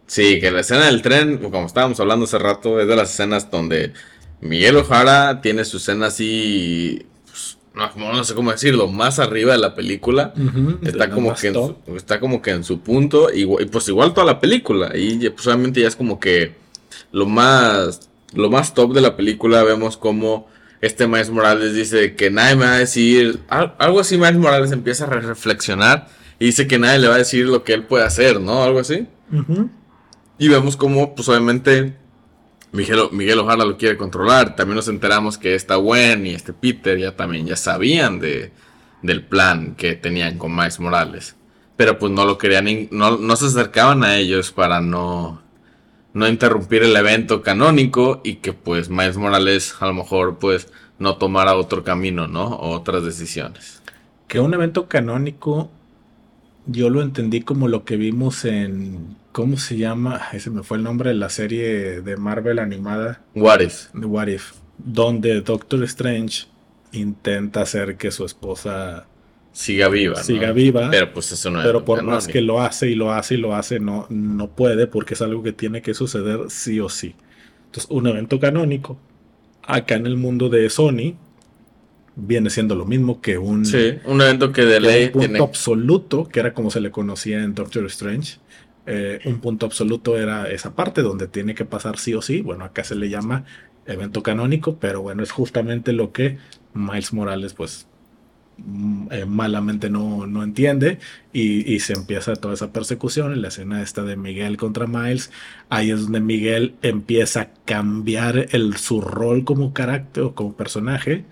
Sí, 0.08 0.39
que 0.39 0.51
la 0.51 0.60
escena 0.62 0.86
del 0.86 1.01
tren, 1.01 1.38
como 1.39 1.65
estábamos 1.65 1.99
hablando 1.99 2.25
hace 2.25 2.38
rato, 2.38 2.80
es 2.80 2.88
de 2.88 2.95
las 2.95 3.12
escenas 3.12 3.49
donde 3.49 3.91
Miguel 4.41 4.75
Ojara 4.78 5.41
tiene 5.41 5.65
su 5.65 5.78
escena 5.78 6.08
así. 6.08 7.06
pues, 7.25 7.58
no, 7.95 8.13
no 8.13 8.23
sé 8.23 8.36
cómo 8.36 8.51
decirlo, 8.51 8.88
más 8.88 9.17
arriba 9.19 9.54
de 9.54 9.58
la 9.60 9.73
película. 9.73 10.34
Está 10.84 11.10
como, 11.10 11.34
que 11.34 11.47
en 11.47 11.54
su, 11.56 11.75
está 11.95 12.19
como 12.19 12.41
que 12.41 12.51
en 12.51 12.63
su 12.63 12.82
punto, 12.82 13.30
y 13.34 13.45
pues 13.65 13.88
igual 13.88 14.13
toda 14.13 14.28
la 14.28 14.39
película, 14.39 14.91
y 14.95 15.28
pues 15.30 15.47
obviamente 15.47 15.82
ya 15.82 15.88
es 15.88 15.95
como 15.95 16.19
que 16.19 16.54
lo 17.12 17.25
más, 17.25 18.10
lo 18.34 18.49
más 18.51 18.73
top 18.75 18.93
de 18.93 19.01
la 19.01 19.15
película, 19.17 19.63
vemos 19.63 19.97
como 19.97 20.47
este 20.82 21.08
Miles 21.08 21.32
Morales 21.32 21.73
dice 21.73 22.15
que 22.15 22.30
nadie 22.30 22.56
me 22.56 22.65
va 22.65 22.73
a 22.75 22.78
decir, 22.80 23.39
al- 23.49 23.73
algo 23.80 24.01
así 24.01 24.17
Miles 24.17 24.36
Morales 24.38 24.71
empieza 24.71 25.06
a 25.06 25.08
re- 25.08 25.21
reflexionar 25.21 26.07
y 26.40 26.46
dice 26.46 26.68
que 26.68 26.80
nadie 26.80 27.00
le 27.00 27.08
va 27.08 27.16
a 27.16 27.20
decir 27.20 27.46
lo 27.46 27.64
que 27.64 27.74
él 27.74 27.84
puede 27.84 28.04
hacer, 28.04 28.40
¿no? 28.42 28.64
Algo 28.64 28.80
así. 28.80 29.08
Y 30.38 30.48
vemos 30.50 30.76
como, 30.76 31.16
pues 31.16 31.30
obviamente, 31.30 31.96
Miguel, 32.72 33.00
Miguel 33.12 33.38
lo 33.38 33.78
quiere 33.78 33.98
controlar. 33.98 34.56
También 34.56 34.76
nos 34.76 34.88
enteramos 34.88 35.38
que 35.38 35.56
esta 35.56 35.76
Gwen 35.76 36.28
y 36.28 36.34
este 36.34 36.54
Peter 36.54 36.98
ya 36.98 37.16
también 37.16 37.46
ya 37.46 37.56
sabían 37.56 38.20
de, 38.20 38.52
del 39.02 39.24
plan 39.24 39.76
que 39.76 39.96
tenían 39.96 40.38
con 40.38 40.56
Miles 40.56 40.80
Morales. 40.80 41.36
Pero 41.78 41.98
pues 42.00 42.12
no 42.12 42.26
lo 42.26 42.38
querían, 42.38 42.90
no, 42.92 43.18
no 43.18 43.36
se 43.36 43.46
acercaban 43.46 44.04
a 44.04 44.18
ellos 44.18 44.52
para 44.52 44.82
no, 44.82 45.42
no 46.14 46.28
interrumpir 46.28 46.84
el 46.84 46.96
evento 46.96 47.42
canónico 47.42 48.22
y 48.24 48.36
que 48.36 48.54
pues 48.54 48.90
Miles 48.90 49.18
Morales 49.18 49.76
a 49.80 49.88
lo 49.88 49.94
mejor 49.94 50.38
pues 50.40 50.70
no 51.00 51.18
tomara 51.18 51.56
otro 51.56 51.84
camino, 51.84 52.28
¿no? 52.28 52.46
O 52.46 52.72
otras 52.72 53.04
decisiones. 53.04 53.82
Que 54.28 54.40
un 54.40 54.54
evento 54.54 54.88
canónico. 54.88 55.70
Yo 56.68 56.89
lo 56.89 57.01
entendí 57.01 57.41
como 57.41 57.68
lo 57.68 57.86
que 57.86 57.97
vimos 57.97 58.45
en. 58.45 59.16
¿Cómo 59.32 59.57
se 59.57 59.78
llama? 59.78 60.22
Ese 60.34 60.49
me 60.49 60.63
fue 60.63 60.78
el 60.78 60.84
nombre 60.84 61.09
de 61.09 61.16
la 61.16 61.30
serie 61.30 62.01
de 62.01 62.18
Marvel 62.18 62.59
animada. 62.59 63.22
What 63.36 63.59
if? 63.59 63.88
What 63.93 64.28
If, 64.28 64.53
donde 64.78 65.41
Doctor 65.41 65.84
Strange 65.84 66.47
intenta 66.93 67.61
hacer 67.61 67.97
que 67.97 68.11
su 68.11 68.26
esposa 68.26 69.07
siga 69.51 69.89
viva. 69.89 70.24
siga 70.24 70.51
viva. 70.51 70.89
Pero 70.89 71.13
pues 71.13 71.32
eso 71.32 71.51
no 71.51 71.59
es. 71.59 71.66
Pero 71.66 71.84
por 71.86 72.03
más 72.03 72.28
que 72.28 72.41
lo 72.41 72.61
hace 72.61 72.89
y 72.89 72.95
lo 72.95 73.11
hace 73.11 73.36
y 73.36 73.38
lo 73.38 73.55
hace, 73.55 73.80
no, 73.80 74.07
no 74.09 74.49
puede 74.49 74.88
porque 74.88 75.13
es 75.13 75.22
algo 75.22 75.43
que 75.43 75.53
tiene 75.53 75.82
que 75.82 75.93
suceder 75.93 76.49
sí 76.49 76.80
o 76.80 76.89
sí. 76.89 77.16
Entonces, 77.66 77.89
un 77.89 78.07
evento 78.07 78.39
canónico 78.39 78.97
acá 79.63 79.95
en 79.95 80.05
el 80.05 80.18
mundo 80.18 80.49
de 80.49 80.70
Sony 80.70 81.16
viene 82.16 82.49
siendo 82.49 82.76
lo 82.76 82.86
mismo 82.86 83.22
que 83.22 83.38
un, 83.38 83.66
sí, 83.66 83.97
un 84.05 84.22
evento 84.22 84.51
que 84.51 84.63
de 84.63 84.80
ley 84.80 85.11
un 85.13 85.22
punto 85.22 85.43
absoluto, 85.43 86.28
que 86.28 86.39
era 86.39 86.53
como 86.53 86.72
se 86.72 86.82
le 86.82 86.91
conocía 86.91 87.43
en 87.43 87.53
Doctor 87.53 87.86
Strange. 87.86 88.38
Eh, 88.88 89.20
un 89.26 89.39
punto 89.39 89.66
absoluto 89.66 90.16
era 90.16 90.47
esa 90.49 90.76
parte 90.76 91.01
donde 91.01 91.28
tiene 91.28 91.55
que 91.55 91.66
pasar 91.66 91.97
sí 91.97 92.13
o 92.13 92.22
sí. 92.22 92.41
Bueno, 92.41 92.66
acá 92.66 92.84
se 92.84 92.95
le 92.95 93.09
llama 93.09 93.43
evento 93.86 94.24
canónico, 94.24 94.78
pero 94.78 95.01
bueno, 95.01 95.24
es 95.24 95.32
justamente 95.32 95.91
lo 95.91 96.11
que 96.11 96.38
Miles 96.74 97.13
Morales 97.13 97.53
pues 97.53 97.88
mm, 98.57 99.07
eh, 99.11 99.26
malamente 99.26 99.89
no, 99.89 100.28
no 100.28 100.43
entiende 100.43 100.99
y, 101.34 101.74
y, 101.74 101.80
se 101.80 101.93
empieza 101.93 102.36
toda 102.36 102.53
esa 102.53 102.72
persecución 102.74 103.34
en 103.34 103.41
la 103.41 103.47
escena 103.49 103.82
esta 103.82 104.03
de 104.03 104.18
Miguel 104.18 104.57
contra 104.57 104.88
Miles 104.88 105.32
ahí 105.70 105.91
es 105.91 106.01
donde 106.01 106.20
Miguel 106.20 106.76
empieza 106.82 107.41
a 107.41 107.53
cambiar 107.66 108.47
el, 108.51 108.76
su 108.78 109.01
rol 109.01 109.45
como 109.45 109.74
carácter 109.74 110.24
o 110.24 110.36
como 110.36 110.55
personaje 110.55 111.26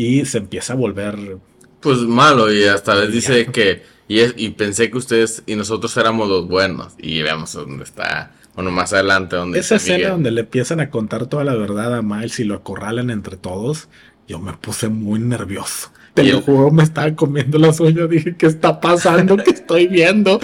y 0.00 0.24
se 0.24 0.38
empieza 0.38 0.72
a 0.72 0.76
volver 0.76 1.38
pues 1.80 1.98
malo 1.98 2.52
y 2.52 2.64
hasta 2.64 2.94
vez 2.94 3.12
dice 3.12 3.46
que 3.46 3.82
y, 4.08 4.20
es, 4.20 4.34
y 4.36 4.50
pensé 4.50 4.90
que 4.90 4.98
ustedes 4.98 5.42
y 5.46 5.54
nosotros 5.54 5.96
éramos 5.96 6.28
los 6.28 6.48
buenos 6.48 6.94
y 6.98 7.22
veamos 7.22 7.52
dónde 7.52 7.84
está 7.84 8.32
bueno, 8.54 8.72
más 8.72 8.92
adelante 8.92 9.36
donde... 9.36 9.60
Esa 9.60 9.76
escena 9.76 10.10
donde 10.10 10.30
le 10.30 10.40
empiezan 10.40 10.80
a 10.80 10.90
contar 10.90 11.26
toda 11.26 11.44
la 11.44 11.54
verdad 11.54 11.94
a 11.94 12.02
Miles 12.02 12.40
y 12.40 12.44
lo 12.44 12.56
acorralan 12.56 13.10
entre 13.10 13.36
todos, 13.36 13.88
yo 14.26 14.38
me 14.38 14.52
puse 14.54 14.88
muy 14.88 15.20
nervioso. 15.20 15.90
Te 16.14 16.24
lo 16.24 16.42
juro, 16.42 16.70
me 16.70 16.82
estaba 16.82 17.14
comiendo 17.14 17.58
las 17.58 17.78
uñas. 17.80 18.10
Dije, 18.10 18.36
¿qué 18.36 18.46
está 18.46 18.80
pasando? 18.80 19.36
¿Qué 19.36 19.50
estoy 19.50 19.86
viendo? 19.86 20.40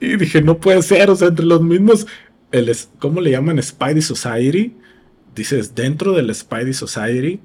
Y, 0.00 0.16
dije, 0.16 0.40
no 0.40 0.58
puede 0.58 0.82
ser. 0.82 1.10
O 1.10 1.16
sea, 1.16 1.28
entre 1.28 1.44
los 1.44 1.60
mismos, 1.60 2.06
el, 2.52 2.74
¿cómo 3.00 3.20
le 3.20 3.32
llaman? 3.32 3.60
Spidey 3.60 4.02
Society. 4.02 4.76
Dices, 5.34 5.74
dentro 5.74 6.12
del 6.12 6.32
Spidey 6.32 6.72
Society. 6.72 7.40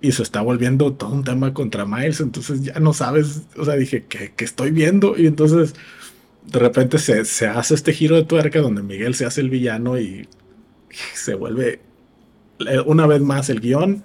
Y 0.00 0.12
se 0.12 0.22
está 0.22 0.40
volviendo 0.40 0.92
todo 0.92 1.10
un 1.10 1.24
tema 1.24 1.54
contra 1.54 1.86
Miles. 1.86 2.20
Entonces 2.20 2.62
ya 2.62 2.78
no 2.80 2.92
sabes. 2.92 3.42
O 3.56 3.64
sea, 3.64 3.74
dije, 3.74 4.04
¿qué, 4.08 4.32
qué 4.36 4.44
estoy 4.44 4.70
viendo? 4.70 5.16
Y 5.16 5.26
entonces 5.26 5.74
de 6.44 6.58
repente 6.58 6.98
se, 6.98 7.24
se, 7.24 7.46
hace 7.46 7.74
este 7.74 7.92
giro 7.92 8.16
de 8.16 8.24
tuerca 8.24 8.60
donde 8.60 8.82
Miguel 8.82 9.14
se 9.14 9.26
hace 9.26 9.40
el 9.40 9.50
villano 9.50 9.98
y 9.98 10.28
se 11.14 11.34
vuelve 11.34 11.80
eh, 12.60 12.80
una 12.84 13.06
vez 13.06 13.20
más 13.20 13.50
el 13.50 13.60
guion 13.60 14.04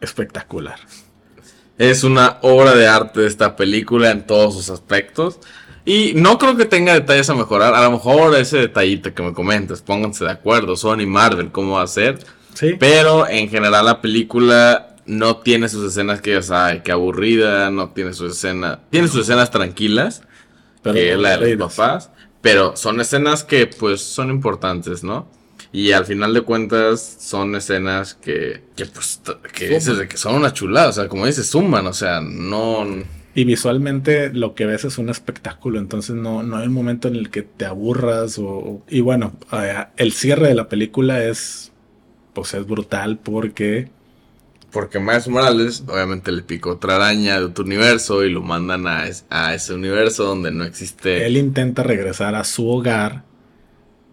espectacular. 0.00 0.78
Es 1.76 2.04
una 2.04 2.38
obra 2.42 2.74
de 2.74 2.86
arte 2.86 3.26
esta 3.26 3.56
película 3.56 4.10
en 4.10 4.26
todos 4.26 4.54
sus 4.54 4.70
aspectos. 4.70 5.40
Y 5.84 6.12
no 6.14 6.38
creo 6.38 6.56
que 6.56 6.64
tenga 6.64 6.94
detalles 6.94 7.28
a 7.28 7.34
mejorar. 7.34 7.74
A 7.74 7.82
lo 7.82 7.90
mejor 7.90 8.34
ese 8.36 8.58
detallito 8.58 9.12
que 9.12 9.22
me 9.22 9.34
comentas, 9.34 9.82
pónganse 9.82 10.24
de 10.24 10.30
acuerdo, 10.30 10.76
Sony 10.76 11.06
Marvel, 11.06 11.50
cómo 11.50 11.74
va 11.74 11.82
a 11.82 11.86
ser. 11.86 12.20
Sí. 12.54 12.76
Pero 12.78 13.28
en 13.28 13.48
general 13.48 13.84
la 13.84 14.00
película 14.00 14.93
no 15.06 15.38
tiene 15.38 15.68
sus 15.68 15.90
escenas 15.90 16.20
que 16.20 16.40
sabe, 16.42 16.82
que 16.82 16.92
aburrida, 16.92 17.70
no 17.70 17.90
tiene 17.90 18.12
sus 18.12 18.32
escenas. 18.32 18.78
Tiene 18.90 19.08
sus 19.08 19.22
escenas 19.22 19.50
tranquilas 19.50 20.22
que 20.92 21.12
es 21.12 21.18
la 21.18 21.36
de 21.38 21.56
los 21.56 21.74
papás. 21.74 22.10
Pero 22.40 22.76
son 22.76 23.00
escenas 23.00 23.42
que 23.42 23.66
pues 23.66 24.02
son 24.02 24.30
importantes, 24.30 25.02
¿no? 25.02 25.26
Y 25.72 25.92
al 25.92 26.04
final 26.04 26.34
de 26.34 26.42
cuentas 26.42 27.16
son 27.20 27.56
escenas 27.56 28.14
que, 28.14 28.62
que 28.76 28.84
pues, 28.86 29.20
que, 29.54 29.68
dices 29.68 29.98
de 29.98 30.06
que 30.06 30.16
son 30.16 30.34
una 30.34 30.52
chulada, 30.52 30.90
o 30.90 30.92
sea, 30.92 31.08
como 31.08 31.26
dices, 31.26 31.46
suman, 31.46 31.86
o 31.86 31.92
sea, 31.92 32.20
no... 32.20 32.86
Y 33.34 33.44
visualmente 33.44 34.32
lo 34.32 34.54
que 34.54 34.66
ves 34.66 34.84
es 34.84 34.98
un 34.98 35.08
espectáculo, 35.08 35.80
entonces 35.80 36.14
no, 36.14 36.44
no 36.44 36.58
hay 36.58 36.68
un 36.68 36.74
momento 36.74 37.08
en 37.08 37.16
el 37.16 37.30
que 37.30 37.42
te 37.42 37.64
aburras 37.64 38.38
o... 38.38 38.82
Y 38.88 39.00
bueno, 39.00 39.32
el 39.96 40.12
cierre 40.12 40.48
de 40.48 40.54
la 40.54 40.68
película 40.68 41.24
es, 41.24 41.72
pues 42.34 42.54
es 42.54 42.64
brutal 42.66 43.18
porque 43.18 43.88
porque 44.74 44.98
Miles 44.98 45.28
Morales 45.28 45.84
obviamente 45.86 46.32
le 46.32 46.42
picó 46.42 46.72
otra 46.72 46.96
araña 46.96 47.38
de 47.38 47.44
otro 47.46 47.64
universo 47.64 48.24
y 48.24 48.30
lo 48.30 48.42
mandan 48.42 48.88
a, 48.88 49.04
a, 49.30 49.54
ese 49.54 49.72
universo 49.72 50.24
donde 50.24 50.50
no 50.50 50.64
existe. 50.64 51.24
Él 51.24 51.36
intenta 51.36 51.84
regresar 51.84 52.34
a 52.34 52.42
su 52.42 52.68
hogar 52.68 53.22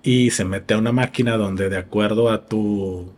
y 0.04 0.30
se 0.30 0.46
mete 0.46 0.76
a 0.76 0.78
una 0.78 0.92
máquina 0.92 1.36
donde 1.36 1.68
de 1.68 1.78
acuerdo 1.78 2.30
a 2.30 2.46
tu... 2.46 3.12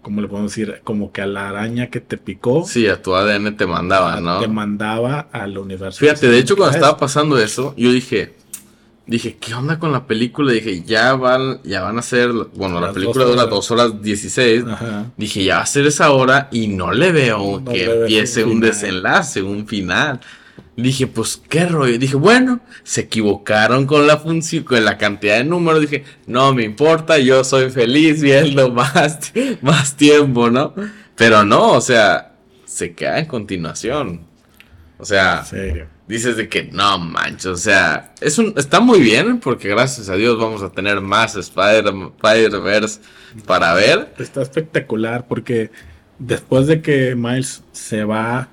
¿Cómo 0.00 0.22
le 0.22 0.28
podemos 0.28 0.50
decir? 0.50 0.80
Como 0.82 1.12
que 1.12 1.20
a 1.20 1.26
la 1.26 1.50
araña 1.50 1.88
que 1.88 2.00
te 2.00 2.16
picó. 2.16 2.64
Sí, 2.64 2.86
a 2.86 3.02
tu 3.02 3.14
ADN 3.14 3.58
te 3.58 3.66
mandaba, 3.66 4.18
¿no? 4.22 4.40
Te 4.40 4.48
mandaba 4.48 5.28
al 5.30 5.58
universo. 5.58 5.98
Fíjate, 6.00 6.28
de 6.30 6.38
hecho 6.38 6.56
cuando 6.56 6.74
estaba 6.74 6.96
pasando 6.96 7.38
eso, 7.38 7.74
yo 7.76 7.92
dije, 7.92 8.34
dije, 9.08 9.36
¿qué 9.40 9.54
onda 9.54 9.78
con 9.78 9.90
la 9.90 10.06
película? 10.06 10.52
Dije, 10.52 10.82
ya 10.82 11.14
van, 11.14 11.60
ya 11.64 11.82
van 11.82 11.98
a 11.98 12.02
ser, 12.02 12.30
bueno, 12.54 12.78
la 12.80 12.92
película 12.92 13.24
dura 13.24 13.46
dos 13.46 13.70
horas 13.70 14.00
16. 14.00 14.64
Dije, 15.16 15.44
ya 15.44 15.56
va 15.56 15.62
a 15.62 15.66
ser 15.66 15.86
esa 15.86 16.12
hora 16.12 16.48
y 16.52 16.68
no 16.68 16.92
le 16.92 17.10
veo 17.10 17.64
que 17.64 17.84
empiece 17.84 18.44
un, 18.44 18.60
desenlace, 18.60 19.42
un 19.42 19.66
final. 19.66 20.20
Dije, 20.76 21.06
pues 21.06 21.40
qué 21.48 21.64
rollo. 21.66 21.98
Dije, 21.98 22.16
bueno, 22.16 22.60
se 22.84 23.02
equivocaron 23.02 23.86
con 23.86 24.06
la 24.06 24.18
función, 24.18 24.62
con 24.62 24.84
la 24.84 24.98
cantidad 24.98 25.38
de 25.38 25.44
números. 25.44 25.80
Dije, 25.80 26.04
no 26.26 26.54
me 26.54 26.62
importa, 26.62 27.18
yo 27.18 27.42
soy 27.42 27.70
feliz 27.70 28.20
viendo 28.20 28.70
más, 28.72 29.32
más 29.62 29.96
tiempo, 29.96 30.50
¿no? 30.50 30.74
Pero 31.16 31.44
no, 31.44 31.72
o 31.72 31.80
sea, 31.80 32.34
se 32.66 32.94
queda 32.94 33.18
en 33.18 33.26
continuación. 33.26 34.20
O 34.98 35.04
sea, 35.04 35.44
dices 36.08 36.36
de 36.36 36.48
que 36.48 36.64
no 36.64 36.98
manches, 36.98 37.46
o 37.46 37.56
sea, 37.56 38.14
es 38.20 38.38
un, 38.38 38.54
está 38.56 38.80
muy 38.80 39.00
bien 39.00 39.40
porque 39.40 39.68
gracias 39.68 40.08
a 40.08 40.14
Dios 40.14 40.38
vamos 40.38 40.62
a 40.62 40.70
tener 40.70 41.00
más 41.00 41.36
Spider-Verse 41.36 43.00
para 43.46 43.74
ver. 43.74 44.14
Está 44.18 44.42
espectacular 44.42 45.26
porque 45.28 45.70
después 46.18 46.66
de 46.66 46.80
que 46.80 47.14
Miles 47.14 47.62
se 47.72 48.04
va, 48.04 48.48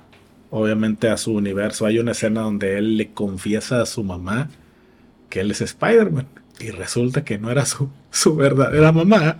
obviamente, 0.50 1.08
a 1.08 1.16
su 1.16 1.32
universo, 1.32 1.86
hay 1.86 1.98
una 1.98 2.12
escena 2.12 2.42
donde 2.42 2.78
él 2.78 2.98
le 2.98 3.12
confiesa 3.12 3.80
a 3.80 3.86
su 3.86 4.04
mamá 4.04 4.50
que 5.30 5.40
él 5.40 5.50
es 5.50 5.60
Spider-Man 5.60 6.28
y 6.60 6.70
resulta 6.70 7.24
que 7.24 7.38
no 7.38 7.50
era 7.50 7.64
su, 7.66 7.90
su 8.10 8.36
verdadera 8.36 8.92
mamá 8.92 9.38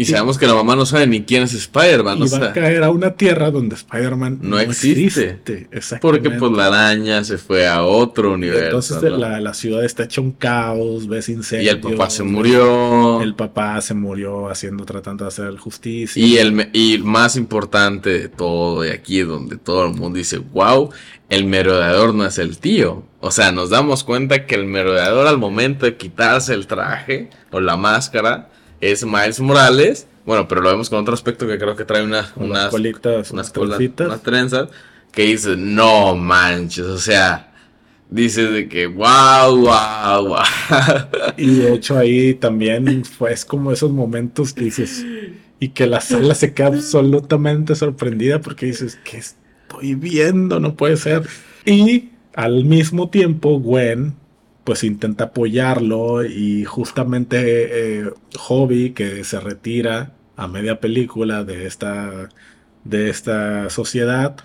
y 0.00 0.06
sabemos 0.06 0.38
que 0.38 0.46
la 0.46 0.54
mamá 0.54 0.74
no 0.76 0.86
sabe 0.86 1.06
ni 1.06 1.24
quién 1.24 1.42
es 1.42 1.52
Spider-Man. 1.52 2.22
Y 2.22 2.28
va 2.30 2.46
a 2.46 2.52
caer 2.54 2.82
a 2.84 2.90
una 2.90 3.12
tierra 3.16 3.50
donde 3.50 3.74
Spider-Man 3.74 4.38
no, 4.40 4.58
existe. 4.58 5.38
Porque 6.00 6.30
pues 6.30 6.52
la 6.52 6.68
araña 6.68 7.22
se 7.22 7.36
fue 7.36 7.68
a 7.68 7.82
otro 7.82 8.32
universo. 8.32 8.94
Entonces 8.96 9.02
la, 9.12 9.52
ciudad 9.52 9.84
está 9.84 10.04
hecha 10.04 10.22
un 10.22 10.32
caos, 10.32 11.06
ves 11.06 11.28
incendios. 11.28 11.66
Y 11.66 11.76
el 11.76 11.80
papá 11.80 12.08
se 12.08 12.22
murió. 12.22 13.20
El 13.20 13.34
papá 13.34 13.78
se 13.82 13.92
murió 13.92 14.48
haciendo, 14.48 14.86
tratando 14.86 15.24
de 15.24 15.28
hacer 15.28 15.54
justicia. 15.58 16.24
Y 16.24 16.38
el 16.38 16.70
y 16.72 16.96
más 16.96 17.36
importante 17.36 18.08
de 18.08 18.28
todo, 18.30 18.86
y 18.86 18.88
aquí 18.88 19.20
es 19.20 19.28
donde 19.28 19.58
todo 19.58 19.84
el 19.84 19.92
mundo 19.92 20.16
dice, 20.16 20.38
wow, 20.38 20.88
el 21.28 21.44
merodeador 21.44 22.14
no 22.14 22.24
es 22.24 22.38
el 22.38 22.56
tío. 22.56 23.04
O 23.20 23.30
sea, 23.30 23.52
nos 23.52 23.68
damos 23.68 24.02
cuenta 24.02 24.46
que 24.46 24.54
el 24.54 24.64
merodeador 24.64 25.26
al 25.26 25.36
momento 25.36 25.84
de 25.84 25.98
quitarse 25.98 26.54
el 26.54 26.66
traje 26.66 27.28
o 27.50 27.60
la 27.60 27.76
máscara 27.76 28.49
es 28.80 29.04
Miles 29.04 29.40
Morales. 29.40 30.06
Bueno, 30.26 30.46
pero 30.48 30.60
lo 30.60 30.70
vemos 30.70 30.90
con 30.90 31.00
otro 31.00 31.14
aspecto 31.14 31.46
que 31.46 31.58
creo 31.58 31.76
que 31.76 31.84
trae 31.84 32.02
una, 32.02 32.32
unas, 32.36 32.72
unas, 32.72 33.30
unas, 33.30 33.52
unas 33.56 34.22
trenzas. 34.22 34.68
Que 35.12 35.22
dice, 35.22 35.56
no 35.56 36.14
manches, 36.14 36.84
o 36.84 36.98
sea, 36.98 37.52
dice 38.10 38.46
de 38.46 38.68
que 38.68 38.86
wow, 38.86 39.56
wow, 39.56 40.28
wow. 40.28 40.38
Y 41.36 41.54
de 41.54 41.74
hecho 41.74 41.98
ahí 41.98 42.34
también 42.34 43.04
fue 43.04 43.32
es 43.32 43.44
como 43.44 43.72
esos 43.72 43.90
momentos 43.90 44.52
que 44.52 44.64
dices, 44.64 45.04
y 45.58 45.70
que 45.70 45.86
la 45.86 46.00
sala 46.00 46.34
se 46.34 46.54
queda 46.54 46.68
absolutamente 46.68 47.74
sorprendida 47.74 48.40
porque 48.40 48.66
dices, 48.66 48.98
¿qué 49.04 49.18
estoy 49.18 49.94
viendo? 49.94 50.60
No 50.60 50.76
puede 50.76 50.96
ser. 50.96 51.26
Y 51.64 52.10
al 52.34 52.64
mismo 52.64 53.10
tiempo, 53.10 53.58
Gwen 53.58 54.14
pues 54.70 54.84
intenta 54.84 55.24
apoyarlo 55.24 56.24
y 56.24 56.64
justamente 56.64 57.38
eh, 58.02 58.12
Hobby 58.38 58.90
que 58.90 59.24
se 59.24 59.40
retira 59.40 60.12
a 60.36 60.46
media 60.46 60.78
película 60.78 61.42
de 61.42 61.66
esta, 61.66 62.28
de 62.84 63.10
esta 63.10 63.68
sociedad 63.68 64.36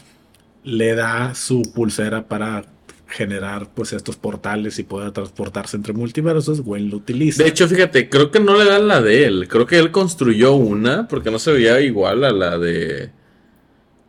le 0.63 0.95
da 0.95 1.35
su 1.35 1.61
pulsera 1.75 2.27
para 2.27 2.65
generar 3.07 3.69
pues 3.75 3.93
estos 3.93 4.15
portales 4.15 4.79
y 4.79 4.83
poder 4.83 5.11
transportarse 5.11 5.77
entre 5.77 5.93
multiversos, 5.93 6.61
Gwen 6.61 6.89
lo 6.89 6.97
utiliza. 6.97 7.43
De 7.43 7.49
hecho, 7.49 7.67
fíjate, 7.67 8.09
creo 8.09 8.31
que 8.31 8.39
no 8.39 8.57
le 8.57 8.65
dan 8.65 8.87
la 8.87 9.03
de 9.03 9.25
él, 9.25 9.47
creo 9.47 9.67
que 9.67 9.77
él 9.77 9.91
construyó 9.91 10.55
una 10.55 11.07
porque 11.07 11.29
no 11.29 11.37
se 11.37 11.51
veía 11.51 11.79
igual 11.81 12.23
a 12.23 12.31
la 12.31 12.57
de 12.57 13.11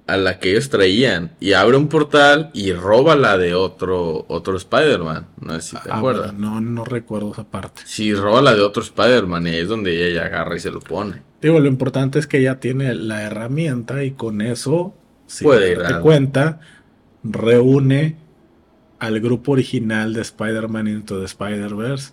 a 0.07 0.17
la 0.17 0.39
que 0.39 0.53
ellos 0.53 0.69
traían 0.69 1.33
y 1.41 1.55
abre 1.55 1.77
un 1.77 1.89
portal 1.89 2.51
y 2.53 2.73
roba 2.73 3.17
la 3.17 3.37
de 3.37 3.55
otro 3.55 4.25
otro 4.29 4.57
Spider-Man. 4.57 5.27
No 5.41 5.55
sé 5.55 5.63
si 5.63 5.77
te 5.77 5.91
ah, 5.91 5.99
acuerdas. 5.99 6.35
No, 6.35 6.61
no 6.61 6.85
recuerdo 6.85 7.33
esa 7.33 7.45
parte. 7.45 7.83
Sí, 7.85 8.15
roba 8.15 8.41
la 8.41 8.55
de 8.55 8.63
otro 8.63 8.83
Spider-Man 8.83 9.47
y 9.47 9.51
ahí 9.51 9.61
es 9.61 9.69
donde 9.69 10.11
ella 10.11 10.27
agarra 10.27 10.57
y 10.57 10.61
se 10.61 10.71
lo 10.71 10.81
pone. 10.81 11.23
Digo, 11.43 11.59
lo 11.61 11.69
importante 11.69 12.19
es 12.19 12.27
que 12.27 12.39
ella 12.39 12.61
tiene 12.61 12.95
la 12.95 13.23
herramienta 13.23 14.05
y 14.05 14.13
con 14.13 14.41
eso, 14.41 14.95
si 15.27 15.45
puede 15.45 15.77
te 15.77 16.01
cuenta, 16.01 16.61
reúne 17.23 18.17
al 18.99 19.21
grupo 19.21 19.53
original 19.53 20.15
de 20.15 20.23
Spider-Man 20.23 20.89
Into 20.89 21.19
the 21.19 21.27
Spider-Verse 21.27 22.13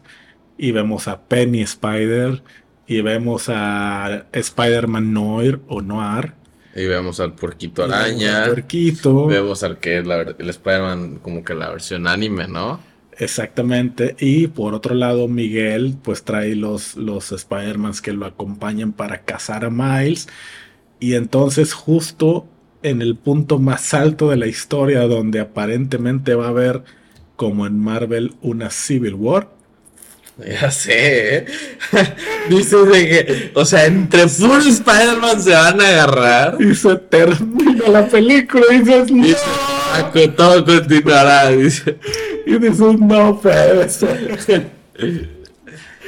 y 0.58 0.72
vemos 0.72 1.08
a 1.08 1.22
Penny 1.22 1.62
Spider 1.62 2.44
y 2.88 3.02
vemos 3.02 3.50
a 3.50 4.26
Spider-Man 4.32 5.14
Noir 5.14 5.62
o 5.68 5.82
Noir. 5.82 6.34
Y 6.76 6.86
vemos 6.86 7.20
al 7.20 7.34
Porquito 7.34 7.84
Araña. 7.84 8.48
Vemos, 8.48 9.28
vemos 9.28 9.64
al 9.64 9.80
que 9.80 10.00
es 10.00 10.08
la, 10.08 10.22
el 10.22 10.50
Spider-Man 10.50 11.20
como 11.22 11.44
que 11.44 11.54
la 11.54 11.70
versión 11.70 12.08
anime, 12.08 12.48
¿no? 12.48 12.80
Exactamente. 13.18 14.16
Y 14.20 14.48
por 14.48 14.74
otro 14.74 14.96
lado, 14.96 15.28
Miguel 15.28 15.96
pues 16.02 16.24
trae 16.24 16.56
los, 16.56 16.96
los 16.96 17.32
Spider-Mans 17.32 18.02
que 18.02 18.14
lo 18.14 18.26
acompañan 18.26 18.92
para 18.92 19.22
cazar 19.22 19.66
a 19.66 19.70
Miles. 19.70 20.28
Y 21.00 21.16
entonces 21.16 21.74
justo 21.74 22.48
en 22.82 23.02
el 23.02 23.16
punto 23.16 23.60
más 23.60 23.94
alto 23.94 24.30
de 24.30 24.38
la 24.38 24.48
historia 24.48 25.08
donde 25.08 25.40
aparentemente 25.40 26.36
va 26.36 26.46
a 26.46 26.50
haber 26.50 26.84
como 27.36 27.66
en 27.66 27.80
Marvel 27.80 28.36
una 28.42 28.70
Civil 28.70 29.16
War. 29.16 29.50
Ya 30.62 30.72
sé, 30.72 31.38
¿eh? 31.38 31.46
Dices 32.50 32.88
de 32.90 33.10
que, 33.10 33.52
o 33.56 33.66
sea, 33.66 33.86
entre 33.86 34.28
full 34.28 34.66
Spider-Man 34.68 35.42
se 35.42 35.52
van 35.52 35.82
a 35.82 35.88
agarrar. 35.88 36.58
Y 36.60 36.76
se 36.76 36.96
termina 36.96 37.88
la 37.88 38.08
película 38.08 38.66
y 38.72 38.80
dices, 38.80 39.12
no. 39.12 39.26
Todo 40.36 40.66
continuará, 40.66 41.50
dice. 41.50 41.98
Y 42.46 42.58
dices, 42.58 43.00
no 43.00 43.40
puede 43.40 43.88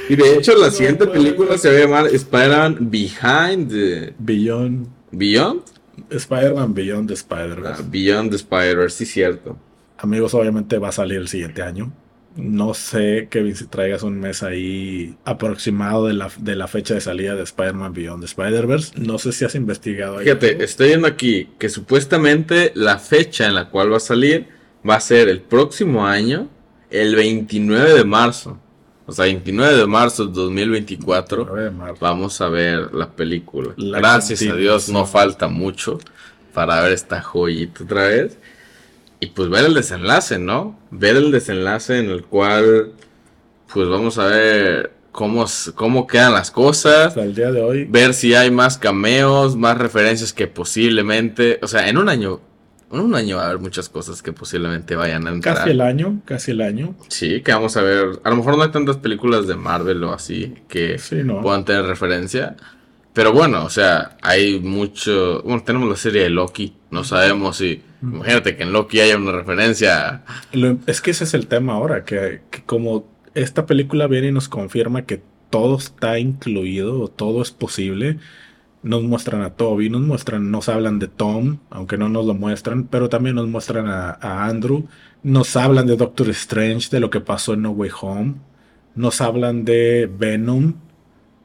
Y 0.08 0.16
de 0.16 0.34
hecho, 0.34 0.56
la 0.56 0.70
siguiente 0.70 1.06
película 1.06 1.56
se 1.56 1.70
va 1.70 1.76
a 1.76 1.80
llamar 1.80 2.06
Spider-Man 2.08 2.78
Behind 2.80 3.70
the... 3.70 4.14
Beyond. 4.18 4.88
¿Beyond? 5.12 5.62
Spider-Man 6.10 6.74
Beyond 6.74 7.08
the 7.08 7.14
Spider-Verse. 7.14 7.82
Ah, 7.82 7.86
Beyond 7.88 8.30
the 8.30 8.36
Spider-Verse, 8.36 8.96
sí, 8.98 9.06
cierto. 9.06 9.56
Amigos, 9.98 10.34
obviamente 10.34 10.78
va 10.78 10.88
a 10.88 10.92
salir 10.92 11.18
el 11.18 11.28
siguiente 11.28 11.62
año. 11.62 11.92
No 12.36 12.74
sé, 12.74 13.28
Kevin, 13.30 13.56
si 13.56 13.66
traigas 13.66 14.02
un 14.02 14.20
mes 14.20 14.42
ahí 14.42 15.16
aproximado 15.24 16.06
de 16.06 16.12
la, 16.14 16.30
de 16.38 16.54
la 16.54 16.68
fecha 16.68 16.94
de 16.94 17.00
salida 17.00 17.34
de 17.34 17.42
Spider-Man 17.42 17.94
Beyond 17.94 18.20
the 18.20 18.26
Spider-Verse. 18.26 18.92
No 18.96 19.18
sé 19.18 19.32
si 19.32 19.44
has 19.44 19.54
investigado. 19.54 20.18
Fíjate, 20.18 20.62
estoy 20.62 20.88
viendo 20.88 21.06
aquí 21.06 21.48
que 21.58 21.68
supuestamente 21.68 22.72
la 22.74 22.98
fecha 22.98 23.46
en 23.46 23.54
la 23.54 23.70
cual 23.70 23.92
va 23.92 23.96
a 23.96 24.00
salir 24.00 24.48
va 24.88 24.96
a 24.96 25.00
ser 25.00 25.28
el 25.28 25.40
próximo 25.40 26.06
año, 26.06 26.48
el 26.90 27.16
29 27.16 27.94
de 27.94 28.04
marzo. 28.04 28.60
O 29.06 29.12
sea, 29.12 29.24
29 29.26 29.76
de 29.76 29.86
marzo 29.86 30.26
de 30.26 30.32
2024 30.32 31.48
vamos 32.00 32.40
a 32.40 32.48
ver 32.48 32.92
la 32.92 33.08
película. 33.08 33.72
Gracias 33.76 34.42
a 34.42 34.54
Dios 34.54 34.88
no 34.88 35.06
falta 35.06 35.48
mucho 35.48 35.98
para 36.52 36.82
ver 36.82 36.92
esta 36.92 37.22
joyita 37.22 37.84
otra 37.84 38.08
vez. 38.08 38.38
Y 39.20 39.26
pues 39.26 39.48
ver 39.48 39.64
el 39.64 39.74
desenlace, 39.74 40.38
¿no? 40.38 40.78
Ver 40.90 41.16
el 41.16 41.30
desenlace 41.30 41.98
en 41.98 42.10
el 42.10 42.24
cual 42.24 42.92
pues 43.72 43.88
vamos 43.88 44.18
a 44.18 44.26
ver 44.26 44.92
cómo, 45.12 45.46
cómo 45.74 46.06
quedan 46.06 46.32
las 46.32 46.50
cosas. 46.50 47.16
el 47.16 47.34
día 47.34 47.50
de 47.50 47.62
hoy. 47.62 47.84
Ver 47.84 48.14
si 48.14 48.34
hay 48.34 48.50
más 48.50 48.78
cameos, 48.78 49.56
más 49.56 49.78
referencias 49.78 50.32
que 50.32 50.46
posiblemente... 50.46 51.58
O 51.62 51.66
sea, 51.68 51.88
en 51.88 51.98
un 51.98 52.08
año 52.08 52.40
en 52.92 53.00
un 53.00 53.14
año 53.16 53.36
va 53.36 53.44
a 53.44 53.46
haber 53.46 53.58
muchas 53.58 53.88
cosas 53.88 54.22
que 54.22 54.32
posiblemente 54.32 54.94
vayan 54.94 55.26
a 55.26 55.30
entrar. 55.30 55.56
Casi 55.56 55.70
el 55.70 55.80
año, 55.80 56.22
casi 56.24 56.52
el 56.52 56.60
año. 56.60 56.94
Sí, 57.08 57.40
que 57.42 57.52
vamos 57.52 57.76
a 57.76 57.82
ver. 57.82 58.20
A 58.22 58.30
lo 58.30 58.36
mejor 58.36 58.56
no 58.56 58.62
hay 58.62 58.70
tantas 58.70 58.98
películas 58.98 59.46
de 59.48 59.56
Marvel 59.56 60.04
o 60.04 60.12
así 60.12 60.54
que 60.68 61.00
puedan 61.42 61.64
tener 61.64 61.84
referencia. 61.84 62.56
Pero 63.12 63.32
bueno, 63.32 63.64
o 63.64 63.70
sea, 63.70 64.16
hay 64.22 64.60
mucho. 64.60 65.42
Bueno, 65.42 65.62
tenemos 65.64 65.88
la 65.88 65.96
serie 65.96 66.22
de 66.22 66.30
Loki. 66.30 66.74
No 66.90 67.02
sabemos 67.02 67.56
si. 67.56 67.82
Imagínate 68.12 68.56
que 68.56 68.62
en 68.62 68.72
Loki 68.72 69.00
haya 69.00 69.16
una 69.16 69.32
referencia. 69.32 70.24
es 70.86 71.00
que 71.00 71.10
ese 71.10 71.24
es 71.24 71.34
el 71.34 71.46
tema 71.46 71.74
ahora. 71.74 72.04
Que, 72.04 72.42
que 72.50 72.62
como 72.62 73.08
esta 73.34 73.66
película 73.66 74.06
viene 74.06 74.28
y 74.28 74.32
nos 74.32 74.48
confirma 74.48 75.02
que 75.02 75.22
todo 75.50 75.76
está 75.76 76.18
incluido, 76.18 77.08
todo 77.08 77.42
es 77.42 77.50
posible 77.50 78.18
nos 78.86 79.02
muestran 79.02 79.42
a 79.42 79.50
Toby, 79.50 79.90
nos 79.90 80.02
muestran, 80.02 80.52
nos 80.52 80.68
hablan 80.68 81.00
de 81.00 81.08
Tom, 81.08 81.58
aunque 81.70 81.98
no 81.98 82.08
nos 82.08 82.24
lo 82.24 82.34
muestran, 82.34 82.84
pero 82.84 83.08
también 83.08 83.34
nos 83.34 83.48
muestran 83.48 83.88
a, 83.88 84.46
Andrew, 84.46 84.86
nos 85.24 85.56
hablan 85.56 85.88
de 85.88 85.96
Doctor 85.96 86.28
Strange, 86.30 86.88
de 86.90 87.00
lo 87.00 87.10
que 87.10 87.20
pasó 87.20 87.54
en 87.54 87.62
No 87.62 87.70
Way 87.72 87.90
Home, 88.00 88.34
nos 88.94 89.20
hablan 89.20 89.64
de 89.64 90.08
Venom, 90.16 90.74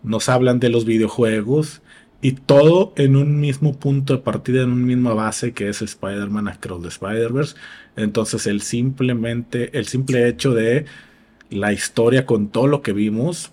nos 0.03 0.30
hablan 0.30 0.59
de 0.59 0.70
los 0.70 0.86
videojuegos 0.86 1.82
y 2.22 2.34
todo 2.34 2.93
en 2.97 3.15
un 3.15 3.39
mismo 3.39 3.78
punto 3.78 4.13
de 4.13 4.19
partida, 4.19 4.61
en 4.63 4.72
una 4.72 4.86
misma 4.86 5.13
base 5.13 5.53
que 5.53 5.69
es 5.69 5.82
Spider-Man 5.82 6.47
Across 6.47 6.82
the 6.82 6.88
Spider-Verse. 6.89 7.55
Entonces 7.95 8.47
el 8.47 8.61
simplemente, 8.61 9.78
el 9.78 9.88
simple 9.88 10.28
hecho 10.28 10.53
de 10.53 10.86
la 11.49 11.74
historia 11.74 12.26
con 12.26 12.49
todo 12.49 12.67
lo 12.67 12.82
que 12.82 12.93
vimos, 12.93 13.51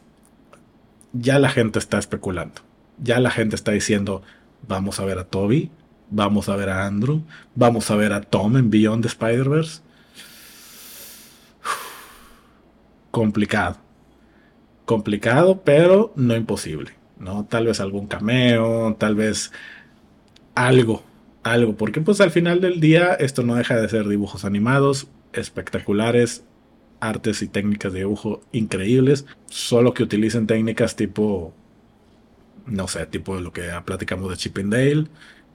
ya 1.13 1.39
la 1.39 1.49
gente 1.49 1.79
está 1.79 1.99
especulando 1.99 2.69
ya 3.01 3.21
la 3.21 3.31
gente 3.31 3.57
está 3.57 3.73
diciendo, 3.73 4.23
vamos 4.67 5.01
a 5.01 5.05
ver 5.05 5.19
a 5.19 5.25
Toby, 5.25 5.71
vamos 6.11 6.49
a 6.49 6.57
ver 6.57 6.69
a 6.69 6.87
Andrew, 6.87 7.23
vamos 7.55 7.91
a 7.91 7.97
ver 7.97 8.13
a 8.13 8.21
Tom 8.21 8.57
en 8.57 8.71
Beyond 8.71 9.03
the 9.03 9.09
Spider-Verse. 9.09 9.81
Complicado. 13.11 13.77
Complicado, 14.85 15.63
pero 15.65 16.13
no 16.17 16.35
imposible. 16.37 16.98
¿No? 17.21 17.45
Tal 17.47 17.67
vez 17.67 17.81
algún 17.81 18.07
cameo, 18.07 18.97
tal 18.99 19.15
vez 19.15 19.53
algo, 20.55 21.03
algo. 21.43 21.77
Porque 21.77 22.01
pues 22.01 22.21
al 22.21 22.31
final 22.31 22.61
del 22.61 22.81
día 22.81 23.15
esto 23.15 23.43
no 23.43 23.55
deja 23.55 23.77
de 23.77 23.89
ser 23.89 24.09
dibujos 24.09 24.45
animados, 24.45 25.09
espectaculares, 25.33 26.45
artes 27.01 27.43
y 27.43 27.49
técnicas 27.49 27.93
de 27.93 28.01
dibujo 28.01 28.41
increíbles, 28.53 29.27
solo 29.47 29.95
que 29.95 30.03
utilicen 30.03 30.47
técnicas 30.47 30.97
tipo 30.97 31.55
no 32.69 32.89
sé, 32.89 33.07
tipo 33.07 33.41
lo 33.41 33.53
que 33.53 33.69
platicamos 33.85 34.31
de 34.31 34.37
Chip 34.37 34.59
and 34.59 34.73
Dale, 34.73 35.07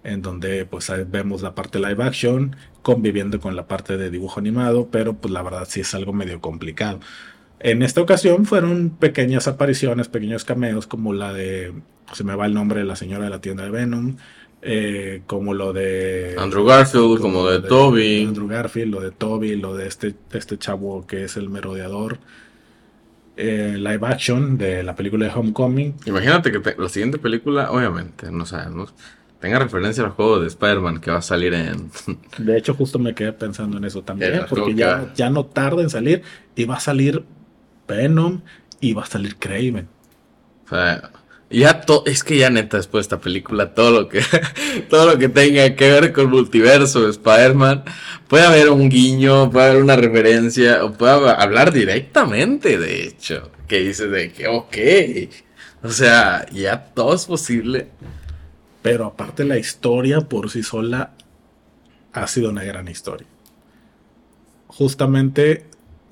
en 0.04 0.22
donde 0.22 0.66
pues 0.66 0.92
vemos 1.10 1.42
la 1.42 1.56
parte 1.56 1.80
live 1.80 2.04
action 2.04 2.56
conviviendo 2.82 3.40
con 3.40 3.56
la 3.56 3.68
parte 3.68 3.98
de 3.98 4.10
dibujo 4.10 4.40
animado, 4.40 4.90
pero 4.92 5.16
pues 5.16 5.34
la 5.34 5.42
verdad 5.42 5.66
sí 5.70 5.82
es 5.82 5.94
algo 5.94 6.14
medio 6.14 6.42
complicado. 6.42 7.00
En 7.64 7.82
esta 7.82 8.02
ocasión 8.02 8.46
fueron 8.46 8.90
pequeñas 8.90 9.48
apariciones, 9.48 10.10
pequeños 10.10 10.44
cameos, 10.44 10.86
como 10.86 11.14
la 11.14 11.32
de, 11.32 11.74
se 12.12 12.26
me 12.26 12.36
va 12.36 12.46
el 12.46 12.54
nombre 12.54 12.82
de 12.82 12.86
la 12.86 12.98
señora 12.98 13.24
de 13.24 13.30
la 13.30 13.40
tienda 13.40 13.64
de 13.64 13.72
Venom, 13.72 14.18
eh, 14.62 15.22
como 15.28 15.54
lo 15.54 15.72
de 15.72 16.36
Andrew 16.38 16.66
Garfield, 16.66 17.22
como, 17.22 17.48
de, 17.48 17.62
Toby. 17.62 18.26
Andrew 18.28 18.50
Garfield, 18.50 18.94
lo 18.94 19.00
de 19.00 19.12
Toby, 19.12 19.56
lo 19.56 19.78
de 19.78 19.88
este, 19.88 20.14
este 20.34 20.58
chavo 20.58 21.08
que 21.08 21.24
es 21.24 21.38
el 21.38 21.50
merodeador. 21.50 22.20
Eh, 23.38 23.76
live 23.78 24.08
action 24.08 24.58
de 24.58 24.84
la 24.84 24.94
película 24.94 25.26
de 25.26 25.32
Homecoming. 25.34 25.96
Imagínate 26.06 26.52
que 26.52 26.76
la 26.78 26.90
siguiente 26.90 27.18
película, 27.18 27.72
obviamente, 27.72 28.30
no 28.30 28.46
sabemos, 28.46 28.94
tenga 29.40 29.58
referencia 29.60 30.04
al 30.04 30.12
juego 30.12 30.40
de 30.40 30.48
Spider-Man 30.48 31.00
que 31.00 31.12
va 31.12 31.18
a 31.18 31.22
salir 31.22 31.54
en... 31.54 31.90
De 32.38 32.58
hecho, 32.58 32.74
justo 32.76 33.00
me 33.00 33.16
quedé 33.16 33.32
pensando 33.34 33.78
en 33.78 33.86
eso 33.86 34.02
también, 34.04 34.42
porque 34.50 34.76
ya, 34.76 35.12
ya 35.16 35.30
no 35.30 35.46
tarda 35.46 35.82
en 35.82 35.90
salir 35.90 36.22
y 36.56 36.66
va 36.66 36.76
a 36.76 36.80
salir 36.80 37.24
Venom 37.94 38.42
y 38.80 38.94
va 38.94 39.04
a 39.04 39.06
salir 39.06 39.38
Craven. 39.38 39.88
O 40.66 40.70
sea, 40.70 41.12
ya 41.50 41.82
to 41.82 42.04
es 42.06 42.24
que 42.24 42.38
ya 42.38 42.50
neta 42.50 42.78
después 42.78 43.04
de 43.04 43.16
esta 43.16 43.22
película 43.22 43.74
todo 43.74 43.92
lo 43.92 44.10
que 44.10 44.22
todo 44.90 45.12
lo 45.12 45.18
que 45.20 45.30
tenga 45.30 45.76
que 45.76 45.92
ver 45.92 46.12
con 46.12 46.30
multiverso 46.30 47.04
de 47.04 47.12
Spider-Man 47.12 47.84
puede 48.28 48.46
haber 48.46 48.70
un 48.70 48.90
guiño, 48.90 49.52
puede 49.52 49.70
haber 49.70 49.84
una 49.84 49.96
referencia 49.96 50.84
o 50.84 50.94
puede 50.94 51.30
hablar 51.30 51.72
directamente 51.72 52.78
de 52.80 53.04
hecho, 53.04 53.52
que 53.68 53.80
dice 53.80 54.08
de 54.08 54.32
que 54.32 54.48
ok. 54.48 54.78
O 55.84 55.90
sea, 55.90 56.46
ya 56.52 56.86
todo 56.94 57.14
es 57.14 57.26
posible. 57.26 57.90
Pero 58.82 59.06
aparte 59.06 59.46
la 59.46 59.58
historia 59.58 60.22
por 60.22 60.50
sí 60.50 60.64
sola 60.64 61.14
ha 62.12 62.28
sido 62.28 62.50
una 62.50 62.64
gran 62.64 62.88
historia. 62.88 63.28
Justamente 64.68 65.66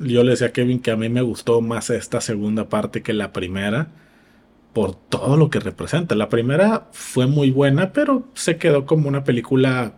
yo 0.03 0.23
le 0.23 0.31
decía 0.31 0.47
a 0.47 0.51
Kevin 0.51 0.79
que 0.79 0.91
a 0.91 0.97
mí 0.97 1.09
me 1.09 1.21
gustó 1.21 1.61
más 1.61 1.89
esta 1.89 2.21
segunda 2.21 2.69
parte 2.69 3.01
que 3.01 3.13
la 3.13 3.33
primera 3.33 3.89
por 4.73 4.95
todo 4.95 5.37
lo 5.37 5.49
que 5.49 5.59
representa. 5.59 6.15
La 6.15 6.29
primera 6.29 6.87
fue 6.91 7.27
muy 7.27 7.51
buena, 7.51 7.91
pero 7.93 8.27
se 8.33 8.57
quedó 8.57 8.85
como 8.85 9.07
una 9.07 9.23
película 9.23 9.93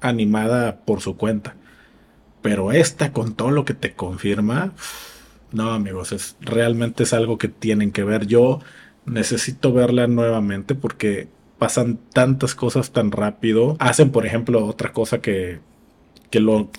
animada 0.00 0.84
por 0.84 1.00
su 1.00 1.16
cuenta. 1.16 1.56
Pero 2.40 2.72
esta, 2.72 3.12
con 3.12 3.34
todo 3.34 3.50
lo 3.50 3.64
que 3.64 3.74
te 3.74 3.94
confirma, 3.94 4.72
no, 5.52 5.72
amigos, 5.72 6.12
es 6.12 6.36
realmente 6.40 7.04
es 7.04 7.12
algo 7.12 7.38
que 7.38 7.48
tienen 7.48 7.92
que 7.92 8.04
ver. 8.04 8.26
Yo 8.26 8.60
necesito 9.06 9.72
verla 9.72 10.06
nuevamente 10.06 10.74
porque 10.74 11.28
pasan 11.58 11.98
tantas 12.12 12.54
cosas 12.54 12.92
tan 12.92 13.12
rápido. 13.12 13.76
Hacen, 13.78 14.10
por 14.10 14.26
ejemplo, 14.26 14.66
otra 14.66 14.92
cosa 14.92 15.20
que 15.20 15.60
que 16.32 16.40
lo, 16.40 16.70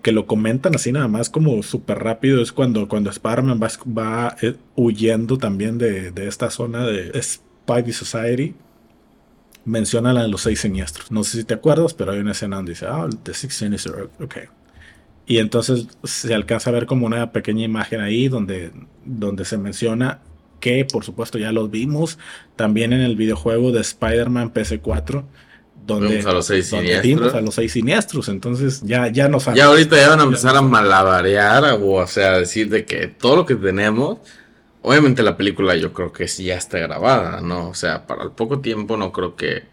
que 0.00 0.10
lo 0.10 0.26
comentan 0.26 0.74
así 0.74 0.90
nada 0.90 1.06
más 1.06 1.28
como 1.28 1.62
súper 1.62 1.98
rápido 1.98 2.40
es 2.40 2.50
cuando, 2.50 2.88
cuando 2.88 3.10
Spider-Man 3.10 3.60
va, 3.62 4.36
eh, 4.40 4.56
huyendo 4.74 5.36
también 5.36 5.76
de, 5.76 6.10
esta 6.26 6.48
zona 6.48 6.86
de 6.86 7.22
Spidey 7.22 7.92
Society. 7.92 8.54
Mencionan 9.66 10.16
a 10.16 10.26
los 10.26 10.40
seis 10.40 10.60
siniestros. 10.60 11.12
No 11.12 11.24
sé 11.24 11.36
si 11.36 11.44
te 11.44 11.52
acuerdas, 11.52 11.92
pero 11.92 12.12
hay 12.12 12.20
una 12.20 12.32
escena 12.32 12.56
donde 12.56 12.72
dice, 12.72 12.86
ah, 12.88 13.06
The 13.22 13.34
Six 13.34 13.54
Sinister, 13.54 14.08
ok. 14.18 14.36
Y 15.26 15.38
entonces 15.38 15.88
se 16.04 16.34
alcanza 16.34 16.70
a 16.70 16.72
ver 16.72 16.86
como 16.86 17.04
una 17.04 17.32
pequeña 17.32 17.64
imagen 17.64 18.00
ahí 18.00 18.28
donde, 18.28 18.72
donde 19.04 19.44
se 19.44 19.58
menciona 19.58 20.20
que 20.58 20.86
por 20.86 21.04
supuesto 21.04 21.36
ya 21.36 21.52
los 21.52 21.70
vimos 21.70 22.18
también 22.56 22.94
en 22.94 23.02
el 23.02 23.16
videojuego 23.16 23.72
de 23.72 23.80
Spider-Man 23.80 24.54
PC4 24.54 25.24
donde 25.86 26.08
Vemos 26.08 26.26
a 26.26 26.32
los 26.32 26.46
seis 26.46 26.66
siniestros. 26.66 27.02
vimos 27.02 27.34
a 27.34 27.40
los 27.40 27.54
seis 27.54 27.72
siniestros 27.72 28.28
entonces 28.28 28.82
ya 28.82 29.08
ya 29.08 29.28
nos 29.28 29.46
Ya 29.46 29.66
ahorita 29.66 29.96
ya 29.96 30.10
van 30.10 30.20
a 30.20 30.24
empezar 30.24 30.56
a 30.56 30.62
malabarear, 30.62 31.64
o, 31.80 31.94
o 31.94 32.06
sea, 32.06 32.38
decir 32.38 32.68
de 32.68 32.84
que 32.84 33.08
todo 33.08 33.36
lo 33.36 33.46
que 33.46 33.56
tenemos, 33.56 34.18
obviamente 34.82 35.22
la 35.22 35.36
película 35.36 35.74
yo 35.76 35.92
creo 35.92 36.12
que 36.12 36.28
sí 36.28 36.44
ya 36.44 36.56
está 36.56 36.78
grabada, 36.78 37.40
¿no? 37.40 37.68
O 37.68 37.74
sea, 37.74 38.06
para 38.06 38.24
el 38.24 38.30
poco 38.30 38.60
tiempo 38.60 38.96
no 38.96 39.12
creo 39.12 39.34
que... 39.36 39.70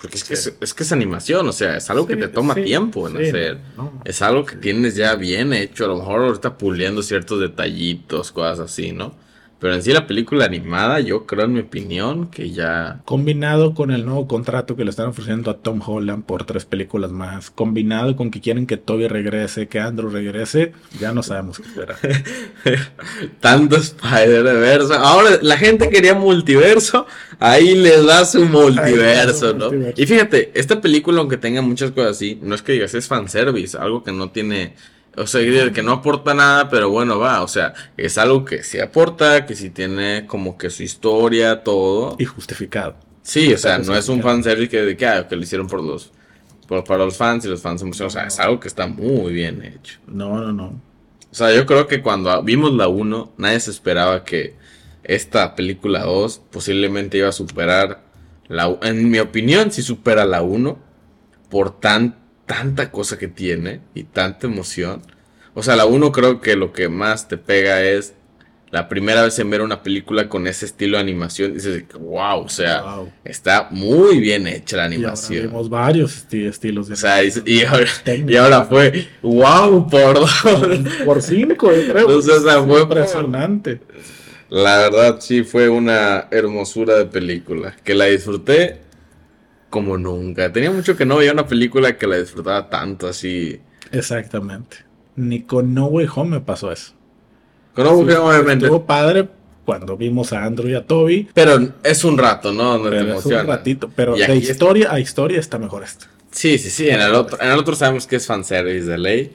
Porque 0.00 0.16
es 0.16 0.24
que, 0.24 0.34
es, 0.34 0.52
es 0.60 0.74
que 0.74 0.82
es 0.82 0.90
animación, 0.90 1.48
o 1.48 1.52
sea, 1.52 1.76
es 1.76 1.88
algo 1.88 2.08
que 2.08 2.16
te 2.16 2.26
toma 2.26 2.54
sí, 2.54 2.64
tiempo 2.64 3.06
en 3.08 3.18
sí, 3.18 3.28
hacer. 3.28 3.58
no. 3.76 4.02
Es 4.04 4.20
algo 4.20 4.44
que 4.44 4.56
tienes 4.56 4.96
ya 4.96 5.14
bien 5.14 5.52
hecho, 5.52 5.84
a 5.84 5.88
lo 5.88 5.98
mejor 5.98 6.22
ahorita 6.22 6.58
puliendo 6.58 7.04
ciertos 7.04 7.38
detallitos, 7.38 8.32
cosas 8.32 8.58
así, 8.58 8.90
¿no? 8.90 9.14
Pero 9.62 9.74
en 9.74 9.82
sí 9.84 9.92
la 9.92 10.08
película 10.08 10.44
animada, 10.44 10.98
yo 10.98 11.24
creo 11.24 11.44
en 11.44 11.52
mi 11.52 11.60
opinión 11.60 12.26
que 12.26 12.50
ya... 12.50 13.00
combinado 13.04 13.74
con 13.74 13.92
el 13.92 14.04
nuevo 14.04 14.26
contrato 14.26 14.74
que 14.74 14.82
le 14.82 14.90
están 14.90 15.06
ofreciendo 15.06 15.52
a 15.52 15.58
Tom 15.58 15.80
Holland 15.86 16.24
por 16.24 16.44
tres 16.44 16.64
películas 16.64 17.12
más, 17.12 17.52
combinado 17.52 18.16
con 18.16 18.32
que 18.32 18.40
quieren 18.40 18.66
que 18.66 18.76
Toby 18.76 19.06
regrese, 19.06 19.68
que 19.68 19.78
Andrew 19.78 20.10
regrese, 20.10 20.72
ya 20.98 21.12
no 21.12 21.22
sabemos 21.22 21.60
qué 21.60 21.68
esperar. 21.68 21.96
Tanto 23.40 23.76
Spider-Verse. 23.76 24.94
Ahora 24.94 25.38
la 25.40 25.56
gente 25.56 25.88
quería 25.90 26.16
multiverso. 26.16 27.06
Ahí 27.38 27.76
les 27.76 28.04
da 28.04 28.24
su 28.24 28.44
multiverso, 28.44 29.54
¿no? 29.54 29.66
multiverso. 29.66 30.02
Y 30.02 30.06
fíjate, 30.06 30.50
esta 30.54 30.80
película, 30.80 31.20
aunque 31.20 31.36
tenga 31.36 31.62
muchas 31.62 31.92
cosas 31.92 32.16
así, 32.16 32.36
no 32.42 32.56
es 32.56 32.62
que 32.62 32.72
digas 32.72 32.94
es 32.94 33.06
fanservice, 33.06 33.78
algo 33.78 34.02
que 34.02 34.10
no 34.10 34.32
tiene. 34.32 34.74
O 35.16 35.26
sea, 35.26 35.72
que 35.72 35.82
no 35.82 35.92
aporta 35.92 36.32
nada, 36.32 36.68
pero 36.68 36.88
bueno, 36.90 37.18
va. 37.18 37.42
O 37.42 37.48
sea, 37.48 37.74
es 37.96 38.16
algo 38.18 38.44
que 38.44 38.62
sí 38.62 38.80
aporta, 38.80 39.44
que 39.44 39.54
sí 39.54 39.70
tiene 39.70 40.26
como 40.26 40.56
que 40.56 40.70
su 40.70 40.82
historia, 40.82 41.62
todo. 41.62 42.16
Y 42.18 42.24
justificado. 42.24 42.96
Sí, 43.22 43.52
o 43.52 43.58
sea, 43.58 43.78
no 43.78 43.94
es 43.94 44.08
un 44.08 44.22
fanservice 44.22 44.68
que, 44.68 44.96
que, 44.96 45.06
ah, 45.06 45.28
que 45.28 45.36
lo 45.36 45.42
hicieron 45.42 45.66
por 45.66 45.82
los. 45.82 46.12
Por, 46.66 46.84
para 46.84 47.04
los 47.04 47.16
fans 47.16 47.44
y 47.44 47.48
los 47.48 47.60
fans 47.60 47.80
se 47.80 47.86
emocionan. 47.86 48.08
O 48.08 48.10
sea, 48.10 48.26
es 48.26 48.38
algo 48.40 48.58
que 48.58 48.68
está 48.68 48.86
muy 48.86 49.32
bien 49.32 49.62
hecho. 49.62 49.98
No, 50.06 50.38
no, 50.38 50.52
no. 50.52 50.80
O 51.30 51.34
sea, 51.34 51.54
yo 51.54 51.66
creo 51.66 51.86
que 51.86 52.02
cuando 52.02 52.42
vimos 52.42 52.72
la 52.72 52.88
1, 52.88 53.32
nadie 53.38 53.60
se 53.60 53.70
esperaba 53.70 54.24
que 54.24 54.54
esta 55.02 55.54
película 55.54 56.04
2 56.04 56.42
posiblemente 56.50 57.18
iba 57.18 57.28
a 57.28 57.32
superar 57.32 58.02
la 58.48 58.78
En 58.82 59.10
mi 59.10 59.18
opinión, 59.18 59.72
sí 59.72 59.82
supera 59.82 60.24
la 60.24 60.42
1 60.42 60.78
por 61.50 61.80
tan, 61.80 62.16
tanta 62.46 62.90
cosa 62.90 63.18
que 63.18 63.28
tiene 63.28 63.80
y 63.94 64.04
tanta 64.04 64.46
emoción. 64.46 65.02
O 65.54 65.62
sea, 65.62 65.76
la 65.76 65.86
1 65.86 66.12
creo 66.12 66.40
que 66.40 66.56
lo 66.56 66.72
que 66.72 66.88
más 66.88 67.28
te 67.28 67.36
pega 67.36 67.82
es 67.82 68.14
la 68.70 68.88
primera 68.88 69.22
vez 69.22 69.38
en 69.38 69.50
ver 69.50 69.60
una 69.60 69.82
película 69.82 70.30
con 70.30 70.46
ese 70.46 70.64
estilo 70.64 70.96
de 70.96 71.02
animación. 71.02 71.52
Dices, 71.52 71.84
wow, 72.00 72.40
o 72.40 72.48
sea, 72.48 72.80
Wow. 72.82 73.12
está 73.22 73.68
muy 73.70 74.18
bien 74.18 74.46
hecha 74.46 74.78
la 74.78 74.84
Y 74.84 74.86
ahora 74.86 74.96
animación. 74.96 75.42
vimos 75.48 75.68
varios 75.68 76.26
esti- 76.26 76.46
estilos 76.48 76.88
de 76.88 76.94
O 76.94 76.96
sea, 76.96 77.22
y, 77.22 77.30
y 77.44 77.64
ahora, 77.64 77.84
y 78.00 78.04
Técnica. 78.04 78.44
ahora 78.44 78.64
fue, 78.64 79.08
wow, 79.20 79.88
por 79.90 80.14
dos. 80.14 80.32
por 81.04 81.20
cinco, 81.20 81.68
creo. 81.68 82.22
Sea, 82.22 82.36
o 82.36 82.40
sea, 82.40 82.62
fue 82.62 82.80
impresionante. 82.80 83.80
La 84.48 84.78
verdad 84.78 85.16
sí 85.20 85.44
fue 85.44 85.68
una 85.68 86.28
hermosura 86.30 86.96
de 86.96 87.06
película, 87.06 87.74
que 87.84 87.94
la 87.94 88.06
disfruté 88.06 88.80
como 89.72 89.96
nunca. 89.96 90.52
Tenía 90.52 90.70
mucho 90.70 90.98
que 90.98 91.06
no 91.06 91.16
veía 91.16 91.32
una 91.32 91.46
película 91.46 91.96
que 91.96 92.06
la 92.06 92.18
disfrutaba 92.18 92.68
tanto 92.68 93.08
así. 93.08 93.58
Exactamente. 93.90 94.76
Ni 95.16 95.42
con 95.42 95.72
No 95.72 95.86
Way 95.86 96.08
Home 96.14 96.30
me 96.32 96.40
pasó 96.40 96.70
eso. 96.70 96.92
Con 97.74 97.86
un 97.86 98.04
mujer, 98.04 98.18
obviamente. 98.18 98.66
Estuvo 98.66 98.84
padre 98.84 99.28
cuando 99.64 99.96
vimos 99.96 100.34
a 100.34 100.44
Andrew 100.44 100.68
y 100.68 100.74
a 100.74 100.86
Toby. 100.86 101.30
Pero 101.32 101.72
es 101.82 102.04
un 102.04 102.18
rato, 102.18 102.52
¿no? 102.52 102.78
Donde 102.78 102.90
te 102.90 102.96
Pero 103.02 103.18
es 103.18 103.24
un 103.24 103.46
ratito. 103.46 103.90
Pero 103.96 104.14
de 104.14 104.36
historia 104.36 104.92
a 104.92 105.00
historia 105.00 105.40
está 105.40 105.58
mejor 105.58 105.82
esto. 105.84 106.04
Sí, 106.30 106.58
sí, 106.58 106.68
sí. 106.68 106.90
En 106.90 107.00
el 107.00 107.14
otro, 107.14 107.40
en 107.40 107.50
el 107.50 107.58
otro 107.58 107.74
sabemos 107.74 108.06
que 108.06 108.16
es 108.16 108.26
fanservice 108.26 108.84
de 108.84 108.98
ley. 108.98 109.32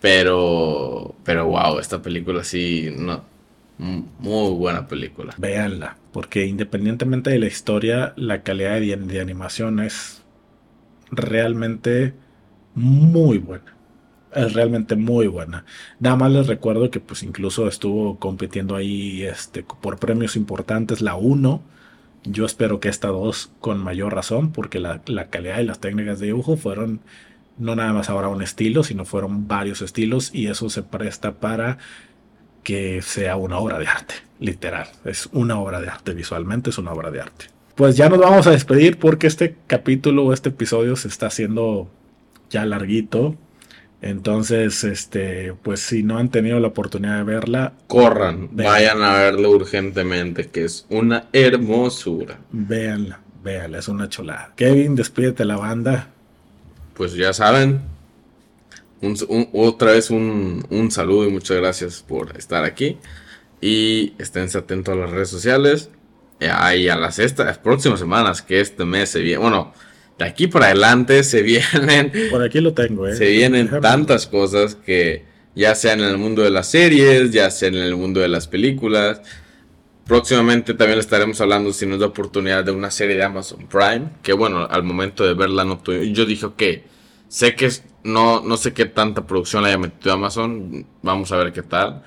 Pero, 0.00 1.14
pero 1.22 1.46
wow, 1.46 1.78
esta 1.78 2.02
película 2.02 2.42
sí, 2.42 2.92
no. 2.96 3.22
M- 3.78 4.04
Muy 4.18 4.54
buena 4.54 4.86
película. 4.88 5.34
Véanla. 5.38 5.96
Porque 6.12 6.46
independientemente 6.46 7.30
de 7.30 7.38
la 7.38 7.46
historia, 7.46 8.12
la 8.16 8.42
calidad 8.42 8.80
de, 8.80 8.96
de 8.96 9.20
animación 9.20 9.80
es 9.80 10.22
realmente 11.10 12.14
muy 12.74 13.38
buena. 13.38 13.74
Es 14.34 14.52
realmente 14.52 14.96
muy 14.96 15.26
buena. 15.26 15.64
Nada 16.00 16.16
más 16.16 16.32
les 16.32 16.46
recuerdo 16.46 16.90
que 16.90 17.00
pues 17.00 17.22
incluso 17.22 17.66
estuvo 17.68 18.18
compitiendo 18.18 18.76
ahí 18.76 19.22
este, 19.24 19.62
por 19.62 19.98
premios 19.98 20.36
importantes 20.36 21.00
la 21.00 21.16
1. 21.16 21.62
Yo 22.24 22.44
espero 22.46 22.80
que 22.80 22.88
esta 22.88 23.08
2 23.08 23.52
con 23.60 23.78
mayor 23.78 24.14
razón 24.14 24.52
porque 24.52 24.80
la, 24.80 25.02
la 25.06 25.30
calidad 25.30 25.60
y 25.60 25.64
las 25.64 25.80
técnicas 25.80 26.18
de 26.20 26.26
dibujo 26.26 26.56
fueron 26.56 27.00
no 27.58 27.74
nada 27.74 27.92
más 27.92 28.08
ahora 28.10 28.28
un 28.28 28.42
estilo, 28.42 28.84
sino 28.84 29.04
fueron 29.04 29.48
varios 29.48 29.82
estilos 29.82 30.32
y 30.34 30.46
eso 30.46 30.70
se 30.70 30.82
presta 30.82 31.40
para 31.40 31.78
que 32.62 33.02
sea 33.02 33.36
una 33.36 33.58
obra 33.58 33.78
de 33.78 33.86
arte, 33.86 34.14
literal. 34.40 34.88
Es 35.04 35.28
una 35.32 35.58
obra 35.58 35.80
de 35.80 35.88
arte, 35.88 36.14
visualmente 36.14 36.70
es 36.70 36.78
una 36.78 36.92
obra 36.92 37.10
de 37.10 37.20
arte. 37.20 37.46
Pues 37.74 37.96
ya 37.96 38.08
nos 38.08 38.18
vamos 38.18 38.46
a 38.46 38.50
despedir 38.50 38.98
porque 38.98 39.28
este 39.28 39.54
capítulo 39.66 40.24
o 40.24 40.32
este 40.32 40.48
episodio 40.48 40.96
se 40.96 41.08
está 41.08 41.26
haciendo 41.28 41.88
ya 42.50 42.66
larguito. 42.66 43.36
Entonces, 44.00 44.84
este, 44.84 45.54
pues 45.62 45.80
si 45.80 46.02
no 46.02 46.18
han 46.18 46.28
tenido 46.28 46.60
la 46.60 46.68
oportunidad 46.68 47.18
de 47.18 47.24
verla, 47.24 47.72
Corran, 47.88 48.48
vayan 48.52 49.02
a 49.02 49.14
verlo 49.14 49.50
urgentemente, 49.50 50.48
que 50.48 50.64
es 50.64 50.86
una 50.88 51.24
hermosura. 51.32 52.38
véanla, 52.50 53.20
véanla, 53.42 53.78
es 53.78 53.88
una 53.88 54.08
cholada. 54.08 54.52
Kevin, 54.56 54.94
despídete 54.94 55.44
la 55.44 55.56
banda. 55.56 56.08
Pues 56.94 57.14
ya 57.14 57.32
saben, 57.32 57.80
un- 59.02 59.16
un- 59.28 59.48
otra 59.52 59.92
vez 59.92 60.10
un, 60.10 60.64
un 60.70 60.90
saludo 60.90 61.26
y 61.26 61.30
muchas 61.30 61.56
gracias 61.58 62.04
por 62.06 62.36
estar 62.36 62.64
aquí. 62.64 62.98
Y 63.60 64.12
esténse 64.18 64.58
atentos 64.58 64.94
a 64.94 64.96
las 64.98 65.10
redes 65.10 65.28
sociales. 65.28 65.90
eh, 66.40 66.48
Ahí 66.52 66.88
a 66.88 66.96
las 66.96 67.18
estas 67.18 67.58
próximas 67.58 67.98
semanas 67.98 68.42
que 68.42 68.60
este 68.60 68.84
mes 68.84 69.08
se 69.08 69.20
viene. 69.20 69.38
Bueno, 69.38 69.72
de 70.18 70.24
aquí 70.24 70.46
para 70.46 70.66
adelante 70.66 71.24
se 71.24 71.42
vienen. 71.42 72.12
Por 72.30 72.42
aquí 72.42 72.60
lo 72.60 72.74
tengo, 72.74 73.08
¿eh? 73.08 73.16
Se 73.16 73.28
vienen 73.28 73.66
Déjame- 73.66 73.80
tantas 73.82 74.26
cosas 74.26 74.74
que 74.76 75.24
ya 75.56 75.74
sea 75.74 75.94
en 75.94 76.00
el 76.00 76.16
mundo 76.18 76.42
de 76.42 76.50
las 76.50 76.68
series, 76.70 77.32
ya 77.32 77.50
sea 77.50 77.68
en 77.68 77.74
el 77.76 77.96
mundo 77.96 78.20
de 78.20 78.28
las 78.28 78.46
películas. 78.46 79.20
Próximamente 80.06 80.72
también 80.72 80.96
le 80.96 81.02
estaremos 81.02 81.38
hablando 81.42 81.70
si 81.72 81.84
nos 81.84 81.98
da 82.00 82.06
oportunidad 82.06 82.64
de 82.64 82.70
una 82.72 82.90
serie 82.90 83.14
de 83.16 83.24
Amazon 83.24 83.66
Prime. 83.68 84.08
Que 84.22 84.32
bueno, 84.32 84.66
al 84.70 84.82
momento 84.82 85.26
de 85.26 85.34
verla 85.34 85.64
no 85.64 85.78
tuve- 85.82 86.12
Yo 86.12 86.24
dije, 86.24 86.46
ok, 86.46 86.62
sé 87.28 87.54
que 87.54 87.66
es- 87.66 87.84
no, 88.04 88.40
no 88.42 88.56
sé 88.56 88.72
qué 88.72 88.86
tanta 88.86 89.26
producción 89.26 89.62
le 89.62 89.68
haya 89.70 89.78
metido 89.78 90.12
Amazon. 90.14 90.86
Vamos 91.02 91.30
a 91.32 91.36
ver 91.36 91.52
qué 91.52 91.62
tal. 91.62 92.02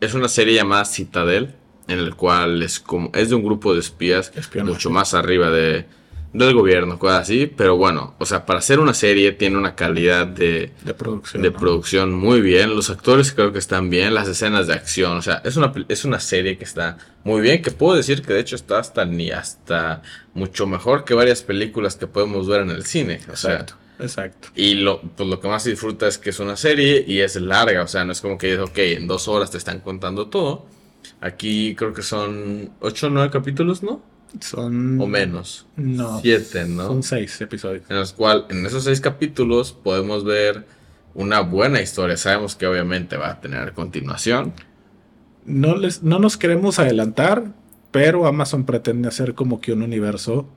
Es 0.00 0.14
una 0.14 0.28
serie 0.28 0.54
llamada 0.54 0.84
Citadel. 0.84 1.54
En 1.86 1.98
el 1.98 2.14
cual 2.14 2.62
es 2.62 2.80
como. 2.80 3.10
es 3.14 3.28
de 3.28 3.34
un 3.34 3.44
grupo 3.44 3.74
de 3.74 3.80
espías. 3.80 4.32
Espionaje. 4.34 4.72
Mucho 4.72 4.88
más 4.88 5.12
arriba 5.12 5.50
de, 5.50 5.84
del 6.32 6.54
gobierno, 6.54 6.98
cosas 6.98 7.20
así. 7.20 7.46
Pero 7.46 7.76
bueno, 7.76 8.14
o 8.18 8.24
sea, 8.24 8.46
para 8.46 8.60
hacer 8.60 8.80
una 8.80 8.94
serie 8.94 9.32
tiene 9.32 9.58
una 9.58 9.74
calidad 9.74 10.26
de 10.26 10.72
De 10.82 10.94
producción. 10.94 11.42
de 11.42 11.50
¿no? 11.50 11.58
producción 11.58 12.14
muy 12.14 12.40
bien. 12.40 12.74
Los 12.74 12.88
actores 12.88 13.32
creo 13.32 13.52
que 13.52 13.58
están 13.58 13.90
bien. 13.90 14.14
Las 14.14 14.28
escenas 14.28 14.66
de 14.66 14.72
acción. 14.72 15.18
O 15.18 15.20
sea, 15.22 15.42
es 15.44 15.58
una, 15.58 15.74
es 15.88 16.06
una 16.06 16.20
serie 16.20 16.56
que 16.56 16.64
está 16.64 16.96
muy 17.22 17.42
bien. 17.42 17.60
Que 17.60 17.70
puedo 17.70 17.94
decir 17.96 18.22
que 18.22 18.32
de 18.32 18.40
hecho 18.40 18.56
está 18.56 18.78
hasta 18.78 19.04
ni 19.04 19.30
hasta 19.30 20.00
mucho 20.32 20.66
mejor 20.66 21.04
que 21.04 21.12
varias 21.12 21.42
películas 21.42 21.96
que 21.96 22.06
podemos 22.06 22.48
ver 22.48 22.62
en 22.62 22.70
el 22.70 22.86
cine. 22.86 23.20
O 23.30 23.36
sea, 23.36 23.52
Exacto, 23.56 23.74
exacto. 23.98 24.48
y 24.54 24.74
lo, 24.74 25.00
pues 25.00 25.28
lo 25.28 25.40
que 25.40 25.48
más 25.48 25.64
disfruta 25.64 26.06
es 26.06 26.18
que 26.18 26.30
es 26.30 26.40
una 26.40 26.56
serie 26.56 27.04
y 27.06 27.20
es 27.20 27.36
larga. 27.36 27.82
O 27.82 27.86
sea, 27.86 28.04
no 28.04 28.12
es 28.12 28.20
como 28.20 28.38
que 28.38 28.48
dices, 28.48 28.62
ok, 28.62 28.78
en 28.78 29.06
dos 29.06 29.28
horas 29.28 29.50
te 29.50 29.58
están 29.58 29.80
contando 29.80 30.28
todo. 30.28 30.66
Aquí 31.20 31.74
creo 31.74 31.92
que 31.92 32.02
son 32.02 32.70
ocho 32.80 33.06
o 33.06 33.10
nueve 33.10 33.30
capítulos, 33.30 33.82
¿no? 33.82 34.02
Son. 34.40 35.00
O 35.00 35.06
menos. 35.06 35.66
No. 35.76 36.20
Siete, 36.20 36.66
¿no? 36.66 36.86
Son 36.86 37.02
seis 37.02 37.40
episodios. 37.40 37.84
en 37.88 37.96
los 37.96 38.12
cuales 38.12 38.44
en 38.50 38.66
esos 38.66 38.84
seis 38.84 39.00
capítulos 39.00 39.72
podemos 39.72 40.24
ver 40.24 40.66
una 41.14 41.40
buena 41.40 41.80
historia. 41.80 42.16
Sabemos 42.16 42.56
que 42.56 42.66
obviamente 42.66 43.16
va 43.16 43.30
a 43.30 43.40
tener 43.40 43.72
continuación. 43.72 44.52
No, 45.46 45.76
les, 45.76 46.02
no 46.02 46.18
nos 46.18 46.36
queremos 46.36 46.78
adelantar, 46.78 47.52
pero 47.90 48.26
Amazon 48.26 48.64
pretende 48.64 49.08
hacer 49.08 49.34
como 49.34 49.60
que 49.60 49.72
un 49.72 49.82
universo, 49.82 50.48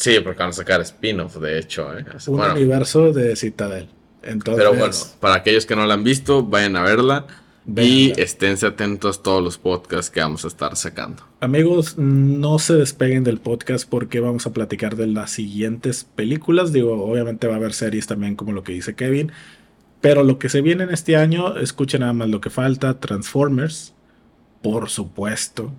Sí, 0.00 0.18
porque 0.20 0.38
van 0.38 0.48
a 0.48 0.52
sacar 0.52 0.80
spin-off, 0.80 1.36
de 1.36 1.58
hecho. 1.58 1.96
¿eh? 1.96 2.04
un 2.26 2.36
Bueno, 2.38 2.54
universo 2.54 3.12
de 3.12 3.36
Citadel. 3.36 3.88
Entonces, 4.22 4.64
pero 4.64 4.78
bueno, 4.78 4.94
para 5.20 5.34
aquellos 5.36 5.66
que 5.66 5.76
no 5.76 5.86
la 5.86 5.94
han 5.94 6.04
visto, 6.04 6.42
vayan 6.42 6.76
a 6.76 6.82
verla. 6.82 7.26
Y 7.76 8.18
esténse 8.18 8.66
atentos 8.66 9.18
a 9.18 9.22
todos 9.22 9.44
los 9.44 9.58
podcasts 9.58 10.10
que 10.10 10.20
vamos 10.20 10.44
a 10.44 10.48
estar 10.48 10.74
sacando. 10.76 11.22
amigos, 11.40 11.98
no 11.98 12.58
se 12.58 12.74
despeguen 12.74 13.22
del 13.22 13.38
podcast 13.38 13.88
porque 13.88 14.18
vamos 14.20 14.46
a 14.46 14.52
platicar 14.52 14.96
de 14.96 15.06
las 15.06 15.30
siguientes 15.32 16.04
películas. 16.04 16.72
Digo, 16.72 17.04
obviamente 17.04 17.46
va 17.46 17.54
a 17.54 17.56
haber 17.58 17.74
series 17.74 18.06
también 18.06 18.34
como 18.34 18.52
lo 18.52 18.62
que 18.64 18.72
dice 18.72 18.94
Kevin. 18.94 19.30
Pero 20.00 20.24
lo 20.24 20.38
que 20.38 20.48
se 20.48 20.62
viene 20.62 20.84
en 20.84 20.90
este 20.90 21.16
año, 21.16 21.58
escuchen 21.58 22.00
nada 22.00 22.14
más 22.14 22.28
lo 22.30 22.40
que 22.40 22.48
falta, 22.48 22.98
Transformers, 22.98 23.92
por 24.62 24.88
supuesto, 24.88 25.72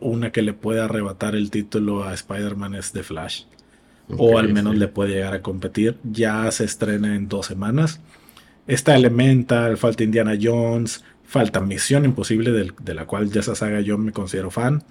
una 0.00 0.30
que 0.30 0.42
le 0.42 0.52
puede 0.52 0.80
arrebatar 0.80 1.34
el 1.34 1.50
título 1.50 2.04
a 2.04 2.14
Spider-Man 2.14 2.76
es 2.76 2.92
The 2.92 3.02
Flash. 3.02 3.42
O 4.16 4.38
al 4.38 4.52
menos 4.52 4.76
le 4.76 4.88
puede 4.88 5.14
llegar 5.14 5.34
a 5.34 5.42
competir. 5.42 5.96
Ya 6.04 6.50
se 6.50 6.64
estrena 6.64 7.14
en 7.14 7.28
dos 7.28 7.46
semanas. 7.46 8.00
Está 8.66 8.96
Elemental, 8.96 9.76
falta 9.76 10.02
Indiana 10.02 10.36
Jones, 10.40 11.04
falta 11.24 11.60
Misión 11.60 12.04
Imposible, 12.04 12.72
de 12.80 12.94
la 12.94 13.06
cual 13.06 13.30
ya 13.30 13.40
esa 13.40 13.54
saga 13.54 13.80
yo 13.80 13.98
me 13.98 14.12
considero 14.12 14.50
fan. 14.50 14.82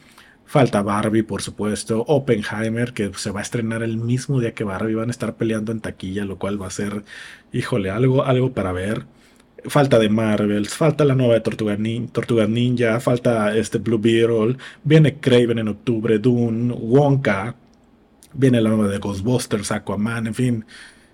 Falta 0.46 0.82
Barbie, 0.84 1.24
por 1.24 1.42
supuesto. 1.42 2.06
Oppenheimer, 2.08 2.94
que 2.94 3.12
se 3.16 3.32
va 3.32 3.40
a 3.40 3.44
estrenar 3.44 3.82
el 3.84 3.98
mismo 3.98 4.40
día 4.40 4.54
que 4.54 4.64
Barbie. 4.64 4.94
Van 4.94 5.10
a 5.10 5.12
estar 5.12 5.36
peleando 5.36 5.72
en 5.72 5.82
taquilla, 5.82 6.24
lo 6.24 6.38
cual 6.38 6.62
va 6.62 6.68
a 6.68 6.72
ser, 6.72 7.04
híjole, 7.52 7.90
algo, 7.90 8.24
algo 8.24 8.54
para 8.54 8.72
ver. 8.72 9.06
Falta 9.68 9.98
de 9.98 10.10
Marvels, 10.10 10.76
falta 10.76 11.04
la 11.06 11.16
nueva 11.16 11.34
de 11.34 11.42
Tortuga, 11.42 11.76
Ninja, 11.76 13.00
falta 13.00 13.58
este 13.58 13.80
Blue 13.80 13.98
Beetle, 13.98 14.58
viene 14.84 15.16
Craven 15.20 15.58
en 15.58 15.70
octubre, 15.70 16.20
Dune, 16.20 16.72
Wonka, 16.72 17.56
viene 18.36 18.62
la 18.62 18.70
nueva 18.70 18.88
de 18.88 19.00
Ghostbusters, 19.00 19.72
Aquaman, 19.72 20.28
en 20.28 20.36
fin. 20.36 20.66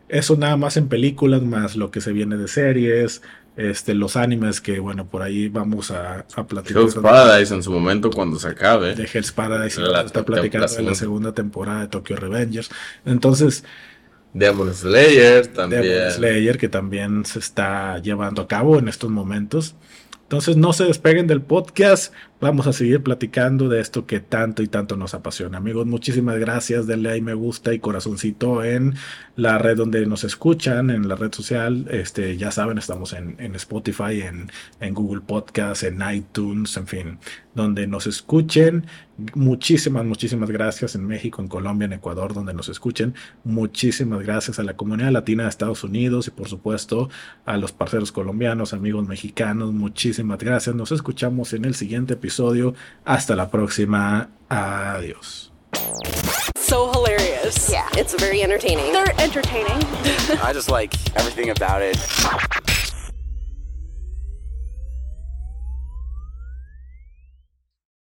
Eso 0.09 0.35
nada 0.35 0.57
más 0.57 0.75
en 0.75 0.87
películas, 0.87 1.41
más 1.41 1.75
lo 1.75 1.89
que 1.89 2.01
se 2.01 2.11
viene 2.11 2.35
de 2.35 2.47
series, 2.47 3.21
este, 3.55 3.93
los 3.93 4.15
animes 4.15 4.61
que, 4.61 4.79
bueno, 4.79 5.07
por 5.07 5.21
ahí 5.21 5.49
vamos 5.49 5.91
a, 5.91 6.25
a 6.35 6.47
platicar. 6.47 6.83
Hell's 6.83 6.95
Paradise 6.95 7.53
en 7.53 7.63
su 7.63 7.71
momento 7.71 8.09
cuando 8.09 8.39
se 8.39 8.47
acabe. 8.49 8.95
De 8.95 9.09
Hell's 9.11 9.31
Paradise, 9.31 9.79
la, 9.81 10.01
está 10.01 10.23
platicando 10.23 10.67
de 10.67 10.83
la 10.83 10.95
segunda 10.95 11.33
temporada 11.33 11.81
de 11.81 11.87
Tokyo 11.87 12.15
Revengers. 12.15 12.69
Entonces... 13.05 13.63
Demon 14.33 14.73
Slayer 14.73 15.47
también. 15.47 15.81
Demon 15.81 16.11
Slayer 16.11 16.57
que 16.57 16.69
también 16.69 17.25
se 17.25 17.39
está 17.39 17.99
llevando 17.99 18.41
a 18.41 18.47
cabo 18.47 18.79
en 18.79 18.87
estos 18.87 19.09
momentos. 19.09 19.75
Entonces 20.23 20.55
no 20.55 20.71
se 20.71 20.85
despeguen 20.85 21.27
del 21.27 21.41
podcast, 21.41 22.13
vamos 22.41 22.65
a 22.65 22.73
seguir 22.73 23.03
platicando 23.03 23.69
de 23.69 23.79
esto 23.79 24.07
que 24.07 24.19
tanto 24.19 24.63
y 24.63 24.67
tanto 24.67 24.97
nos 24.97 25.13
apasiona. 25.13 25.59
Amigos, 25.59 25.85
muchísimas 25.85 26.39
gracias, 26.39 26.87
denle 26.87 27.11
ahí 27.11 27.21
me 27.21 27.35
gusta 27.35 27.73
y 27.73 27.79
corazoncito 27.79 28.63
en 28.63 28.95
la 29.35 29.59
red 29.59 29.77
donde 29.77 30.05
nos 30.07 30.23
escuchan, 30.23 30.89
en 30.89 31.07
la 31.07 31.15
red 31.15 31.31
social. 31.31 31.87
Este, 31.91 32.37
ya 32.37 32.51
saben, 32.51 32.79
estamos 32.79 33.13
en, 33.13 33.55
Spotify, 33.55 34.21
en, 34.23 34.51
en 34.79 34.93
Google 34.93 35.21
Podcast, 35.21 35.83
en 35.83 36.01
iTunes, 36.13 36.75
en 36.77 36.87
fin, 36.87 37.19
donde 37.53 37.87
nos 37.87 38.07
escuchen. 38.07 38.85
Muchísimas, 39.35 40.03
muchísimas 40.03 40.49
gracias 40.49 40.95
en 40.95 41.05
México, 41.05 41.41
en 41.41 41.47
Colombia, 41.47 41.85
en 41.85 41.93
Ecuador, 41.93 42.33
donde 42.33 42.53
nos 42.53 42.69
escuchen. 42.69 43.13
Muchísimas 43.43 44.21
gracias 44.23 44.57
a 44.57 44.63
la 44.63 44.75
comunidad 44.75 45.11
latina 45.11 45.43
de 45.43 45.49
Estados 45.49 45.83
Unidos 45.83 46.27
y 46.27 46.31
por 46.31 46.47
supuesto 46.47 47.09
a 47.45 47.57
los 47.57 47.71
parceros 47.71 48.11
colombianos, 48.11 48.73
amigos 48.73 49.07
mexicanos. 49.07 49.73
Muchísimas 49.73 50.39
gracias. 50.39 50.75
Nos 50.75 50.91
escuchamos 50.91 51.53
en 51.53 51.65
el 51.65 51.75
siguiente 51.75 52.15
episodio. 52.31 52.73
Hasta 53.05 53.35
la 53.35 53.49
próxima. 53.49 54.29
Adiós. 54.49 55.51
So 56.55 56.91
hilarious. 56.91 57.69
Yeah, 57.69 57.87
it's 57.97 58.13
very 58.15 58.41
entertaining. 58.41 58.93
They're 58.93 59.13
entertaining. 59.19 59.77
I 60.41 60.53
just 60.53 60.69
like 60.69 60.93
everything 61.15 61.49
about 61.49 61.81
it. 61.81 61.97